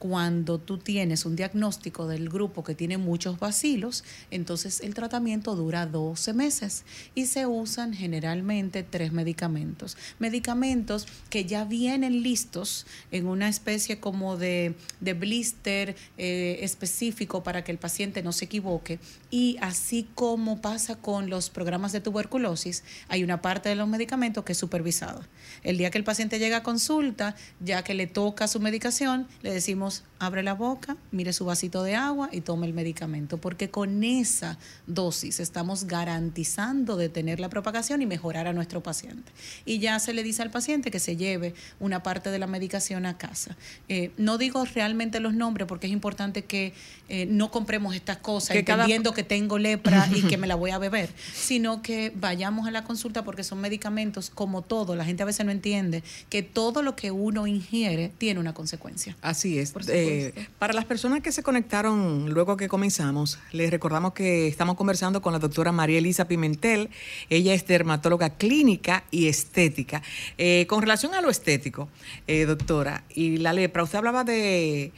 cuando 0.00 0.58
tú 0.58 0.78
tienes 0.78 1.26
un 1.26 1.36
diagnóstico 1.36 2.08
del 2.08 2.30
grupo 2.30 2.64
que 2.64 2.74
tiene 2.74 2.96
muchos 2.96 3.38
vacilos, 3.38 4.02
entonces 4.30 4.80
el 4.80 4.94
tratamiento 4.94 5.54
dura 5.54 5.84
12 5.84 6.32
meses 6.32 6.84
y 7.14 7.26
se 7.26 7.46
usan 7.46 7.92
generalmente 7.92 8.82
tres 8.82 9.12
medicamentos. 9.12 9.98
Medicamentos 10.18 11.06
que 11.28 11.44
ya 11.44 11.66
vienen 11.66 12.22
listos 12.22 12.86
en 13.10 13.26
una 13.26 13.50
especie 13.50 14.00
como 14.00 14.38
de, 14.38 14.74
de 15.00 15.12
blister 15.12 15.94
eh, 16.16 16.60
específico 16.62 17.42
para 17.42 17.62
que 17.62 17.70
el 17.70 17.78
paciente 17.78 18.22
no 18.22 18.32
se 18.32 18.46
equivoque. 18.46 18.98
Y 19.30 19.58
así 19.60 20.08
como 20.14 20.60
pasa 20.60 20.96
con 20.96 21.30
los 21.30 21.50
programas 21.50 21.92
de 21.92 22.00
tuberculosis, 22.00 22.82
hay 23.08 23.22
una 23.22 23.40
parte 23.40 23.68
de 23.68 23.76
los 23.76 23.88
medicamentos 23.88 24.44
que 24.44 24.52
es 24.52 24.58
supervisada. 24.58 25.28
El 25.62 25.78
día 25.78 25.90
que 25.90 25.98
el 25.98 26.04
paciente 26.04 26.38
llega 26.38 26.58
a 26.58 26.62
consulta, 26.62 27.36
ya 27.60 27.84
que 27.84 27.94
le 27.94 28.06
toca 28.06 28.48
su 28.48 28.60
medicación, 28.60 29.28
le 29.42 29.52
decimos 29.52 30.04
abre 30.20 30.42
la 30.42 30.52
boca, 30.52 30.98
mire 31.10 31.32
su 31.32 31.46
vasito 31.46 31.82
de 31.82 31.94
agua 31.94 32.28
y 32.30 32.42
tome 32.42 32.66
el 32.66 32.74
medicamento, 32.74 33.38
porque 33.38 33.70
con 33.70 34.04
esa 34.04 34.58
dosis 34.86 35.40
estamos 35.40 35.84
garantizando 35.84 36.96
detener 36.96 37.40
la 37.40 37.48
propagación 37.48 38.02
y 38.02 38.06
mejorar 38.06 38.46
a 38.46 38.52
nuestro 38.52 38.82
paciente. 38.82 39.32
Y 39.64 39.78
ya 39.78 39.98
se 39.98 40.12
le 40.12 40.22
dice 40.22 40.42
al 40.42 40.50
paciente 40.50 40.90
que 40.90 40.98
se 40.98 41.16
lleve 41.16 41.54
una 41.80 42.02
parte 42.02 42.30
de 42.30 42.38
la 42.38 42.46
medicación 42.46 43.06
a 43.06 43.16
casa. 43.16 43.56
Eh, 43.88 44.12
no 44.18 44.36
digo 44.36 44.62
realmente 44.66 45.20
los 45.20 45.32
nombres 45.32 45.66
porque 45.66 45.86
es 45.86 45.92
importante 45.92 46.44
que 46.44 46.74
eh, 47.08 47.24
no 47.24 47.50
compremos 47.50 47.94
estas 47.94 48.18
cosas 48.18 48.50
que 48.50 48.58
entendiendo 48.58 49.14
que 49.14 49.19
tengo 49.24 49.58
lepra 49.58 50.08
y 50.14 50.22
que 50.22 50.36
me 50.38 50.46
la 50.46 50.54
voy 50.54 50.70
a 50.70 50.78
beber, 50.78 51.10
sino 51.32 51.82
que 51.82 52.12
vayamos 52.14 52.66
a 52.66 52.70
la 52.70 52.84
consulta 52.84 53.24
porque 53.24 53.44
son 53.44 53.60
medicamentos 53.60 54.30
como 54.30 54.62
todo. 54.62 54.96
La 54.96 55.04
gente 55.04 55.22
a 55.22 55.26
veces 55.26 55.44
no 55.46 55.52
entiende 55.52 56.02
que 56.28 56.42
todo 56.42 56.82
lo 56.82 56.96
que 56.96 57.10
uno 57.10 57.46
ingiere 57.46 58.10
tiene 58.18 58.40
una 58.40 58.54
consecuencia. 58.54 59.16
Así 59.22 59.58
es. 59.58 59.72
Eh, 59.88 60.32
para 60.58 60.72
las 60.72 60.84
personas 60.84 61.20
que 61.20 61.32
se 61.32 61.42
conectaron 61.42 62.30
luego 62.30 62.56
que 62.56 62.68
comenzamos, 62.68 63.38
les 63.52 63.70
recordamos 63.70 64.12
que 64.12 64.48
estamos 64.48 64.76
conversando 64.76 65.22
con 65.22 65.32
la 65.32 65.38
doctora 65.38 65.72
María 65.72 65.98
Elisa 65.98 66.26
Pimentel. 66.26 66.90
Ella 67.28 67.54
es 67.54 67.66
dermatóloga 67.66 68.30
clínica 68.30 69.04
y 69.10 69.28
estética. 69.28 70.02
Eh, 70.38 70.66
con 70.68 70.82
relación 70.82 71.14
a 71.14 71.20
lo 71.20 71.30
estético, 71.30 71.88
eh, 72.26 72.44
doctora, 72.46 73.04
y 73.14 73.38
la 73.38 73.52
lepra, 73.52 73.82
usted 73.82 73.98
hablaba 73.98 74.24
de 74.24 74.92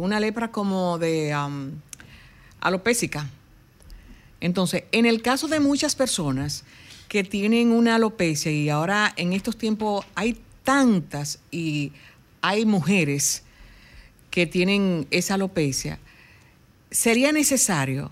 una 0.00 0.20
lepra 0.20 0.50
como 0.50 0.96
de 0.96 1.36
um, 1.36 1.72
alopésica. 2.66 3.28
Entonces, 4.40 4.84
en 4.92 5.06
el 5.06 5.22
caso 5.22 5.48
de 5.48 5.60
muchas 5.60 5.94
personas 5.94 6.64
que 7.08 7.24
tienen 7.24 7.70
una 7.70 7.94
alopecia 7.94 8.50
y 8.50 8.68
ahora 8.68 9.12
en 9.16 9.32
estos 9.32 9.56
tiempos 9.56 10.04
hay 10.14 10.38
tantas 10.64 11.38
y 11.50 11.92
hay 12.42 12.66
mujeres 12.66 13.44
que 14.30 14.46
tienen 14.46 15.06
esa 15.10 15.34
alopecia, 15.34 15.98
sería 16.90 17.32
necesario 17.32 18.10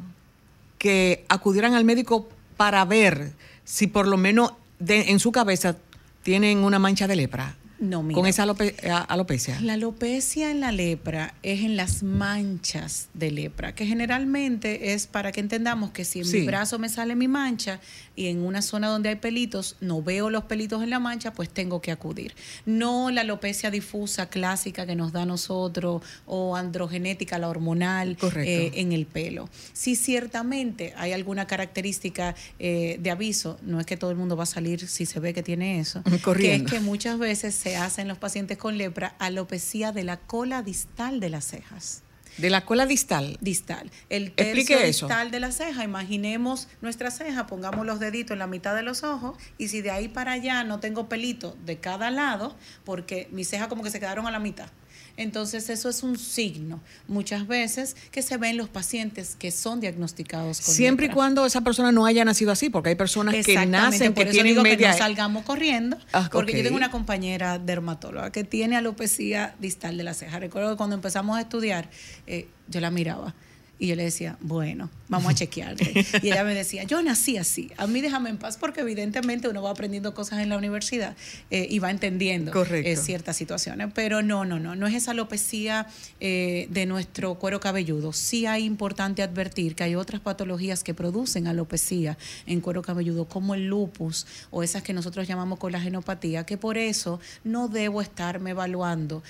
que 0.78 1.24
acudieran 1.28 1.74
al 1.74 1.84
médico 1.84 2.28
para 2.56 2.84
ver 2.84 3.32
si 3.64 3.86
por 3.86 4.06
lo 4.06 4.16
menos 4.16 4.52
en 4.86 5.18
su 5.18 5.32
cabeza 5.32 5.76
tienen 6.22 6.58
una 6.58 6.78
mancha 6.78 7.06
de 7.06 7.16
lepra. 7.16 7.56
No, 7.80 8.02
mira, 8.02 8.18
con 8.18 8.26
esa 8.26 8.44
alopecia. 8.44 9.60
La 9.60 9.74
alopecia 9.74 10.50
en 10.50 10.60
la 10.60 10.72
lepra 10.72 11.34
es 11.42 11.60
en 11.60 11.76
las 11.76 12.02
manchas 12.02 13.08
de 13.14 13.30
lepra, 13.30 13.74
que 13.74 13.86
generalmente 13.86 14.94
es 14.94 15.06
para 15.06 15.32
que 15.32 15.40
entendamos 15.40 15.90
que 15.90 16.04
si 16.04 16.20
en 16.20 16.30
mi 16.30 16.46
brazo 16.46 16.78
me 16.78 16.88
sale 16.88 17.16
mi 17.16 17.28
mancha 17.28 17.80
y 18.16 18.28
en 18.28 18.42
una 18.42 18.62
zona 18.62 18.88
donde 18.88 19.08
hay 19.08 19.16
pelitos 19.16 19.76
no 19.80 20.02
veo 20.02 20.30
los 20.30 20.44
pelitos 20.44 20.82
en 20.82 20.90
la 20.90 21.00
mancha, 21.00 21.32
pues 21.32 21.50
tengo 21.50 21.80
que 21.80 21.90
acudir. 21.90 22.34
No 22.64 23.10
la 23.10 23.22
alopecia 23.22 23.70
difusa 23.70 24.28
clásica 24.28 24.86
que 24.86 24.94
nos 24.94 25.12
da 25.12 25.22
a 25.22 25.26
nosotros 25.26 26.02
o 26.26 26.56
androgenética, 26.56 27.38
la 27.38 27.48
hormonal 27.48 28.16
eh, 28.36 28.70
en 28.74 28.92
el 28.92 29.06
pelo. 29.06 29.48
Si 29.72 29.96
ciertamente 29.96 30.94
hay 30.96 31.12
alguna 31.12 31.46
característica 31.46 32.34
eh, 32.58 32.98
de 33.00 33.10
aviso, 33.10 33.58
no 33.62 33.80
es 33.80 33.86
que 33.86 33.96
todo 33.96 34.10
el 34.10 34.16
mundo 34.16 34.36
va 34.36 34.44
a 34.44 34.46
salir 34.46 34.86
si 34.86 35.06
se 35.06 35.20
ve 35.20 35.34
que 35.34 35.42
tiene 35.42 35.80
eso, 35.80 36.02
que 36.36 36.54
es 36.54 36.62
que 36.62 36.80
muchas 36.80 37.18
veces 37.18 37.54
se 37.54 37.73
hacen 37.76 38.08
los 38.08 38.18
pacientes 38.18 38.58
con 38.58 38.78
lepra 38.78 39.14
alopecia 39.18 39.92
de 39.92 40.04
la 40.04 40.18
cola 40.18 40.62
distal 40.62 41.20
de 41.20 41.30
las 41.30 41.44
cejas. 41.44 42.02
De 42.38 42.50
la 42.50 42.64
cola 42.64 42.84
distal. 42.84 43.38
Distal. 43.40 43.90
El 44.08 44.32
tercio 44.32 44.80
distal 44.80 45.30
de 45.30 45.38
la 45.38 45.52
ceja, 45.52 45.84
imaginemos 45.84 46.68
nuestra 46.80 47.12
ceja, 47.12 47.46
pongamos 47.46 47.86
los 47.86 48.00
deditos 48.00 48.32
en 48.32 48.40
la 48.40 48.48
mitad 48.48 48.74
de 48.74 48.82
los 48.82 49.04
ojos 49.04 49.38
y 49.56 49.68
si 49.68 49.82
de 49.82 49.92
ahí 49.92 50.08
para 50.08 50.32
allá 50.32 50.64
no 50.64 50.80
tengo 50.80 51.08
pelito 51.08 51.56
de 51.64 51.78
cada 51.78 52.10
lado, 52.10 52.56
porque 52.84 53.28
mis 53.30 53.48
cejas 53.48 53.68
como 53.68 53.84
que 53.84 53.90
se 53.90 54.00
quedaron 54.00 54.26
a 54.26 54.32
la 54.32 54.40
mitad. 54.40 54.68
Entonces 55.16 55.70
eso 55.70 55.88
es 55.88 56.02
un 56.02 56.18
signo 56.18 56.80
muchas 57.06 57.46
veces 57.46 57.96
que 58.10 58.22
se 58.22 58.36
ven 58.36 58.56
los 58.56 58.68
pacientes 58.68 59.36
que 59.38 59.50
son 59.50 59.80
diagnosticados 59.80 60.60
con 60.60 60.74
Siempre 60.74 61.06
y 61.06 61.08
cuando 61.10 61.46
esa 61.46 61.60
persona 61.60 61.92
no 61.92 62.04
haya 62.04 62.24
nacido 62.24 62.50
así, 62.50 62.68
porque 62.68 62.90
hay 62.90 62.94
personas 62.96 63.34
que 63.44 63.66
nacen 63.66 64.12
por 64.12 64.24
que 64.24 64.30
eso 64.30 64.32
tienen 64.32 64.52
digo 64.52 64.62
media... 64.62 64.76
que 64.88 64.92
no 64.92 64.98
salgamos 64.98 65.44
corriendo, 65.44 65.96
ah, 66.12 66.28
porque 66.32 66.56
yo 66.56 66.64
tengo 66.64 66.76
una 66.76 66.90
compañera 66.90 67.58
dermatóloga 67.58 68.32
que 68.32 68.44
tiene 68.44 68.76
alopecia 68.76 69.54
distal 69.60 69.96
de 69.96 70.02
la 70.04 70.14
ceja. 70.14 70.38
Recuerdo 70.38 70.70
que 70.70 70.76
cuando 70.76 70.96
empezamos 70.96 71.36
a 71.36 71.42
estudiar, 71.42 71.88
eh, 72.26 72.48
yo 72.68 72.80
la 72.80 72.90
miraba 72.90 73.34
Y 73.78 73.88
yo 73.88 73.96
le 73.96 74.04
decía, 74.04 74.36
bueno, 74.40 74.90
vamos 75.08 75.32
a 75.32 75.34
chequear. 75.34 75.76
y 76.22 76.28
ella 76.28 76.44
me 76.44 76.54
decía, 76.54 76.84
yo 76.84 77.02
nací 77.02 77.36
así, 77.36 77.70
a 77.76 77.86
mí 77.86 78.00
déjame 78.00 78.30
en 78.30 78.38
paz 78.38 78.56
porque 78.56 78.80
evidentemente 78.80 79.48
uno 79.48 79.62
va 79.62 79.70
aprendiendo 79.70 80.14
cosas 80.14 80.40
en 80.40 80.48
la 80.48 80.56
universidad 80.56 81.16
eh, 81.50 81.66
y 81.70 81.78
va 81.78 81.90
entendiendo 81.90 82.52
eh, 82.64 82.96
ciertas 82.96 83.36
situaciones. 83.36 83.88
Pero 83.94 84.22
no, 84.22 84.44
no, 84.44 84.58
no, 84.58 84.74
no 84.74 84.86
es 84.86 84.94
esa 84.94 85.10
alopecia 85.10 85.86
eh, 86.20 86.66
de 86.70 86.86
nuestro 86.86 87.34
cuero 87.36 87.60
cabelludo. 87.60 88.12
Sí 88.12 88.46
hay 88.46 88.64
importante 88.64 89.22
advertir 89.22 89.74
que 89.74 89.84
hay 89.84 89.94
otras 89.94 90.20
patologías 90.20 90.82
que 90.82 90.94
producen 90.94 91.46
alopecia 91.46 92.16
en 92.46 92.60
cuero 92.60 92.82
cabelludo, 92.82 93.26
como 93.26 93.54
el 93.54 93.66
lupus 93.66 94.26
o 94.50 94.62
esas 94.62 94.82
que 94.82 94.92
nosotros 94.92 95.26
llamamos 95.26 95.58
colagenopatía, 95.58 96.44
que 96.44 96.56
por 96.56 96.78
eso 96.78 97.20
no 97.42 97.68
debo 97.68 98.00
estarme 98.00 98.50
evaluando 98.50 99.22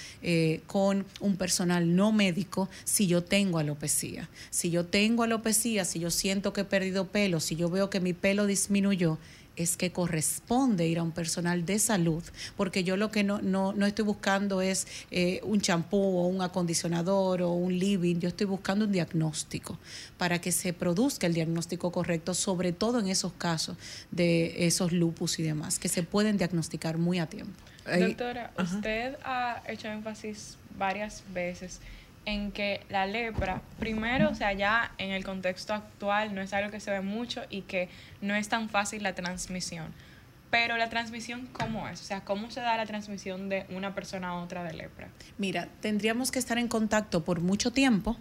con 0.66 1.04
un 1.20 1.36
personal 1.36 1.94
no 1.94 2.12
médico 2.12 2.68
si 2.84 3.06
yo 3.06 3.22
tengo 3.22 3.58
alopecia. 3.58 4.28
Si 4.50 4.70
yo 4.70 4.84
tengo 4.84 5.22
alopecia, 5.22 5.63
si 5.64 5.98
yo 5.98 6.10
siento 6.10 6.52
que 6.52 6.62
he 6.62 6.64
perdido 6.64 7.06
pelo, 7.08 7.40
si 7.40 7.56
yo 7.56 7.70
veo 7.70 7.88
que 7.88 8.00
mi 8.00 8.12
pelo 8.12 8.46
disminuyó, 8.46 9.18
es 9.56 9.76
que 9.76 9.92
corresponde 9.92 10.86
ir 10.86 10.98
a 10.98 11.02
un 11.02 11.12
personal 11.12 11.64
de 11.64 11.78
salud, 11.78 12.22
porque 12.56 12.84
yo 12.84 12.96
lo 12.96 13.10
que 13.10 13.22
no, 13.22 13.40
no, 13.40 13.72
no 13.72 13.86
estoy 13.86 14.04
buscando 14.04 14.60
es 14.60 14.86
eh, 15.10 15.40
un 15.44 15.60
champú 15.60 15.96
o 15.96 16.26
un 16.26 16.42
acondicionador 16.42 17.42
o 17.42 17.50
un 17.52 17.78
living, 17.78 18.16
yo 18.16 18.28
estoy 18.28 18.46
buscando 18.46 18.84
un 18.84 18.92
diagnóstico 18.92 19.78
para 20.18 20.40
que 20.40 20.52
se 20.52 20.72
produzca 20.72 21.26
el 21.26 21.34
diagnóstico 21.34 21.92
correcto, 21.92 22.34
sobre 22.34 22.72
todo 22.72 22.98
en 22.98 23.08
esos 23.08 23.32
casos 23.32 23.76
de 24.10 24.66
esos 24.66 24.92
lupus 24.92 25.38
y 25.38 25.42
demás, 25.42 25.78
que 25.78 25.88
se 25.88 26.02
pueden 26.02 26.36
diagnosticar 26.36 26.98
muy 26.98 27.18
a 27.18 27.26
tiempo. 27.26 27.54
Doctora, 27.86 28.52
usted 28.58 29.16
ha 29.24 29.62
hecho 29.68 29.88
énfasis 29.88 30.56
varias 30.76 31.22
veces 31.32 31.80
en 32.26 32.52
que 32.52 32.80
la 32.88 33.06
lepra, 33.06 33.60
primero, 33.78 34.30
o 34.30 34.34
sea, 34.34 34.52
ya 34.52 34.92
en 34.98 35.10
el 35.10 35.24
contexto 35.24 35.74
actual 35.74 36.34
no 36.34 36.40
es 36.40 36.52
algo 36.52 36.70
que 36.70 36.80
se 36.80 36.90
ve 36.90 37.00
mucho 37.00 37.42
y 37.50 37.62
que 37.62 37.88
no 38.20 38.34
es 38.34 38.48
tan 38.48 38.68
fácil 38.68 39.02
la 39.02 39.14
transmisión. 39.14 39.92
Pero 40.50 40.76
la 40.76 40.88
transmisión, 40.88 41.48
¿cómo 41.52 41.88
es? 41.88 42.00
O 42.00 42.04
sea, 42.04 42.24
¿cómo 42.24 42.50
se 42.50 42.60
da 42.60 42.76
la 42.76 42.86
transmisión 42.86 43.48
de 43.48 43.66
una 43.70 43.94
persona 43.94 44.28
a 44.28 44.34
otra 44.34 44.62
de 44.62 44.72
lepra? 44.72 45.08
Mira, 45.36 45.68
tendríamos 45.80 46.30
que 46.30 46.38
estar 46.38 46.58
en 46.58 46.68
contacto 46.68 47.24
por 47.24 47.40
mucho 47.40 47.72
tiempo 47.72 48.16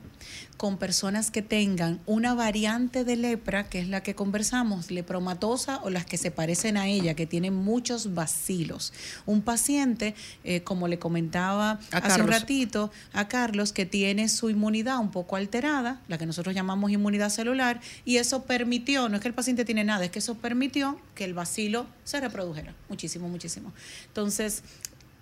con 0.58 0.78
personas 0.78 1.30
que 1.30 1.42
tengan 1.42 2.00
una 2.06 2.34
variante 2.34 3.04
de 3.04 3.18
lepra, 3.18 3.70
que 3.70 3.80
es 3.80 3.88
la 3.88 4.02
que 4.02 4.16
conversamos, 4.16 4.90
lepromatosa 4.90 5.80
o 5.84 5.90
las 5.90 6.06
que 6.06 6.18
se 6.18 6.32
parecen 6.32 6.78
a 6.78 6.88
ella, 6.88 7.14
que 7.14 7.28
tienen 7.28 7.54
muchos 7.54 8.14
bacilos. 8.14 8.94
Un 9.26 9.42
paciente, 9.42 10.16
eh, 10.44 10.62
como 10.62 10.88
le 10.88 11.00
comentaba 11.00 11.80
hace 11.92 12.22
un 12.22 12.28
ratito 12.28 12.92
a 13.14 13.28
Carlos, 13.28 13.74
que 13.74 13.86
tiene 13.86 14.30
su 14.30 14.50
inmunidad 14.50 15.00
un 15.00 15.12
poco 15.12 15.36
alterada, 15.36 16.02
la 16.08 16.18
que 16.18 16.26
nosotros 16.26 16.56
llamamos 16.56 16.92
inmunidad 16.92 17.30
celular, 17.30 17.80
y 18.06 18.18
eso 18.18 18.44
permitió, 18.46 19.10
no 19.10 19.18
es 19.18 19.22
que 19.22 19.28
el 19.28 19.34
paciente 19.34 19.66
tiene 19.66 19.84
nada, 19.84 20.06
es 20.06 20.12
que 20.12 20.20
eso 20.20 20.36
permitió 20.36 21.00
que 21.16 21.26
el 21.26 21.34
bacilo 21.34 21.86
se 22.04 22.20
reprodujera 22.24 22.76
muchísimo, 22.90 23.30
muchísimo. 23.30 23.74
Entonces, 24.08 24.64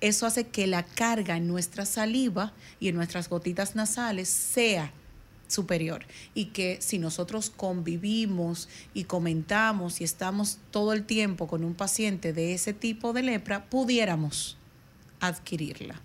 eso 0.01 0.25
hace 0.25 0.47
que 0.47 0.67
la 0.67 0.83
carga 0.83 1.37
en 1.37 1.47
nuestra 1.47 1.85
saliva 1.85 2.53
y 2.79 2.87
en 2.87 2.95
nuestras 2.95 3.29
gotitas 3.29 3.75
nasales 3.75 4.29
sea 4.29 4.91
superior 5.47 6.05
y 6.33 6.45
que 6.45 6.77
si 6.81 6.97
nosotros 6.97 7.49
convivimos 7.49 8.69
y 8.93 9.03
comentamos 9.03 10.01
y 10.01 10.03
estamos 10.03 10.59
todo 10.71 10.93
el 10.93 11.03
tiempo 11.03 11.47
con 11.47 11.63
un 11.63 11.75
paciente 11.75 12.33
de 12.33 12.53
ese 12.53 12.73
tipo 12.73 13.13
de 13.13 13.23
lepra, 13.23 13.65
pudiéramos 13.65 14.57
adquirirla. 15.19 16.01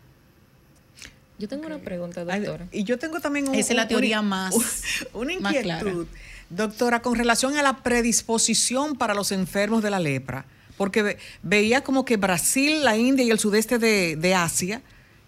Yo 1.38 1.49
tengo 1.49 1.66
una 1.66 1.78
pregunta, 1.78 2.24
doctora. 2.24 2.66
Y 2.72 2.84
yo 2.84 2.99
tengo 2.99 3.20
también 3.20 3.55
Esa 3.55 3.72
es 3.72 3.76
la 3.76 3.88
teoría 3.88 4.22
más, 4.22 4.55
una 5.12 5.34
inquietud. 5.34 6.07
Doctora, 6.49 7.03
con 7.03 7.14
relación 7.14 7.57
a 7.57 7.62
la 7.62 7.82
predisposición 7.82 8.97
para 8.97 9.14
los 9.14 9.32
enfermos 9.32 9.82
de 9.82 9.90
la 9.90 9.99
lepra, 9.99 10.47
porque 10.77 11.18
veía 11.43 11.83
como 11.83 12.05
que 12.05 12.16
Brasil, 12.16 12.85
la 12.85 12.97
India 12.97 13.24
y 13.24 13.31
el 13.31 13.39
sudeste 13.39 13.79
de, 13.79 14.35
Asia 14.35 14.83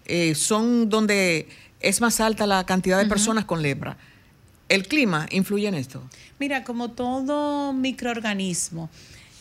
eh, 0.05 0.35
son 0.35 0.89
donde 0.89 1.47
es 1.79 2.01
más 2.01 2.19
alta 2.19 2.45
la 2.45 2.65
cantidad 2.65 2.97
de 2.99 3.05
personas 3.05 3.45
con 3.45 3.61
lepra. 3.61 3.97
¿El 4.67 4.87
clima 4.87 5.27
influye 5.31 5.67
en 5.67 5.75
esto? 5.75 6.03
Mira, 6.39 6.63
como 6.63 6.91
todo 6.91 7.73
microorganismo, 7.73 8.89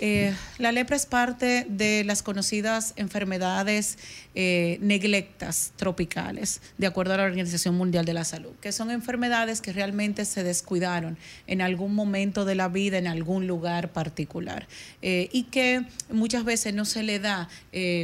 eh, 0.00 0.34
la 0.58 0.72
lepra 0.72 0.96
es 0.96 1.06
parte 1.06 1.66
de 1.68 2.04
las 2.04 2.22
conocidas 2.22 2.94
enfermedades 2.96 3.98
eh, 4.40 4.78
neglectas 4.80 5.72
tropicales, 5.74 6.60
de 6.78 6.86
acuerdo 6.86 7.14
a 7.14 7.16
la 7.16 7.24
Organización 7.24 7.74
Mundial 7.74 8.04
de 8.04 8.12
la 8.12 8.24
Salud, 8.24 8.52
que 8.60 8.70
son 8.70 8.92
enfermedades 8.92 9.60
que 9.60 9.72
realmente 9.72 10.24
se 10.24 10.44
descuidaron 10.44 11.18
en 11.48 11.60
algún 11.60 11.92
momento 11.92 12.44
de 12.44 12.54
la 12.54 12.68
vida, 12.68 12.98
en 12.98 13.08
algún 13.08 13.48
lugar 13.48 13.90
particular, 13.90 14.68
eh, 15.02 15.28
y 15.32 15.42
que 15.44 15.82
muchas 16.12 16.44
veces 16.44 16.72
no 16.72 16.84
se 16.84 17.02
le 17.02 17.18
da 17.18 17.48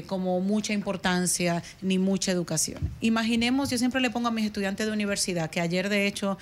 como 0.07 0.41
mucha 0.41 0.73
importancia 0.73 1.63
ni 1.83 1.99
mucha 1.99 2.33
educación. 2.33 2.91
Imaginemos, 3.01 3.71
yo 3.71 3.79
siempre 3.79 4.01
le 4.01 4.11
pongo 4.11 4.27
a 4.27 4.31
mis 4.33 4.45
estudiantes 4.45 4.87
de 4.87 4.93
universidad, 4.93 5.51
que 5.51 5.61
ayer 5.61 5.89
de 5.89 6.09
hecho 6.09 6.37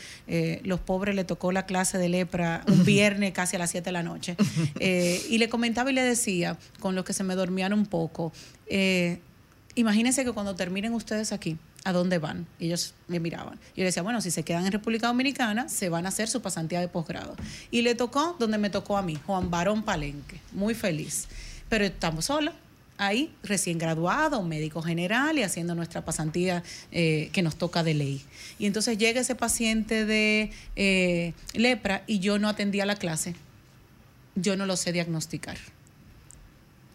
los 0.64 0.80
pobres 0.80 1.14
le 1.14 1.24
tocó 1.24 1.52
la 1.52 1.66
clase 1.66 1.98
de 1.98 2.08
lepra 2.08 2.64
un 2.66 2.84
viernes 2.86 3.32
casi 3.32 3.56
a 3.56 3.58
las 3.58 3.70
7 3.70 3.84
de 3.84 3.92
la 3.92 4.02
noche, 4.02 4.36
y 4.80 5.36
le 5.36 5.48
comentaba 5.50 5.90
y 5.90 5.94
le 5.94 6.02
decía, 6.02 6.56
con 6.80 6.94
los 6.94 7.04
que 7.04 7.12
se 7.12 7.24
me 7.24 7.34
dormían 7.34 7.74
un 7.74 7.84
poco, 7.84 8.32
eh, 8.74 9.18
imagínense 9.74 10.24
que 10.24 10.32
cuando 10.32 10.54
terminen 10.54 10.94
ustedes 10.94 11.32
aquí, 11.32 11.56
¿a 11.84 11.92
dónde 11.92 12.18
van? 12.18 12.46
Ellos 12.60 12.94
me 13.08 13.20
miraban. 13.20 13.58
Yo 13.76 13.84
decía, 13.84 14.02
bueno, 14.02 14.20
si 14.20 14.30
se 14.30 14.42
quedan 14.42 14.66
en 14.66 14.72
República 14.72 15.06
Dominicana, 15.06 15.68
se 15.68 15.88
van 15.88 16.06
a 16.06 16.10
hacer 16.10 16.28
su 16.28 16.42
pasantía 16.42 16.80
de 16.80 16.88
posgrado. 16.88 17.36
Y 17.70 17.82
le 17.82 17.94
tocó 17.94 18.36
donde 18.38 18.58
me 18.58 18.70
tocó 18.70 18.96
a 18.96 19.02
mí, 19.02 19.18
Juan 19.26 19.50
Barón 19.50 19.82
Palenque, 19.82 20.40
muy 20.52 20.74
feliz. 20.74 21.28
Pero 21.68 21.84
estamos 21.84 22.26
solos, 22.26 22.54
ahí 22.98 23.34
recién 23.42 23.78
graduado, 23.78 24.42
médico 24.42 24.82
general 24.82 25.38
y 25.38 25.42
haciendo 25.42 25.74
nuestra 25.74 26.04
pasantía 26.04 26.62
eh, 26.90 27.30
que 27.32 27.42
nos 27.42 27.56
toca 27.56 27.82
de 27.82 27.94
ley. 27.94 28.22
Y 28.58 28.66
entonces 28.66 28.98
llega 28.98 29.20
ese 29.20 29.34
paciente 29.34 30.04
de 30.04 30.50
eh, 30.76 31.32
lepra 31.54 32.04
y 32.06 32.18
yo 32.18 32.38
no 32.38 32.48
atendía 32.48 32.86
la 32.86 32.96
clase 32.96 33.34
yo 34.34 34.56
no 34.56 34.66
lo 34.66 34.76
sé 34.76 34.92
diagnosticar. 34.92 35.58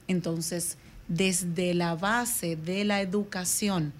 Entonces, 0.07 0.77
desde 1.07 1.73
la 1.73 1.95
base 1.95 2.55
de 2.55 2.83
la 2.83 3.01
educación 3.01 3.93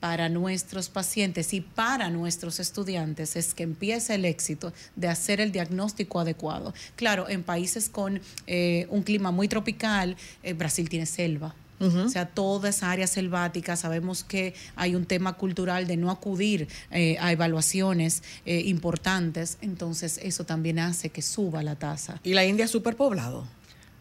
para 0.00 0.28
nuestros 0.28 0.88
pacientes 0.88 1.52
y 1.52 1.60
para 1.60 2.10
nuestros 2.10 2.60
estudiantes 2.60 3.36
es 3.36 3.54
que 3.54 3.64
empieza 3.64 4.14
el 4.14 4.24
éxito 4.24 4.72
de 4.96 5.08
hacer 5.08 5.40
el 5.40 5.52
diagnóstico 5.52 6.20
adecuado. 6.20 6.72
Claro, 6.96 7.28
en 7.28 7.42
países 7.42 7.88
con 7.88 8.20
eh, 8.46 8.86
un 8.90 9.02
clima 9.02 9.30
muy 9.30 9.48
tropical, 9.48 10.16
eh, 10.42 10.52
Brasil 10.52 10.88
tiene 10.88 11.06
selva, 11.06 11.54
o 11.80 12.08
sea, 12.08 12.26
toda 12.26 12.70
esa 12.70 12.90
área 12.90 13.06
selvática, 13.06 13.76
sabemos 13.76 14.24
que 14.24 14.52
hay 14.74 14.96
un 14.96 15.06
tema 15.06 15.34
cultural 15.34 15.86
de 15.86 15.96
no 15.96 16.10
acudir 16.10 16.66
eh, 16.90 17.16
a 17.20 17.30
evaluaciones 17.30 18.24
importantes, 18.44 19.58
entonces 19.60 20.18
eso 20.20 20.42
también 20.42 20.80
hace 20.80 21.10
que 21.10 21.22
suba 21.22 21.62
la 21.62 21.76
tasa. 21.76 22.18
¿Y 22.24 22.34
la 22.34 22.44
India 22.44 22.64
es 22.64 22.72
superpoblado? 22.72 23.46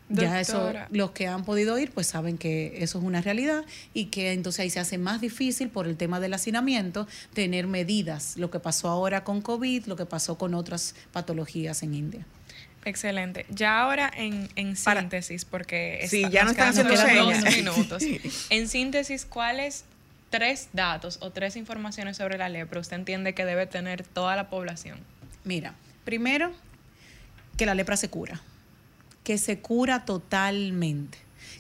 Ya 0.10 0.40
eso, 0.40 0.72
los 0.90 1.12
que 1.12 1.28
han 1.28 1.44
podido 1.44 1.78
ir, 1.78 1.92
pues 1.92 2.08
saben 2.08 2.38
que 2.38 2.82
eso 2.82 3.00
es 3.00 3.04
una 3.04 3.22
realidad 3.22 3.66
y 3.94 4.06
que 4.06 4.32
entonces 4.32 4.62
ahí 4.62 4.70
se 4.70 4.80
hace 4.80 4.98
más 4.98 5.20
difícil 5.20 5.70
por 5.70 5.86
el 5.86 5.98
tema 5.98 6.20
del 6.20 6.34
hacinamiento 6.34 7.08
tener 7.34 7.68
medidas, 7.68 8.38
lo 8.38 8.50
que 8.50 8.60
pasó 8.60 8.88
ahora 8.88 9.26
con 9.26 9.42
COVID, 9.42 9.86
lo 9.86 9.98
que 9.98 10.06
pasó 10.06 10.38
con 10.38 10.54
otras 10.54 10.96
patologías 11.12 11.84
en 11.84 11.94
India. 11.94 12.26
Excelente. 12.86 13.46
Ya 13.50 13.82
ahora 13.82 14.10
en, 14.16 14.48
en 14.56 14.78
síntesis, 14.78 15.44
porque 15.44 16.08
sí, 16.10 16.26
ya 16.32 16.46
no 16.46 16.52
están 16.52 16.70
haciendo 16.70 16.96
señas. 16.96 17.56
minutos. 17.56 18.02
En 18.50 18.70
síntesis, 18.70 19.26
¿cuáles 19.26 19.84
tres 20.30 20.70
datos 20.72 21.18
o 21.22 21.32
tres 21.32 21.58
informaciones 21.58 22.18
sobre 22.18 22.38
la 22.38 22.48
lepra 22.48 22.80
usted 22.80 22.96
entiende 22.96 23.34
que 23.34 23.44
debe 23.44 23.68
tener 23.68 24.04
toda 24.04 24.38
la 24.38 24.50
población? 24.50 25.00
Mira, 25.44 25.74
primero, 26.06 26.54
que 27.58 27.66
la 27.66 27.76
lepra 27.76 27.98
se 27.98 28.10
cura, 28.10 28.42
que 29.28 29.38
se 29.38 29.60
cura 29.60 30.06
totalmente 30.06 31.18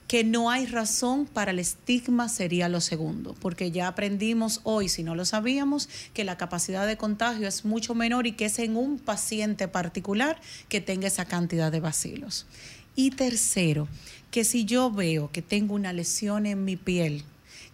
que 0.08 0.24
no 0.24 0.50
hay 0.50 0.68
razón 0.68 1.26
para 1.26 1.52
el 1.52 1.60
estigma 1.60 2.30
sería 2.30 2.70
lo 2.70 2.80
segundo, 2.80 3.36
porque 3.42 3.72
ya 3.72 3.90
aprendimos 3.90 4.62
hoy, 4.64 4.88
si 4.88 5.04
no 5.04 5.16
lo 5.16 5.26
sabíamos, 5.26 5.90
que 6.14 6.24
la 6.24 6.38
capacidad 6.38 6.88
de 6.88 6.96
contagio 6.96 7.46
es 7.46 7.66
mucho 7.66 7.94
menor 7.94 8.26
y 8.26 8.32
que 8.32 8.46
es 8.46 8.60
en 8.60 8.78
un 8.78 9.00
paciente 9.00 9.68
particular 9.68 10.40
que 10.70 10.80
tenga 10.80 11.08
esa 11.08 11.26
cantidad 11.26 11.70
de 11.70 11.82
bacilos. 11.82 12.46
Y 12.96 13.12
tercero, 13.12 13.90
que 14.32 14.46
si 14.46 14.64
yo 14.64 14.90
veo 14.90 15.30
que 15.34 15.42
tengo 15.42 15.76
una 15.76 15.92
lesión 15.92 16.46
en 16.46 16.64
mi 16.64 16.78
piel 16.78 17.26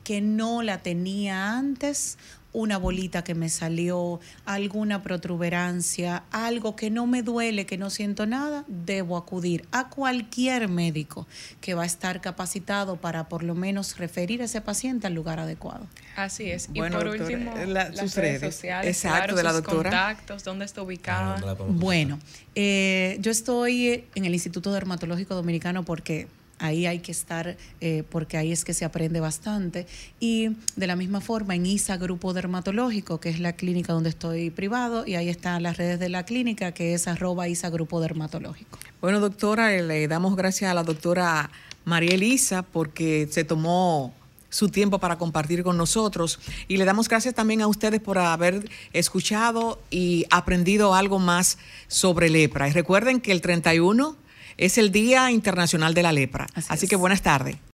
que 0.04 0.22
no 0.22 0.64
la 0.64 0.82
tenía 0.82 1.56
antes, 1.56 2.18
una 2.54 2.78
bolita 2.78 3.24
que 3.24 3.34
me 3.36 3.50
salió, 3.50 4.20
alguna 4.46 5.02
protuberancia, 5.02 6.24
algo 6.32 6.76
que 6.76 6.90
no 6.90 7.08
me 7.08 7.24
duele, 7.24 7.66
que 7.66 7.78
no 7.78 7.90
siento 7.90 8.26
nada, 8.26 8.64
debo 8.68 9.18
acudir 9.18 9.66
a 9.72 9.90
cualquier 9.90 10.70
médico 10.70 11.28
que 11.62 11.74
va 11.74 11.84
a 11.84 11.86
estar 11.86 12.22
capacitado 12.22 12.98
para 12.98 13.28
por 13.28 13.44
lo 13.44 13.56
menos 13.56 13.98
referir 13.98 14.42
a 14.42 14.46
ese 14.46 14.62
paciente 14.62 15.08
al 15.08 15.14
lugar 15.14 15.40
adecuado. 15.40 15.88
Así 16.16 16.50
es. 16.52 16.70
Bueno, 16.72 16.98
y 16.98 17.04
por 17.04 17.18
doctora, 17.18 17.38
último, 17.38 17.56
la- 17.74 17.90
las 17.90 18.00
sus 18.00 18.16
redes 18.16 18.42
redes. 18.42 18.56
sociales, 18.56 18.96
Exacto, 18.98 19.18
claro, 19.18 19.36
de 19.36 19.44
la 19.44 19.50
sus 19.52 19.62
doctora. 19.64 19.90
contactos, 19.90 20.44
dónde 20.44 20.66
está 20.66 20.82
ubicada. 20.84 21.36
Ah, 21.44 21.56
no 21.58 21.66
Bueno, 21.66 22.20
eh, 22.56 23.18
yo 23.20 23.32
estoy 23.32 24.06
en 24.16 24.26
el 24.26 24.34
Instituto 24.34 24.72
Dermatológico 24.72 25.34
Dominicano 25.36 25.84
porque 25.84 26.28
ahí 26.64 26.86
hay 26.86 27.00
que 27.00 27.12
estar, 27.12 27.58
eh, 27.82 28.04
porque 28.10 28.38
ahí 28.38 28.54
es 28.54 28.64
que 28.64 28.74
se 28.74 28.86
aprende 28.86 29.20
bastante. 29.20 29.86
Y 30.22 30.56
de 30.78 30.88
la 30.88 30.96
misma 30.96 31.20
forma 31.20 31.56
en 31.56 31.66
ISA 31.66 31.98
Grupo 31.98 32.34
Dermatológico, 32.34 33.20
que 33.20 33.30
es 33.30 33.40
la 33.40 33.54
clínica 33.54 33.92
donde 33.92 34.10
estoy 34.10 34.50
privado, 34.50 35.06
y 35.06 35.16
ahí 35.16 35.28
están 35.28 35.62
las 35.62 35.76
redes 35.76 36.00
de 36.00 36.08
la 36.08 36.24
clínica, 36.24 36.72
que 36.72 36.94
es 36.94 37.08
arroba 37.08 37.50
ISA 37.50 37.70
Grupo 37.70 38.00
Dermatológico. 38.00 38.80
Bueno, 39.02 39.20
doctora, 39.20 39.76
eh, 39.76 39.84
le 39.84 40.08
damos 40.08 40.38
gracias 40.38 40.72
a 40.72 40.74
la 40.74 40.84
doctora 40.84 41.52
María 41.84 42.16
Elisa 42.16 42.62
porque 42.62 43.28
se 43.30 43.44
tomó 43.44 44.14
su 44.48 44.70
tiempo 44.70 45.00
para 45.00 45.18
compartir 45.18 45.64
con 45.64 45.78
nosotros 45.78 46.40
y 46.70 46.78
le 46.78 46.86
damos 46.86 47.10
gracias 47.10 47.34
también 47.34 47.62
a 47.62 47.68
ustedes 47.68 48.00
por 48.00 48.20
haber 48.20 48.70
escuchado 48.94 49.82
y 49.90 50.26
aprendido 50.30 50.94
algo 50.94 51.20
más 51.20 51.58
sobre 51.88 52.30
lepra. 52.30 52.70
Y 52.70 52.72
recuerden 52.72 53.20
que 53.20 53.34
el 53.34 53.42
31 53.42 54.23
es 54.58 54.78
el 54.78 54.92
Día 54.92 55.32
Internacional 55.32 55.94
de 55.94 56.04
la 56.04 56.12
Lepra. 56.12 56.48
Así 56.68 56.88
que 56.88 56.96
buenas 56.96 57.22
tardes. 57.22 57.58